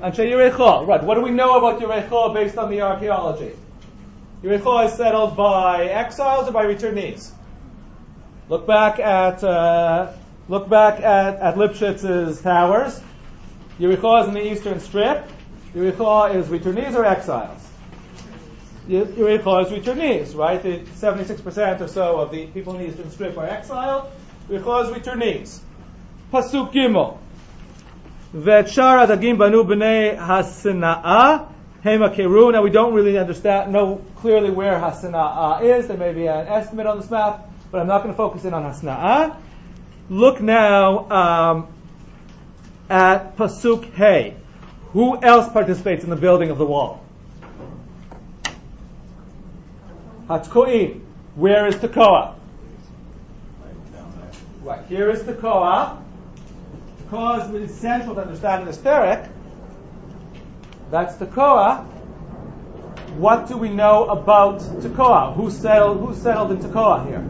Anshe 0.00 0.18
Yericho. 0.30 0.86
Right. 0.86 1.02
What 1.02 1.14
do 1.16 1.20
we 1.22 1.30
know 1.30 1.58
about 1.58 1.80
Yericho 1.80 2.32
based 2.32 2.56
on 2.56 2.70
the 2.70 2.80
archaeology? 2.80 3.52
Yericho 4.42 4.86
is 4.86 4.94
settled 4.94 5.36
by 5.36 5.84
exiles 5.84 6.48
or 6.48 6.52
by 6.52 6.64
returnees. 6.64 7.30
Look 8.48 8.66
back 8.66 8.98
at 8.98 9.42
uh, 9.42 10.12
Look 10.46 10.68
back 10.68 11.00
at, 11.00 11.36
at 11.40 11.54
Lipschits's 11.54 12.42
towers. 12.42 13.00
Yericho 13.78 14.22
is 14.22 14.28
in 14.28 14.34
the 14.34 14.52
eastern 14.52 14.78
strip. 14.80 15.26
Yericho 15.74 16.34
is 16.34 16.46
returnees 16.48 16.94
or 16.94 17.06
exiles? 17.06 17.66
Yericho 18.86 19.64
is 19.64 19.72
returnees, 19.72 20.36
right? 20.36 20.62
The 20.62 20.80
76% 20.80 21.80
or 21.80 21.88
so 21.88 22.20
of 22.20 22.30
the 22.30 22.46
people 22.48 22.74
in 22.74 22.82
the 22.82 22.88
eastern 22.88 23.10
strip 23.10 23.38
are 23.38 23.46
exiled. 23.46 24.10
Yericho 24.50 24.84
is 24.84 24.90
returnees. 24.96 25.60
Pasuk 26.30 26.72
Gimel. 26.72 27.18
V'et 28.34 28.64
shara 28.64 29.06
dagim 29.06 29.38
b'nei 29.38 30.18
hasina'a 30.18 31.48
hemakiru. 31.82 32.52
Now 32.52 32.62
we 32.62 32.70
don't 32.70 32.92
really 32.92 33.16
understand, 33.16 33.72
know 33.72 34.04
clearly 34.16 34.50
where 34.50 34.78
hasina'a 34.78 35.62
is. 35.62 35.88
There 35.88 35.96
may 35.96 36.12
be 36.12 36.26
an 36.26 36.48
estimate 36.48 36.86
on 36.86 37.00
this 37.00 37.10
map, 37.10 37.48
but 37.72 37.80
I'm 37.80 37.86
not 37.86 38.02
going 38.02 38.12
to 38.12 38.16
focus 38.16 38.44
in 38.44 38.52
on 38.52 38.62
hasina'a. 38.64 39.36
Look 40.10 40.40
now 40.40 41.10
um, 41.10 41.68
at 42.90 43.36
Pasuk 43.36 43.92
Hey. 43.94 44.36
Who 44.92 45.20
else 45.20 45.52
participates 45.52 46.04
in 46.04 46.10
the 46.10 46.16
building 46.16 46.50
of 46.50 46.58
the 46.58 46.66
wall? 46.66 47.04
Hatkoim. 50.28 51.00
Where 51.34 51.66
is 51.66 51.76
Tekoa? 51.76 52.34
Right, 54.62 54.86
here 54.86 55.10
is 55.10 55.22
Tekoa. 55.22 56.00
Tekoa 57.02 57.54
is 57.54 57.70
essential 57.70 58.14
to 58.14 58.20
understanding 58.20 58.66
this 58.66 58.78
perek. 58.78 59.28
That's 60.90 61.16
Tekoa. 61.16 61.84
What 63.16 63.48
do 63.48 63.56
we 63.56 63.68
know 63.68 64.04
about 64.06 64.60
Tekoa? 64.60 65.34
Who 65.34 65.50
settled, 65.50 66.00
who 66.00 66.14
settled 66.14 66.52
in 66.52 66.58
Tekoa 66.58 67.06
here? 67.06 67.24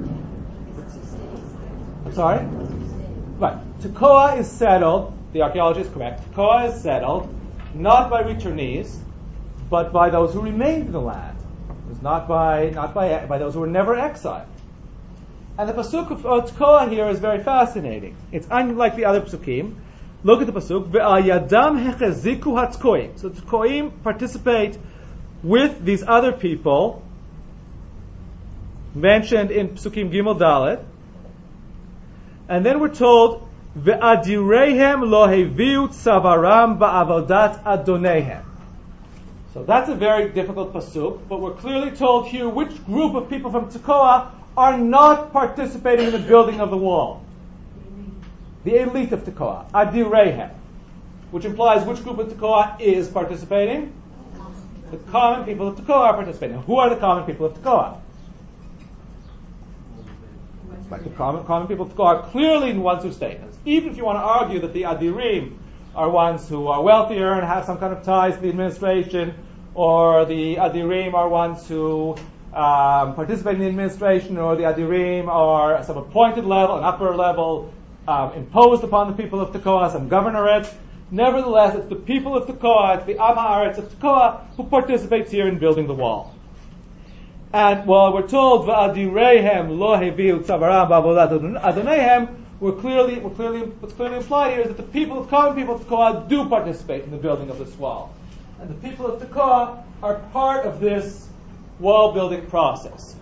I'm 2.05 2.12
sorry? 2.12 2.63
Right. 3.45 3.80
Tekoa 3.80 4.38
is 4.38 4.51
settled, 4.51 5.12
the 5.34 5.42
archaeology 5.42 5.82
is 5.82 5.88
correct. 5.88 6.32
Tekoa 6.32 6.70
is 6.70 6.80
settled 6.80 7.28
not 7.74 8.09
by 8.09 8.22
returnees, 8.22 8.97
but 9.68 9.92
by 9.92 10.09
those 10.09 10.32
who 10.32 10.40
remained 10.40 10.86
in 10.86 10.92
the 10.92 11.01
land. 11.01 11.36
It 11.68 11.90
was 11.90 12.01
not 12.01 12.26
by, 12.26 12.70
not 12.70 12.95
by, 12.95 13.26
by 13.26 13.36
those 13.36 13.53
who 13.53 13.61
were 13.61 13.66
never 13.66 13.99
exiled. 13.99 14.49
And 15.59 15.68
the 15.68 15.74
pasuk 15.74 16.11
of 16.11 16.22
Tekoa 16.22 16.88
here 16.88 17.07
is 17.11 17.18
very 17.18 17.42
fascinating. 17.42 18.16
It's 18.32 18.47
unlike 18.51 18.97
the 18.97 19.05
other 19.05 19.20
pasukim. 19.20 19.74
Look 20.22 20.40
at 20.40 20.47
the 20.47 20.59
pasuk. 20.59 20.90
Ve'ayadam 20.90 21.84
hecheziku 21.84 22.57
hatkoim. 22.57 23.18
So 23.18 23.28
Tekoim 23.28 23.92
participate 24.03 24.78
with 25.42 25.84
these 25.84 26.03
other 26.03 26.32
people 26.32 27.03
mentioned 28.95 29.51
in 29.51 29.68
pasukim 29.68 30.11
Gimel 30.11 30.38
Dalet. 30.38 30.82
And 32.49 32.64
then 32.64 32.80
we're 32.80 32.95
told 32.95 33.49
Ve'adirehem 33.78 35.09
lo 35.09 35.26
heviu 35.26 35.88
tzavaram 35.88 36.78
ba'avodat 36.78 37.64
adonehem. 37.64 38.45
So 39.53 39.64
that's 39.64 39.88
a 39.88 39.95
very 39.95 40.30
difficult 40.30 40.72
pasuk, 40.72 41.20
but 41.28 41.40
we're 41.40 41.55
clearly 41.55 41.90
told 41.92 42.26
here 42.28 42.49
which 42.49 42.84
group 42.86 43.14
of 43.14 43.30
people 43.30 43.51
from 43.51 43.70
Tekoa 43.70 44.30
are 44.57 44.78
not 44.78 45.32
participating 45.32 46.07
in 46.07 46.12
the 46.12 46.18
building 46.18 46.61
of 46.61 46.70
the 46.70 46.76
wall. 46.76 47.24
The 48.64 48.82
elite 48.82 49.12
of 49.12 49.24
Tekoa, 49.24 49.70
Adirehem, 49.72 50.51
which 51.30 51.45
implies 51.45 51.86
which 51.86 52.03
group 52.03 52.18
of 52.18 52.28
Tekoa 52.28 52.80
is 52.80 53.09
participating? 53.09 53.92
The 54.90 54.97
common 55.11 55.45
people 55.45 55.68
of 55.68 55.76
Tekoa 55.76 55.97
are 55.97 56.14
participating. 56.14 56.62
Who 56.62 56.76
are 56.76 56.90
the 56.90 56.97
common 56.97 57.24
people 57.24 57.47
of 57.47 57.55
Tekoa? 57.55 58.01
Right, 60.91 61.03
the 61.03 61.11
common, 61.11 61.45
common 61.45 61.66
people 61.66 61.91
are 62.03 62.22
clearly 62.30 62.72
the 62.72 62.80
ones 62.80 63.03
who 63.03 63.12
stay. 63.12 63.41
Even 63.64 63.91
if 63.91 63.97
you 63.97 64.05
want 64.05 64.18
to 64.18 64.22
argue 64.22 64.61
that 64.61 64.74
the 64.74 64.82
Adirim 64.82 65.57
are 65.95 66.11
ones 66.11 66.47
who 66.47 66.66
are 66.66 66.82
wealthier 66.82 67.32
and 67.32 67.47
have 67.47 67.64
some 67.64 67.78
kind 67.78 67.95
of 67.95 68.05
ties 68.05 68.35
to 68.35 68.41
the 68.43 68.51
administration, 68.51 69.35
or 69.74 70.26
the 70.26 70.57
Adirim 70.57 71.14
are 71.14 71.28
ones 71.28 71.66
who 71.66 72.11
um, 72.53 73.14
participate 73.14 73.55
in 73.55 73.61
the 73.61 73.66
administration, 73.66 74.37
or 74.37 74.57
the 74.57 74.64
Adirim 74.64 75.26
are 75.28 75.82
some 75.85 75.97
appointed 75.97 76.45
level, 76.45 76.76
an 76.76 76.85
upper 76.85 77.16
level, 77.16 77.72
um, 78.07 78.35
imposed 78.35 78.85
upon 78.85 79.11
the 79.11 79.22
people 79.22 79.41
of 79.41 79.55
Tekoa, 79.55 79.91
some 79.91 80.11
governorate. 80.11 80.70
Nevertheless, 81.11 81.76
it's 81.76 81.89
the 81.89 81.97
people 81.97 82.37
of 82.37 82.47
Tekoa, 82.47 82.99
it's 82.99 83.07
the 83.07 83.14
Am 83.14 83.37
Haaretz 83.37 83.78
of 83.78 83.89
Tekoa 83.89 84.47
who 84.57 84.64
participates 84.64 85.30
here 85.30 85.49
in 85.49 85.59
building 85.59 85.87
the 85.87 85.95
wall. 85.95 86.34
And 87.55 87.86
while 87.86 88.12
we're 88.12 88.26
told 88.26 88.66
va'adirehem 88.66 89.78
lo 89.78 89.96
heviu 89.96 90.42
tzavaram 90.42 90.88
adonehem, 90.90 92.34
we're 92.59 92.72
clearly, 92.72 93.20
we're 93.20 93.30
clearly, 93.30 93.61
what's 93.61 93.94
clearly 93.94 94.16
implied 94.16 94.55
here 94.55 94.62
is 94.62 94.66
that 94.66 94.76
the 94.76 94.82
people, 94.82 95.22
the 95.22 95.30
common 95.30 95.55
people 95.55 95.76
of 95.76 95.82
Tekoa 95.82 96.28
do 96.28 96.48
participate 96.48 97.05
in 97.05 97.12
the 97.12 97.16
building 97.16 97.50
of 97.50 97.61
this 97.61 97.72
wall. 97.78 98.12
And 98.61 98.68
the 98.68 98.74
people 98.74 99.07
of 99.07 99.22
Tekoa 99.22 99.84
are 100.02 100.16
part 100.32 100.66
of 100.66 100.80
this 100.80 101.28
wall 101.78 102.12
building 102.12 102.44
process. 102.46 103.14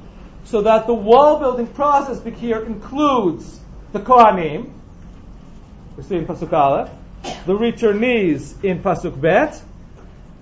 So 0.45 0.63
that 0.63 0.87
the 0.87 0.95
wall 0.95 1.39
building 1.39 1.67
process 1.67 2.25
here 2.39 2.65
includes 2.65 3.61
the 3.93 4.01
Kohanim, 4.01 4.73
we 5.99 6.05
see 6.05 6.17
in 6.17 6.27
Pasuk 6.27 6.55
Aleph, 6.55 6.89
the 7.45 7.53
returnees 7.53 8.65
in 8.65 8.83
Pasuk 8.83 9.21
Bet, 9.21 9.63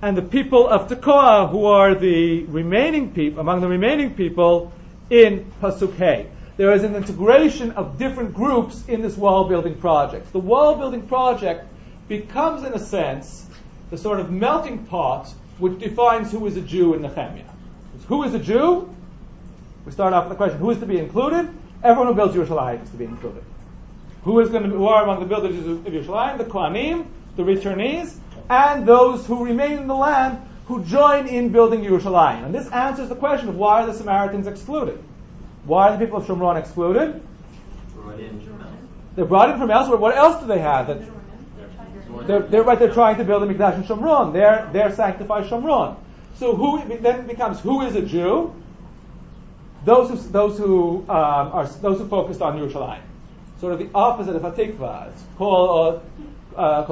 and 0.03 0.16
the 0.16 0.22
people 0.22 0.66
of 0.66 0.88
Tekoa, 0.88 1.51
who 1.51 1.66
are 1.66 1.94
the 1.94 2.44
remaining 2.44 3.12
people, 3.12 3.40
among 3.40 3.61
the 3.61 3.68
remaining 3.68 4.14
people 4.14 4.72
in 5.11 5.53
Pasuk 5.61 5.94
Hey. 5.96 6.26
There 6.57 6.72
is 6.72 6.84
an 6.84 6.94
integration 6.94 7.72
of 7.72 7.98
different 7.98 8.34
groups 8.34 8.86
in 8.86 9.03
this 9.03 9.16
wall 9.16 9.48
building 9.48 9.74
project. 9.76 10.32
The 10.32 10.38
wall 10.38 10.76
building 10.76 11.07
project 11.07 11.66
becomes, 12.09 12.64
in 12.64 12.72
a 12.72 12.78
sense, 12.78 13.46
the 13.90 13.98
sort 13.98 14.20
of 14.20 14.30
melting 14.30 14.84
pot 14.86 15.32
which 15.59 15.78
defines 15.78 16.32
who 16.32 16.46
is 16.46 16.57
a 16.57 16.61
Jew 16.61 16.94
in 16.94 17.03
Nehemiah. 17.03 17.44
Who 18.09 18.22
is 18.24 18.34
a 18.34 18.38
Jew? 18.38 18.94
We 19.84 19.92
start 19.92 20.12
off 20.12 20.24
with 20.24 20.30
the 20.30 20.36
question: 20.36 20.59
Who 20.59 20.70
is 20.70 20.78
to 20.78 20.86
be 20.86 20.98
included? 20.98 21.48
Everyone 21.82 22.09
who 22.09 22.14
builds 22.14 22.34
Yerushalayim 22.34 22.82
is 22.82 22.90
to 22.90 22.96
be 22.96 23.05
included. 23.05 23.42
Who 24.24 24.40
is 24.40 24.51
going 24.51 24.64
to 24.64 24.68
who 24.68 24.86
are 24.86 25.03
among 25.03 25.20
the 25.20 25.26
builders 25.26 25.57
of 25.57 25.84
Yerushalayim? 25.84 26.38
The 26.38 26.44
Kohanim, 26.44 27.07
the 27.36 27.42
returnees, 27.42 28.20
and 28.51 28.84
those 28.84 29.24
who 29.26 29.44
remain 29.44 29.78
in 29.78 29.86
the 29.86 29.94
land 29.94 30.42
who 30.66 30.84
join 30.84 31.28
in 31.28 31.51
building 31.51 31.82
Yerushalayim. 31.82 32.44
And 32.44 32.55
this 32.55 32.68
answers 32.68 33.09
the 33.09 33.14
question 33.14 33.48
of 33.48 33.57
why 33.57 33.82
are 33.82 33.86
the 33.86 33.94
Samaritans 33.94 34.46
excluded? 34.46 35.03
Why 35.64 35.88
are 35.88 35.96
the 35.96 36.05
people 36.05 36.18
of 36.18 36.26
Shomron 36.26 36.59
excluded? 36.59 37.22
They're 39.14 39.24
brought 39.24 39.51
in 39.51 39.59
from 39.59 39.70
elsewhere. 39.70 39.98
What 39.98 40.16
else 40.16 40.40
do 40.40 40.46
they 40.46 40.59
have? 40.59 40.88
That 40.88 41.01
they're, 42.26 42.40
they're 42.40 42.62
right. 42.62 42.78
They're 42.78 42.92
trying 42.92 43.16
to 43.18 43.24
build 43.24 43.42
a 43.42 43.46
mikdash 43.46 43.76
in 43.76 43.84
Shomron. 43.84 44.32
They're 44.32 44.68
they're 44.72 44.94
sanctified 44.94 45.44
Shomron. 45.44 45.96
So 46.36 46.57
who 46.57 46.82
then 46.98 47.26
becomes 47.26 47.61
who 47.61 47.82
is 47.82 47.94
a 47.94 48.03
Jew? 48.03 48.55
Those 49.84 50.11
who 50.11 50.16
those 50.30 50.59
who 50.59 51.01
um, 51.03 51.07
are 51.09 51.66
those 51.66 51.98
who 51.98 52.09
focused 52.09 52.42
on 52.42 52.59
Yerushalayim. 52.59 53.03
Sort 53.61 53.74
of 53.74 53.78
the 53.78 53.90
opposite 53.94 54.36
of 54.36 54.42
Hatikva. 54.42 55.12
It's 55.12 55.22
called 55.36 55.96
uh, 55.96 56.24
uh, 56.57 56.84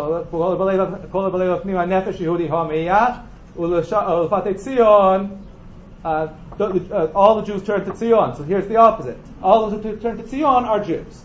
all 7.14 7.40
the 7.40 7.46
Jews 7.46 7.62
turn 7.64 7.84
to 7.84 7.92
Tzion. 7.92 8.36
So 8.36 8.42
here's 8.42 8.68
the 8.68 8.76
opposite. 8.76 9.18
All 9.42 9.68
those 9.68 9.82
who 9.82 9.96
turn 9.96 10.16
to 10.16 10.22
Tzion 10.22 10.64
are 10.64 10.84
Jews. 10.84 11.22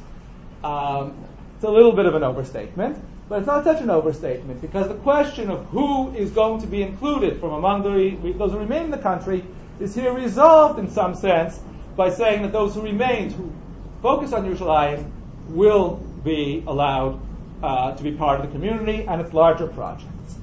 Um, 0.64 1.26
it's 1.56 1.64
a 1.64 1.70
little 1.70 1.92
bit 1.92 2.06
of 2.06 2.16
an 2.16 2.24
overstatement, 2.24 2.98
but 3.30 3.40
it's 3.40 3.48
not 3.48 3.64
such 3.64 3.82
an 3.82 3.90
overstatement 3.90 4.62
because 4.62 4.88
the 4.88 4.96
question 4.96 5.50
of 5.50 5.66
who 5.68 6.14
is 6.14 6.32
going 6.32 6.62
to 6.62 6.68
be 6.68 6.82
included 6.82 7.40
from 7.40 7.54
among 7.54 7.84
the, 7.84 8.34
those 8.34 8.52
who 8.52 8.60
remain 8.60 8.86
in 8.86 8.92
the 8.92 8.98
country 8.98 9.44
is 9.80 9.96
here 9.96 10.14
resolved 10.14 10.80
in 10.80 10.90
some 10.90 11.16
sense 11.16 11.60
by 11.96 12.10
saying 12.10 12.42
that 12.42 12.52
those 12.52 12.76
who 12.76 12.82
remain, 12.82 13.30
who 13.30 13.52
focus 14.02 14.34
on 14.34 14.46
Yerushalayim, 14.46 15.10
will 15.50 15.98
be 16.24 16.64
allowed 16.68 17.20
uh, 17.64 17.96
to 17.96 18.04
be 18.04 18.12
part 18.12 18.40
of 18.40 18.46
the 18.46 18.52
community 18.52 19.06
and 19.08 19.22
its 19.22 19.34
larger 19.34 19.68
projects. 19.68 20.36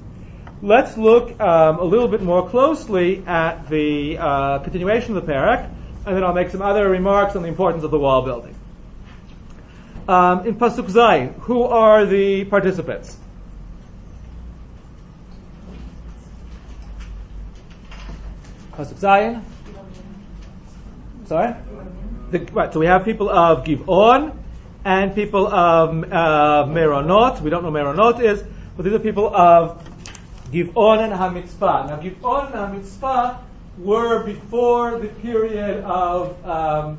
let's 0.63 0.97
look 0.97 1.39
um, 1.39 1.79
a 1.79 1.83
little 1.83 2.07
bit 2.07 2.21
more 2.21 2.49
closely 2.49 3.23
at 3.25 3.69
the 3.69 4.17
uh, 4.17 4.59
continuation 4.59 5.15
of 5.15 5.25
the 5.25 5.31
perek, 5.31 5.69
and 6.05 6.15
then 6.15 6.23
I'll 6.23 6.33
make 6.33 6.49
some 6.49 6.61
other 6.61 6.89
remarks 6.89 7.35
on 7.35 7.43
the 7.43 7.47
importance 7.47 7.83
of 7.83 7.91
the 7.91 7.99
wall 7.99 8.23
building. 8.23 8.55
Um, 10.07 10.47
in 10.47 10.55
Pasuk 10.55 10.89
Zayin, 10.89 11.35
who 11.41 11.63
are 11.63 12.05
the 12.05 12.45
participants? 12.45 13.15
Pasuk 18.73 18.95
Zayin? 18.95 19.43
Sorry? 21.25 21.55
The, 22.31 22.39
right, 22.51 22.73
so 22.73 22.79
we 22.79 22.87
have 22.87 23.05
people 23.05 23.29
of 23.29 23.63
Giv'on 23.63 24.40
and 24.83 25.13
people 25.13 25.47
of 25.47 25.89
uh, 25.89 26.65
Meronot. 26.67 27.41
We 27.41 27.49
don't 27.49 27.63
know 27.63 27.71
Meronot 27.71 28.21
is, 28.21 28.43
but 28.75 28.83
these 28.83 28.93
are 28.93 28.99
people 28.99 29.33
of 29.35 29.83
Giv'on 30.51 30.99
and 30.99 31.13
Hamitzpah. 31.13 31.87
Now, 31.87 31.99
Giv'on 31.99 32.53
and 32.53 32.83
Hamitzpah 32.83 33.37
were 33.77 34.23
before 34.23 34.99
the 34.99 35.07
period 35.07 35.83
of 35.83 36.45
um, 36.45 36.97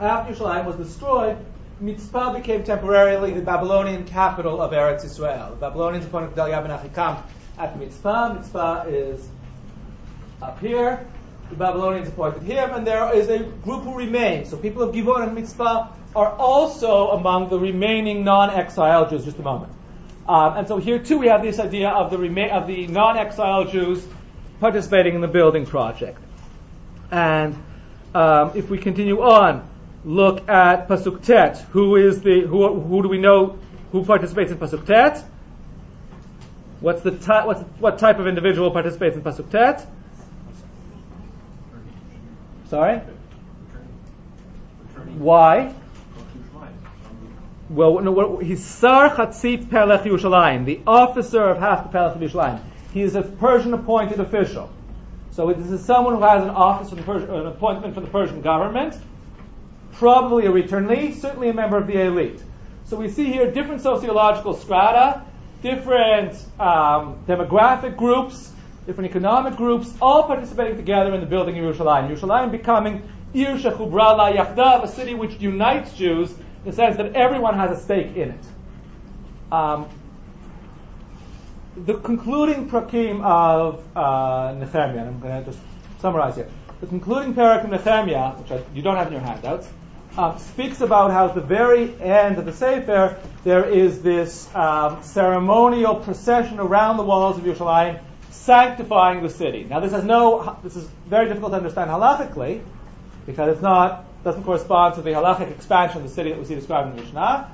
after 0.00 0.32
Yerushalayim 0.32 0.66
was 0.66 0.76
destroyed. 0.76 1.36
Mitzpah 1.82 2.34
became 2.34 2.64
temporarily 2.64 3.32
the 3.32 3.42
Babylonian 3.42 4.06
capital 4.06 4.62
of 4.62 4.72
Eretz 4.72 5.04
Israel. 5.04 5.50
The 5.50 5.56
Babylonians 5.56 6.06
appointed 6.06 6.34
Gedalia 6.34 6.66
ben 6.66 6.70
Achikam 6.70 7.22
at 7.58 7.78
Mitzpah. 7.78 8.38
Mitzpah 8.38 8.86
is 8.88 9.28
up 10.40 10.58
here. 10.60 11.06
The 11.50 11.56
Babylonians 11.56 12.08
appointed 12.08 12.42
him, 12.42 12.70
and 12.72 12.86
there 12.86 13.14
is 13.14 13.28
a 13.28 13.38
group 13.38 13.84
who 13.84 13.94
remains. 13.94 14.48
So 14.50 14.56
people 14.56 14.82
of 14.82 14.94
Givon 14.94 15.28
and 15.28 15.36
Mitzpah 15.36 15.92
are 16.16 16.32
also 16.32 17.10
among 17.10 17.50
the 17.50 17.58
remaining 17.58 18.24
non-exile 18.24 19.10
Jews. 19.10 19.24
Just 19.24 19.38
a 19.38 19.42
moment. 19.42 19.72
Um, 20.28 20.56
and 20.56 20.66
so 20.66 20.78
here 20.78 20.98
too 20.98 21.18
we 21.18 21.28
have 21.28 21.42
this 21.42 21.60
idea 21.60 21.90
of 21.90 22.10
the 22.10 22.18
rema- 22.18 22.48
of 22.48 22.66
the 22.66 22.86
non-exile 22.88 23.66
Jews 23.66 24.04
participating 24.58 25.14
in 25.14 25.20
the 25.20 25.28
building 25.28 25.66
project. 25.66 26.18
And 27.10 27.54
um, 28.14 28.52
if 28.54 28.68
we 28.70 28.78
continue 28.78 29.20
on, 29.20 29.68
look 30.04 30.48
at 30.48 30.88
Pasuk 30.88 31.22
Tet. 31.22 31.58
Who 31.70 31.96
is 31.96 32.22
the 32.22 32.40
who? 32.40 32.80
Who 32.80 33.02
do 33.02 33.08
we 33.08 33.18
know 33.18 33.58
who 33.92 34.04
participates 34.04 34.50
in 34.50 34.58
Pasuk 34.58 34.86
Tet? 34.86 35.22
What's 36.80 37.02
the 37.02 37.12
ty- 37.12 37.46
what's, 37.46 37.60
what 37.78 37.98
type 37.98 38.18
of 38.18 38.26
individual 38.26 38.70
participates 38.70 39.16
in 39.16 39.22
Pasuk 39.22 39.50
Tet? 39.50 39.86
Sorry? 42.68 43.00
Why? 45.18 45.74
Well, 47.68 47.98
no, 47.98 48.12
what, 48.12 48.44
he's 48.44 48.64
Sar 48.64 49.10
Chatzit 49.10 49.66
Pelech 49.66 50.04
Yerushalayim, 50.04 50.66
the 50.66 50.80
officer 50.86 51.42
of 51.42 51.58
half 51.58 51.90
the 51.90 51.98
Pelech 51.98 52.14
of 52.14 52.20
Yerushalayim. 52.20 52.60
He 52.92 53.02
is 53.02 53.16
a 53.16 53.22
Persian 53.22 53.74
appointed 53.74 54.20
official. 54.20 54.70
So 55.32 55.52
this 55.52 55.72
is 55.72 55.84
someone 55.84 56.14
who 56.14 56.22
has 56.22 56.44
an 56.44 56.50
office 56.50 56.90
from 56.90 57.02
the 57.02 57.34
an 57.34 57.46
appointment 57.48 57.94
from 57.94 58.04
the 58.04 58.10
Persian 58.10 58.40
government, 58.40 58.94
probably 59.94 60.46
a 60.46 60.50
returnee, 60.50 61.14
certainly 61.16 61.48
a 61.48 61.54
member 61.54 61.76
of 61.76 61.88
the 61.88 62.00
elite. 62.00 62.40
So 62.84 62.96
we 62.96 63.10
see 63.10 63.24
here 63.24 63.50
different 63.50 63.80
sociological 63.80 64.54
strata, 64.54 65.24
different 65.60 66.34
um, 66.60 67.18
demographic 67.26 67.96
groups, 67.96 68.52
different 68.86 69.10
economic 69.10 69.56
groups, 69.56 69.92
all 70.00 70.22
participating 70.22 70.76
together 70.76 71.12
in 71.14 71.20
the 71.20 71.26
building 71.26 71.58
of 71.58 71.74
Yerushalayim. 71.74 72.16
Yerushalayim 72.16 72.52
becoming 72.52 73.02
Ir 73.34 73.56
Yachdav, 73.56 74.84
a 74.84 74.88
city 74.88 75.14
which 75.14 75.40
unites 75.40 75.92
Jews 75.94 76.32
the 76.66 76.72
sense 76.72 76.96
that 76.96 77.14
everyone 77.14 77.54
has 77.56 77.78
a 77.78 77.80
stake 77.80 78.16
in 78.16 78.30
it. 78.30 78.44
Um, 79.52 79.88
the 81.76 81.94
concluding 81.94 82.68
prakim 82.68 83.24
of 83.24 83.84
uh, 83.96 84.52
Nehemiah, 84.58 84.98
and 84.98 85.08
I'm 85.08 85.20
going 85.20 85.44
to 85.44 85.50
just 85.52 85.62
summarize 86.00 86.34
here. 86.34 86.48
The 86.80 86.88
concluding 86.88 87.34
perek 87.34 87.62
of 87.64 87.70
Nehemiah, 87.70 88.32
which 88.32 88.50
I, 88.50 88.64
you 88.74 88.82
don't 88.82 88.96
have 88.96 89.06
in 89.06 89.12
your 89.12 89.22
handouts, 89.22 89.68
um, 90.18 90.38
speaks 90.40 90.80
about 90.80 91.12
how 91.12 91.28
at 91.28 91.36
the 91.36 91.40
very 91.40 91.94
end 92.00 92.38
of 92.38 92.46
the 92.46 92.52
Sefer 92.52 93.16
there 93.44 93.64
is 93.64 94.02
this 94.02 94.52
um, 94.54 95.02
ceremonial 95.04 95.94
procession 95.94 96.58
around 96.58 96.96
the 96.96 97.04
walls 97.04 97.38
of 97.38 97.44
Yerushalayim, 97.44 98.00
sanctifying 98.30 99.22
the 99.22 99.30
city. 99.30 99.64
Now, 99.64 99.78
this 99.78 99.92
has 99.92 100.02
no. 100.02 100.58
This 100.64 100.74
is 100.74 100.88
very 101.06 101.28
difficult 101.28 101.52
to 101.52 101.58
understand 101.58 101.90
halachically 101.90 102.62
because 103.24 103.52
it's 103.52 103.62
not 103.62 104.04
doesn't 104.26 104.42
correspond 104.42 104.96
to 104.96 105.02
the 105.02 105.10
halachic 105.10 105.52
expansion 105.52 105.98
of 105.98 106.02
the 106.02 106.12
city 106.12 106.30
that 106.30 106.38
we 106.38 106.44
see 106.44 106.56
described 106.56 106.90
in 106.90 106.96
the 106.96 107.02
Mishnah. 107.02 107.48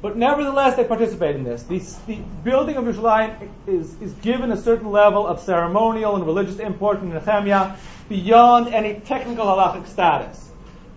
But 0.00 0.16
nevertheless, 0.16 0.76
they 0.76 0.84
participate 0.84 1.34
in 1.34 1.42
this. 1.42 1.64
The, 1.64 1.80
the 2.06 2.14
building 2.44 2.76
of 2.76 2.84
Yerushalayim 2.84 3.50
is, 3.66 4.00
is 4.00 4.12
given 4.22 4.52
a 4.52 4.56
certain 4.56 4.92
level 4.92 5.26
of 5.26 5.40
ceremonial 5.40 6.14
and 6.14 6.24
religious 6.24 6.60
import 6.60 7.00
in 7.00 7.12
Nehemiah 7.12 7.76
beyond 8.08 8.72
any 8.72 9.00
technical 9.00 9.46
halachic 9.46 9.88
status. 9.88 10.48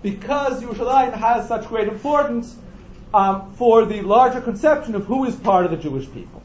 Because 0.04 0.62
Yerushalayim 0.62 1.14
has 1.14 1.48
such 1.48 1.68
great 1.70 1.88
importance 1.88 2.56
um, 3.16 3.52
for 3.56 3.86
the 3.86 4.02
larger 4.02 4.42
conception 4.42 4.94
of 4.94 5.06
who 5.06 5.26
is 5.26 5.36
part 5.36 5.66
of 5.66 5.72
the 5.72 5.78
Jewish 5.78 6.06
people. 6.14 6.44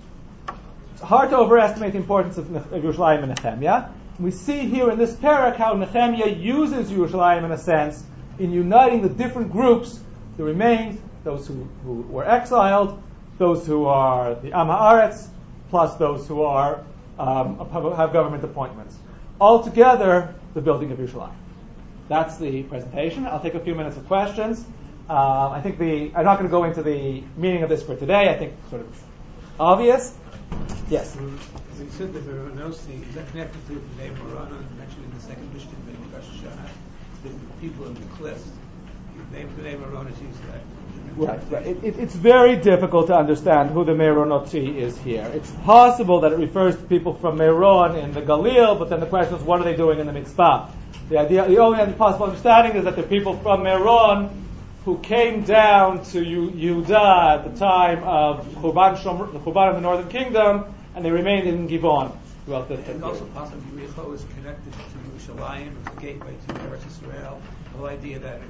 It's 0.95 1.03
hard 1.03 1.29
to 1.31 1.37
overestimate 1.37 1.93
the 1.93 1.99
importance 1.99 2.39
of, 2.39 2.57
of 2.57 2.83
Yerushalayim 2.83 3.25
and 3.25 3.45
Nehemiah. 3.45 3.91
We 4.19 4.31
see 4.31 4.61
here 4.61 4.91
in 4.91 4.99
this 4.99 5.13
perek 5.13 5.57
how 5.57 5.75
Nehemiah 5.75 6.31
uses 6.31 6.91
Yerushalayim 6.91 7.45
in 7.45 7.53
a 7.53 7.59
sense 7.59 8.03
in 8.39 8.53
uniting 8.53 9.03
the 9.03 9.09
different 9.09 9.53
groups, 9.53 10.01
the 10.37 10.45
remains, 10.45 11.01
those 11.25 11.47
who, 11.47 11.69
who 11.85 12.03
were 12.03 12.25
exiled, 12.25 13.03
those 13.39 13.67
who 13.67 13.87
are 13.87 14.35
the 14.37 14.53
Am 14.53 14.69
Haaretz, 14.69 15.29
plus 15.71 15.97
those 15.97 16.27
who 16.27 16.43
are 16.43 16.85
um, 17.19 17.59
have 17.97 18.13
government 18.13 18.45
appointments. 18.45 18.97
Altogether, 19.41 20.35
the 20.55 20.61
building 20.61 20.93
of 20.93 20.99
Yerushalayim. 20.99 21.35
That's 22.09 22.39
the 22.39 22.63
presentation. 22.65 23.27
I'll 23.27 23.41
take 23.41 23.55
a 23.55 23.61
few 23.61 23.75
minutes 23.75 23.97
of 23.97 24.07
questions. 24.07 24.65
Uh, 25.09 25.51
I 25.51 25.61
think 25.63 25.79
the 25.79 26.13
I'm 26.15 26.25
not 26.25 26.39
going 26.39 26.49
to 26.49 26.51
go 26.51 26.65
into 26.65 26.83
the 26.83 27.23
meaning 27.37 27.63
of 27.63 27.69
this 27.69 27.83
for 27.83 27.97
today. 27.97 28.29
I 28.29 28.35
think 28.39 28.55
sort 28.71 28.83
of 28.83 29.03
obvious. 29.59 30.15
Yes. 30.89 31.17
You 31.79 31.91
said 31.91 32.13
that 32.15 33.31
connected 33.31 33.67
to 33.69 33.75
the 33.75 34.03
name 34.03 34.15
Morana 34.25 34.59
mentioned 34.79 35.05
in 35.05 35.15
the 35.15 35.21
second 35.21 35.53
Mishnah? 35.55 35.79
The 37.23 37.31
people 37.61 37.87
of 37.87 37.99
the 37.99 38.17
cliffs. 38.17 38.45
The 39.31 39.39
name 39.63 39.81
the. 39.81 41.27
Right, 41.27 41.41
right. 41.51 41.67
It, 41.67 41.83
it, 41.83 41.99
it's 41.99 42.15
very 42.15 42.55
difficult 42.57 43.09
to 43.09 43.17
understand 43.17 43.71
who 43.71 43.85
the 43.85 43.93
Meronotzi 43.93 44.77
is 44.77 44.97
here. 44.99 45.29
It's 45.35 45.51
possible 45.65 46.21
that 46.21 46.33
it 46.33 46.39
refers 46.39 46.77
to 46.77 46.83
people 46.83 47.15
from 47.15 47.39
Meron 47.39 47.97
in 47.97 48.13
the 48.13 48.23
Galil, 48.23 48.79
but 48.79 48.89
then 48.89 49.01
the 49.01 49.07
question 49.07 49.35
is, 49.35 49.43
what 49.43 49.61
are 49.61 49.65
they 49.65 49.75
doing 49.75 49.99
in 49.99 50.07
the 50.07 50.13
Mitzpah? 50.13 50.71
The 51.09 51.19
idea, 51.19 51.49
the 51.49 51.59
only 51.59 51.93
possible 51.95 52.27
understanding 52.27 52.77
is 52.77 52.85
that 52.85 52.95
they're 52.95 53.05
people 53.05 53.37
from 53.39 53.65
Meron 53.65 54.31
who 54.85 54.99
came 54.99 55.43
down 55.43 56.05
to 56.05 56.23
Yehuda 56.25 57.39
at 57.39 57.53
the 57.53 57.59
time 57.59 58.05
of 58.05 58.47
Shom, 58.55 59.33
the 59.33 59.41
Churban 59.41 59.71
of 59.71 59.75
the 59.75 59.81
Northern 59.81 60.09
Kingdom, 60.09 60.73
and 60.95 61.05
they 61.05 61.11
remained 61.11 61.49
in 61.49 61.69
Givon 61.69 62.17
throughout 62.49 62.69
the. 62.69 62.77
And 62.91 63.05
also 63.05 63.27
possibly 63.27 63.83
Yericho 63.83 64.15
is 64.15 64.25
connected 64.35 64.73
to 64.73 64.79
Yerushalayim, 64.79 65.73
it's 65.81 65.95
the 65.95 66.01
gateway 66.01 66.35
to 66.49 66.55
Eretz 66.55 66.87
Israel. 66.87 67.41
The 67.65 67.79
whole 67.79 67.87
idea 67.87 68.19
that 68.19 68.41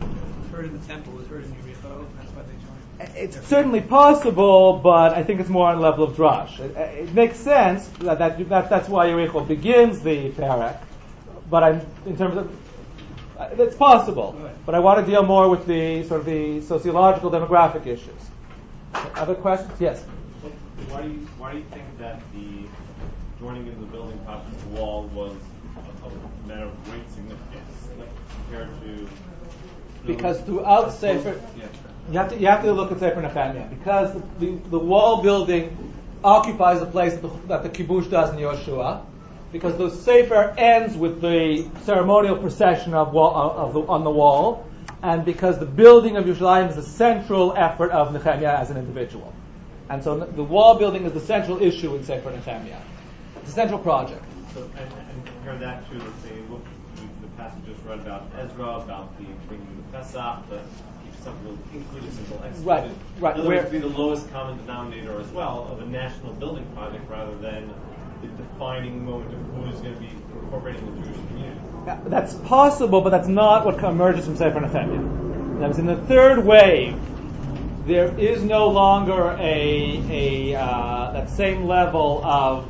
was 0.00 0.50
heard 0.50 0.64
in 0.66 0.80
the 0.80 0.86
temple 0.86 1.12
was 1.12 1.26
heard 1.26 1.44
in 1.44 1.52
Yericho, 1.52 2.06
that's 2.16 2.30
why 2.32 2.42
they 2.42 2.52
joined. 2.52 3.14
It's 3.14 3.46
certainly 3.46 3.82
possible, 3.82 4.80
but 4.82 5.12
I 5.12 5.22
think 5.22 5.40
it's 5.40 5.50
more 5.50 5.68
on 5.68 5.76
the 5.76 5.82
level 5.82 6.04
of 6.04 6.16
drush. 6.16 6.58
It, 6.60 6.76
it 6.76 7.14
makes 7.14 7.36
sense 7.36 7.86
that, 8.00 8.18
that, 8.18 8.48
that 8.48 8.70
that's 8.70 8.88
why 8.88 9.08
Yericho 9.08 9.46
begins 9.46 10.00
the 10.00 10.30
perek, 10.30 10.78
but 11.50 11.62
I'm 11.62 11.86
in 12.06 12.16
terms 12.16 12.38
of 12.38 12.56
uh, 13.38 13.50
it's 13.58 13.76
possible, 13.76 14.34
but 14.64 14.74
I 14.74 14.78
want 14.78 15.04
to 15.04 15.10
deal 15.10 15.22
more 15.22 15.50
with 15.50 15.66
the 15.66 16.04
sort 16.04 16.20
of 16.20 16.26
the 16.26 16.62
sociological 16.62 17.30
demographic 17.30 17.86
issues. 17.86 18.14
Other 19.14 19.34
questions? 19.34 19.78
Yes. 19.78 20.02
Why 20.88 21.02
do 21.02 21.08
you 21.08 21.18
why 21.36 21.52
do 21.52 21.58
you 21.58 21.64
think 21.64 21.98
that 21.98 22.22
the 22.32 22.66
joining 23.40 23.66
in 23.66 23.80
the 23.80 23.86
building 23.86 24.18
of 24.26 24.42
the 24.62 24.68
wall 24.80 25.04
was 25.14 25.34
a, 25.76 26.06
a 26.06 26.48
matter 26.48 26.64
of 26.64 26.84
great 26.84 27.08
significance, 27.10 27.88
like 27.98 28.08
compared 28.34 28.68
to? 28.82 29.08
Because 30.06 30.40
throughout 30.42 30.92
Sefer, 30.92 31.40
Yeah. 31.58 31.66
you 32.10 32.18
have 32.18 32.28
to 32.30 32.38
you 32.38 32.46
have 32.46 32.62
to 32.62 32.72
look 32.72 32.92
at 32.92 32.98
Sefer 33.00 33.20
Nehemiah 33.20 33.66
because 33.68 34.14
the, 34.14 34.46
the, 34.46 34.68
the 34.70 34.78
wall 34.78 35.22
building 35.22 35.76
occupies 36.24 36.80
the 36.80 36.86
place 36.86 37.14
that 37.14 37.22
the, 37.22 37.28
that 37.48 37.62
the 37.62 37.68
kibush 37.68 38.10
does 38.10 38.30
in 38.32 38.38
Yoshua. 38.38 39.04
Because 39.52 39.76
the 39.78 39.90
Sefer 39.90 40.54
ends 40.58 40.96
with 40.96 41.20
the 41.20 41.68
ceremonial 41.84 42.36
procession 42.36 42.94
of, 42.94 43.12
wall, 43.12 43.32
of 43.56 43.74
the, 43.74 43.80
on 43.82 44.02
the 44.02 44.10
wall, 44.10 44.66
and 45.02 45.24
because 45.24 45.58
the 45.58 45.66
building 45.66 46.16
of 46.16 46.24
Yerushalayim 46.24 46.68
is 46.68 46.76
the 46.76 46.82
central 46.82 47.54
effort 47.56 47.90
of 47.92 48.12
Nehemiah 48.12 48.58
as 48.58 48.70
an 48.70 48.76
individual. 48.76 49.32
And 49.88 50.02
so 50.02 50.18
the 50.18 50.42
wall 50.42 50.78
building 50.78 51.04
is 51.04 51.12
the 51.12 51.20
central 51.20 51.62
issue 51.62 51.94
in 51.94 52.04
Sefer 52.04 52.32
Nehemiah. 52.32 52.80
It's 53.46 53.52
a 53.52 53.54
central 53.54 53.78
project. 53.78 54.24
So 54.54 54.68
and, 54.76 54.92
and 54.92 55.24
compare 55.24 55.56
that 55.58 55.88
to 55.88 55.98
let's 55.98 56.22
say 56.24 56.32
look 56.50 56.64
the, 56.96 57.02
the 57.22 57.32
passage 57.36 57.64
just 57.64 57.80
read 57.86 58.00
about 58.00 58.26
Ezra 58.40 58.78
about 58.78 59.16
the 59.18 59.24
bringing 59.46 59.68
the 59.76 59.96
Pesach, 59.96 60.50
the 60.50 60.60
simple, 61.22 61.56
included, 61.72 62.12
simple, 62.12 62.42
excluded. 62.42 62.66
Right, 62.66 62.90
right, 63.20 63.34
In 63.36 63.40
other 63.42 63.48
where- 63.48 63.58
words, 63.58 63.70
be 63.70 63.78
the 63.78 63.86
lowest 63.86 64.28
common 64.32 64.58
denominator 64.58 65.20
as 65.20 65.28
well 65.28 65.68
of 65.70 65.80
a 65.80 65.86
national 65.86 66.32
building 66.34 66.66
project 66.74 67.08
rather 67.08 67.36
than 67.36 67.72
the 68.20 68.26
defining 68.42 69.04
moment 69.04 69.32
of 69.32 69.38
who 69.54 69.66
is 69.72 69.80
going 69.80 69.94
to 69.94 70.00
be 70.00 70.10
incorporating 70.42 70.84
the 70.96 71.06
Jewish 71.06 71.26
community. 71.28 71.60
That's 72.08 72.34
possible, 72.34 73.00
but 73.00 73.10
that's 73.10 73.28
not 73.28 73.64
what 73.64 73.78
emerges 73.84 74.24
from 74.24 74.34
Sefer 74.34 74.60
Nehemiah. 74.60 75.60
That 75.60 75.68
was 75.68 75.78
in 75.78 75.86
the 75.86 75.98
third 76.06 76.44
wave. 76.44 76.98
There 77.86 78.12
is 78.18 78.42
no 78.42 78.66
longer 78.66 79.36
a, 79.38 80.02
a 80.10 80.56
uh, 80.56 81.12
that 81.12 81.30
same 81.30 81.68
level 81.68 82.20
of 82.24 82.68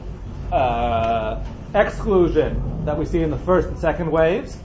uh, 0.52 1.44
exclusion 1.74 2.84
that 2.84 2.98
we 2.98 3.04
see 3.04 3.22
in 3.22 3.30
the 3.30 3.38
first 3.38 3.68
and 3.68 3.78
second 3.78 4.10
waves. 4.10 4.56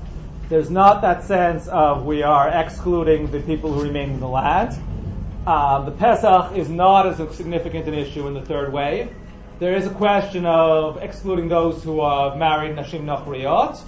There's 0.50 0.70
not 0.70 1.02
that 1.02 1.24
sense 1.24 1.68
of 1.68 2.06
we 2.06 2.24
are 2.24 2.50
excluding 2.50 3.32
the 3.32 3.40
people 3.40 3.72
who 3.72 3.82
remain 3.82 4.12
in 4.12 4.20
the 4.20 4.28
land. 4.28 4.78
Uh, 5.48 5.82
the 5.86 5.92
Pesach 5.92 6.56
is 6.56 6.70
not 6.70 7.08
as 7.08 7.36
significant 7.36 7.88
an 7.88 7.94
issue 7.94 8.28
in 8.28 8.34
the 8.34 8.42
third 8.42 8.72
wave. 8.72 9.14
There 9.60 9.76
is 9.76 9.86
a 9.86 9.92
question 9.92 10.46
of 10.46 10.98
excluding 10.98 11.48
those 11.48 11.84
who 11.84 12.00
are 12.02 12.36
married 12.36 12.76
Nashim 12.76 13.04
Nachriyot. 13.04 13.82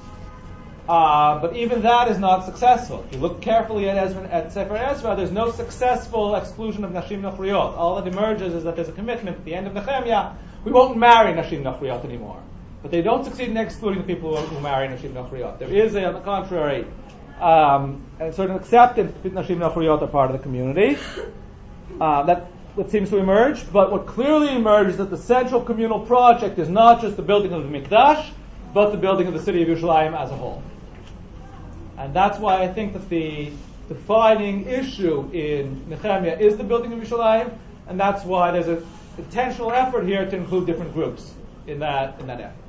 Uh, 0.87 1.39
but 1.39 1.55
even 1.55 1.83
that 1.83 2.09
is 2.09 2.19
not 2.19 2.43
successful. 2.45 3.05
If 3.07 3.15
you 3.15 3.21
look 3.21 3.41
carefully 3.41 3.89
at, 3.89 3.97
Ezra, 3.97 4.23
at 4.23 4.51
Sefer 4.51 4.75
Ezra, 4.75 5.15
there's 5.15 5.31
no 5.31 5.51
successful 5.51 6.35
exclusion 6.35 6.83
of 6.83 6.91
Nashim 6.91 7.21
Nachriyot. 7.21 7.77
All 7.77 7.95
that 8.01 8.07
emerges 8.07 8.53
is 8.53 8.65
that 8.65 8.75
there's 8.75 8.89
a 8.89 8.93
commitment 8.93 9.37
at 9.37 9.45
the 9.45 9.55
end 9.55 9.67
of 9.67 9.73
Nehemiah, 9.73 10.31
we 10.63 10.71
won't 10.71 10.97
marry 10.97 11.33
Nashim 11.33 11.63
Nachriyot 11.63 12.03
anymore. 12.05 12.41
But 12.81 12.91
they 12.91 13.01
don't 13.01 13.23
succeed 13.23 13.49
in 13.49 13.57
excluding 13.57 14.05
the 14.05 14.13
people 14.13 14.35
who, 14.35 14.55
who 14.55 14.61
marry 14.61 14.87
Nashim 14.87 15.13
Nachriyot. 15.13 15.59
There 15.59 15.69
is, 15.69 15.95
a, 15.95 16.05
on 16.05 16.13
the 16.13 16.19
contrary, 16.21 16.85
um, 17.39 18.05
a 18.19 18.31
certain 18.31 18.55
acceptance 18.55 19.13
that 19.23 19.33
Nashim 19.33 19.57
Nachriyot 19.57 20.01
are 20.01 20.07
part 20.07 20.31
of 20.31 20.37
the 20.37 20.43
community. 20.43 20.97
Uh, 21.99 22.23
that 22.23 22.47
seems 22.89 23.09
to 23.09 23.17
emerge, 23.17 23.71
but 23.71 23.91
what 23.91 24.07
clearly 24.07 24.49
emerges 24.49 24.93
is 24.93 24.97
that 24.97 25.09
the 25.11 25.17
central 25.17 25.61
communal 25.61 25.99
project 25.99 26.57
is 26.57 26.69
not 26.69 27.01
just 27.01 27.15
the 27.15 27.21
building 27.21 27.53
of 27.53 27.63
the 27.63 27.69
Mikdash, 27.69 28.31
but 28.73 28.89
the 28.91 28.97
building 28.97 29.27
of 29.27 29.33
the 29.33 29.41
city 29.41 29.61
of 29.61 29.67
Yerushalayim 29.67 30.19
as 30.19 30.31
a 30.31 30.35
whole. 30.35 30.63
And 31.97 32.13
that's 32.13 32.39
why 32.39 32.63
I 32.63 32.67
think 32.67 32.93
that 32.93 33.07
the 33.09 33.51
defining 33.87 34.65
issue 34.65 35.29
in 35.31 35.87
Nehemiah 35.87 36.37
is 36.39 36.57
the 36.57 36.63
building 36.63 36.91
of 36.93 36.99
Yerushalayim, 36.99 37.55
and 37.87 37.99
that's 37.99 38.23
why 38.23 38.51
there's 38.51 38.67
a 38.67 38.83
intentional 39.17 39.71
effort 39.71 40.05
here 40.05 40.29
to 40.29 40.35
include 40.35 40.65
different 40.65 40.93
groups 40.93 41.33
in 41.67 41.79
that 41.79 42.19
in 42.19 42.27
that 42.27 42.41
effort. 42.41 42.63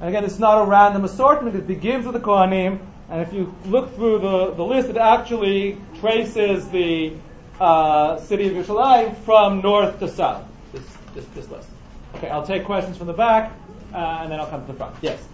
And 0.00 0.08
again, 0.08 0.24
it's 0.24 0.38
not 0.38 0.62
a 0.62 0.64
random 0.64 1.04
assortment. 1.04 1.56
It 1.56 1.66
begins 1.66 2.04
with 2.06 2.14
the 2.14 2.20
Kohanim, 2.20 2.78
and 3.10 3.20
if 3.20 3.32
you 3.32 3.54
look 3.66 3.94
through 3.96 4.20
the, 4.20 4.52
the 4.52 4.62
list, 4.62 4.88
it 4.88 4.96
actually 4.96 5.80
traces 5.98 6.68
the 6.68 7.14
uh, 7.60 8.20
city 8.20 8.46
of 8.46 8.52
Yerushalayim 8.52 9.16
from 9.24 9.60
north 9.60 9.98
to 9.98 10.08
south. 10.08 10.44
This, 10.72 10.84
this, 11.14 11.24
this 11.34 11.48
list. 11.48 11.68
Okay, 12.14 12.28
I'll 12.28 12.46
take 12.46 12.64
questions 12.64 12.96
from 12.96 13.08
the 13.08 13.12
back, 13.12 13.52
uh, 13.92 14.20
and 14.22 14.30
then 14.30 14.38
I'll 14.38 14.46
come 14.46 14.60
to 14.64 14.72
the 14.72 14.78
front. 14.78 14.94
Yes. 15.02 15.26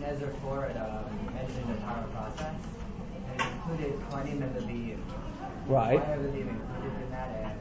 Nezir 0.00 0.32
4 0.42 0.66
um, 0.66 1.34
mentioned 1.34 1.68
the 1.68 1.80
Torah 1.82 2.06
process, 2.14 2.54
and 3.32 3.40
included 3.40 3.92
Kohanim 4.10 4.42
and 4.42 4.54
Levim. 4.68 4.98
Right. 5.66 5.98
Why 5.98 6.12
are 6.12 6.18
Levim 6.18 6.48
included 6.48 7.02
in 7.02 7.10
that, 7.10 7.28
and 7.42 7.58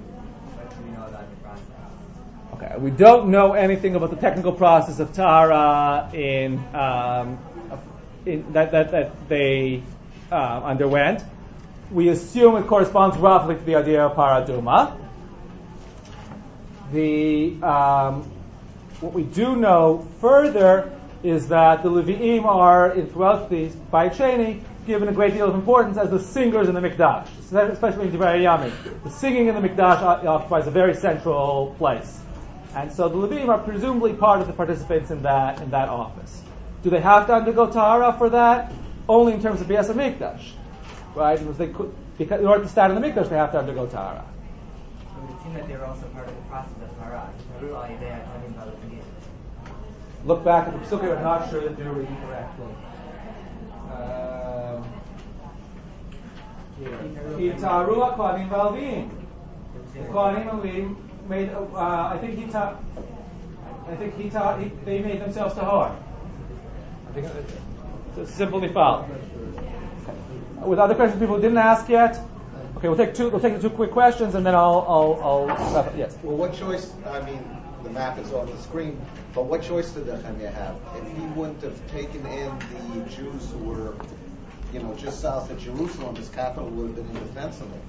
what 0.56 0.70
do 0.70 0.84
we 0.84 0.85
know 0.96 1.06
about 1.08 1.30
the 1.30 1.36
process? 1.38 1.66
Okay, 2.54 2.76
we 2.78 2.92
don't 2.92 3.30
know 3.30 3.54
anything 3.54 3.96
about 3.96 4.10
the 4.10 4.16
technical 4.16 4.52
process 4.52 5.00
of 5.00 5.14
Tara 5.14 6.10
in, 6.14 6.58
um, 6.74 7.40
in 8.26 8.54
that, 8.54 8.72
that, 8.72 8.92
that 8.92 9.30
they 9.30 9.84
uh, 10.32 10.62
underwent. 10.64 11.24
We 11.92 12.10
assume 12.10 12.56
it 12.58 12.68
corresponds 12.68 13.18
roughly 13.18 13.56
to 13.56 13.62
the 13.62 13.76
idea 13.76 14.06
of 14.06 14.16
parah 14.16 14.46
adumah. 14.46 14.98
The 16.92 17.62
um, 17.64 18.32
what 19.02 19.14
we 19.14 19.24
do 19.24 19.56
know 19.56 20.08
further 20.22 20.92
is 21.24 21.50
that 21.50 21.84
the 21.84 21.90
Levi'im 21.90 22.46
are 22.46 22.92
in 22.92 23.08
throughout 23.08 23.50
the 23.50 23.70
Bayit 23.92 24.16
Sheni 24.16 24.62
given 24.86 25.08
a 25.08 25.12
great 25.14 25.34
deal 25.34 25.48
of 25.48 25.56
importance 25.56 25.98
as 25.98 26.10
the 26.10 26.20
singers 26.20 26.68
in 26.68 26.76
the 26.76 26.82
Mikdash, 26.82 27.28
especially 27.72 28.08
in 28.08 28.12
Divrei 28.12 28.42
Yami. 28.42 28.72
The 29.04 29.10
singing 29.10 29.48
in 29.48 29.56
the 29.56 29.68
Mikdash 29.68 30.02
occupies 30.26 30.68
a 30.68 30.72
very 30.72 30.94
central 30.94 31.76
place. 31.78 32.22
And 32.76 32.92
so 32.92 33.08
the 33.10 33.16
Levim 33.16 33.48
are 33.48 33.58
presumably 33.58 34.14
part 34.14 34.42
of 34.42 34.48
the 34.48 34.54
participants 34.54 35.10
in 35.10 35.22
that 35.24 35.62
in 35.62 35.72
that 35.72 35.90
office. 35.90 36.42
Do 36.84 36.90
they 36.90 37.02
have 37.02 37.28
to 37.28 37.34
undergo 37.34 37.72
tahara 37.72 38.14
for 38.18 38.30
that? 38.30 38.72
Only 39.08 39.34
in 39.34 39.42
terms 39.42 39.62
of 39.62 39.68
Bias 39.68 39.88
Mikdash, 39.90 40.52
right? 41.16 41.40
Because 41.40 41.58
they 41.58 41.70
could, 41.70 41.96
because 42.18 42.42
in 42.42 42.48
order 42.48 42.64
to 42.64 42.70
stand 42.70 42.94
in 42.94 43.02
the 43.02 43.08
Mikdash, 43.08 43.30
they 43.30 43.38
have 43.38 43.52
to 43.54 43.60
undergo 43.60 43.88
tahara. 43.88 44.26
So 45.00 45.24
it 45.24 45.32
would 45.32 45.42
seem 45.42 45.54
that 45.54 45.68
they 45.68 45.76
were 45.76 45.86
also 45.86 46.06
part 46.08 46.28
of 46.28 46.36
the 46.36 46.42
process 46.44 46.74
of 46.84 46.98
Torah. 47.00 47.32
That's 47.60 47.74
all 47.74 47.90
you 47.90 47.98
there 48.00 48.28
talking 48.34 48.54
about 48.54 48.68
Levim. 48.68 49.02
Look 50.26 50.44
back 50.44 50.68
at 50.68 50.74
the 50.74 50.80
Pesukah, 50.80 51.18
I'm 51.18 51.24
not 51.24 51.50
sure 51.50 51.62
that 51.62 51.78
they're 51.78 51.92
reading 51.92 52.18
taru 57.60 57.96
kohanim 58.18 58.50
v'alvim. 58.50 59.10
The 59.94 60.00
kohanim 60.12 60.96
made. 61.30 61.50
Uh, 61.50 62.14
I 62.14 62.18
think 62.20 62.38
he 62.38 62.46
ta- 62.52 62.76
I 63.90 63.96
think 63.96 64.16
he 64.18 64.30
ta- 64.30 64.58
he, 64.58 64.72
they 64.86 65.00
made 65.00 65.22
themselves 65.22 65.56
tahor. 65.56 65.96
It's 68.18 68.32
simply 68.32 68.70
foul. 68.70 69.08
With 70.66 70.80
other 70.80 70.96
questions 70.96 71.22
people 71.22 71.40
didn't 71.40 71.58
ask 71.58 71.88
yet. 71.90 72.20
Okay, 72.78 72.90
we'll 72.90 72.98
take 72.98 73.14
two. 73.14 73.30
We'll 73.30 73.40
take 73.40 73.56
the 73.56 73.62
two 73.62 73.70
quick 73.70 73.92
questions, 73.92 74.36
and 74.36 74.46
then 74.46 74.56
I'll. 74.56 74.86
I'll. 74.88 75.22
I'll 75.22 75.98
yes. 75.98 76.18
Well, 76.24 76.36
what 76.38 76.54
choice, 76.54 76.94
I 77.08 77.22
mean, 77.22 77.40
map 77.96 78.20
is 78.20 78.32
on 78.34 78.46
the 78.46 78.58
screen, 78.58 79.02
but 79.34 79.46
what 79.46 79.64
choice 79.64 79.92
did 79.92 80.06
Nehemiah 80.06 80.52
have? 80.52 80.76
If 80.98 81.18
he 81.18 81.24
wouldn't 81.28 81.62
have 81.64 81.92
taken 81.92 82.26
in 82.28 82.60
the 82.94 83.10
Jews 83.10 83.50
who 83.52 83.58
were, 83.60 83.96
you 84.74 84.82
know, 84.82 84.94
just 84.96 85.22
south 85.22 85.50
of 85.50 85.60
Jerusalem, 85.60 86.16
his 86.16 86.30
capital 86.30 86.70
would 86.70 86.88
have 86.88 86.96
been 86.96 87.18
indefensible. 87.18 87.80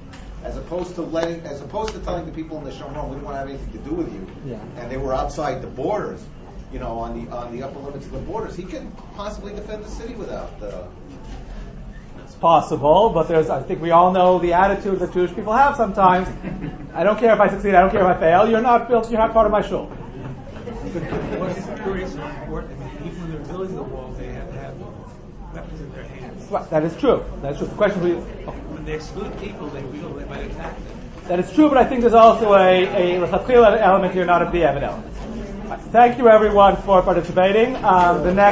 As 0.44 0.56
opposed 0.56 0.94
to 0.94 1.02
letting, 1.02 1.40
as 1.40 1.60
opposed 1.60 1.92
to 1.94 1.98
telling 2.00 2.24
the 2.24 2.32
people 2.32 2.56
in 2.58 2.64
the 2.64 2.70
Shomron, 2.70 3.08
we 3.08 3.16
don't 3.16 3.24
want 3.24 3.34
to 3.34 3.38
have 3.38 3.48
anything 3.48 3.72
to 3.72 3.88
do 3.88 3.94
with 3.94 4.12
you. 4.12 4.26
Yeah. 4.46 4.60
And 4.76 4.90
they 4.90 4.96
were 4.96 5.12
outside 5.12 5.60
the 5.60 5.66
borders, 5.66 6.24
you 6.72 6.78
know, 6.78 6.98
on 6.98 7.24
the, 7.24 7.30
on 7.34 7.56
the 7.56 7.64
upper 7.64 7.80
limits 7.80 8.06
of 8.06 8.12
the 8.12 8.18
borders. 8.20 8.54
He 8.54 8.62
could 8.62 8.86
possibly 9.16 9.52
defend 9.54 9.84
the 9.84 9.90
city 9.90 10.14
without, 10.14 10.52
uh, 10.62 10.84
It's 11.05 11.05
possible, 12.40 13.10
but 13.10 13.28
there's, 13.28 13.48
I 13.50 13.62
think 13.62 13.80
we 13.80 13.90
all 13.90 14.12
know 14.12 14.38
the 14.38 14.52
attitude 14.52 14.98
that 15.00 15.12
Jewish 15.12 15.34
people 15.34 15.52
have 15.52 15.76
sometimes. 15.76 16.28
I 16.94 17.04
don't 17.04 17.18
care 17.18 17.32
if 17.34 17.40
I 17.40 17.48
succeed, 17.48 17.74
I 17.74 17.80
don't 17.80 17.90
care 17.90 18.00
if 18.08 18.16
I 18.16 18.20
fail, 18.20 18.48
you're 18.48 18.60
not 18.60 18.88
built, 18.88 19.10
you're 19.10 19.18
not 19.20 19.32
part 19.32 19.46
of 19.46 19.52
my 19.52 19.62
shul. 19.62 19.86
What's 19.86 21.80
curious 21.82 22.14
and 22.14 22.22
important, 22.22 22.80
I 22.80 22.84
mean, 22.84 23.06
even 23.06 23.22
when 23.22 23.32
they're 23.32 23.40
building 23.52 23.76
the 23.76 23.82
wall, 23.82 24.12
they 24.18 24.26
have 24.28 24.50
to 24.50 24.58
have 24.58 24.74
weapons 25.54 25.80
in 25.80 25.92
their 25.92 26.04
hands. 26.04 26.50
Right, 26.50 26.70
that 26.70 26.84
is 26.84 26.96
true. 26.96 27.24
That 27.42 27.52
is 27.52 27.58
true. 27.58 27.66
The 27.66 27.74
question 27.74 28.02
we, 28.02 28.12
When 28.14 28.84
they 28.84 28.94
exclude 28.94 29.38
people, 29.40 29.68
they 29.68 29.82
they 29.82 30.24
might 30.26 30.44
attack 30.50 30.76
them. 30.76 30.98
that 31.28 31.38
is 31.40 31.52
true, 31.52 31.68
but 31.68 31.78
I 31.78 31.84
think 31.84 32.00
there's 32.02 32.14
also 32.14 32.54
a, 32.54 32.84
a 32.84 33.80
element 33.80 34.14
here, 34.14 34.24
not 34.24 34.42
a 34.42 34.46
B'Evid 34.46 34.82
element. 34.82 35.14
Right, 35.68 35.80
Thank 35.80 36.18
you 36.18 36.28
everyone 36.28 36.76
for 36.76 37.02
participating. 37.02 37.74
Um, 37.76 38.22
the 38.22 38.32
next 38.32 38.44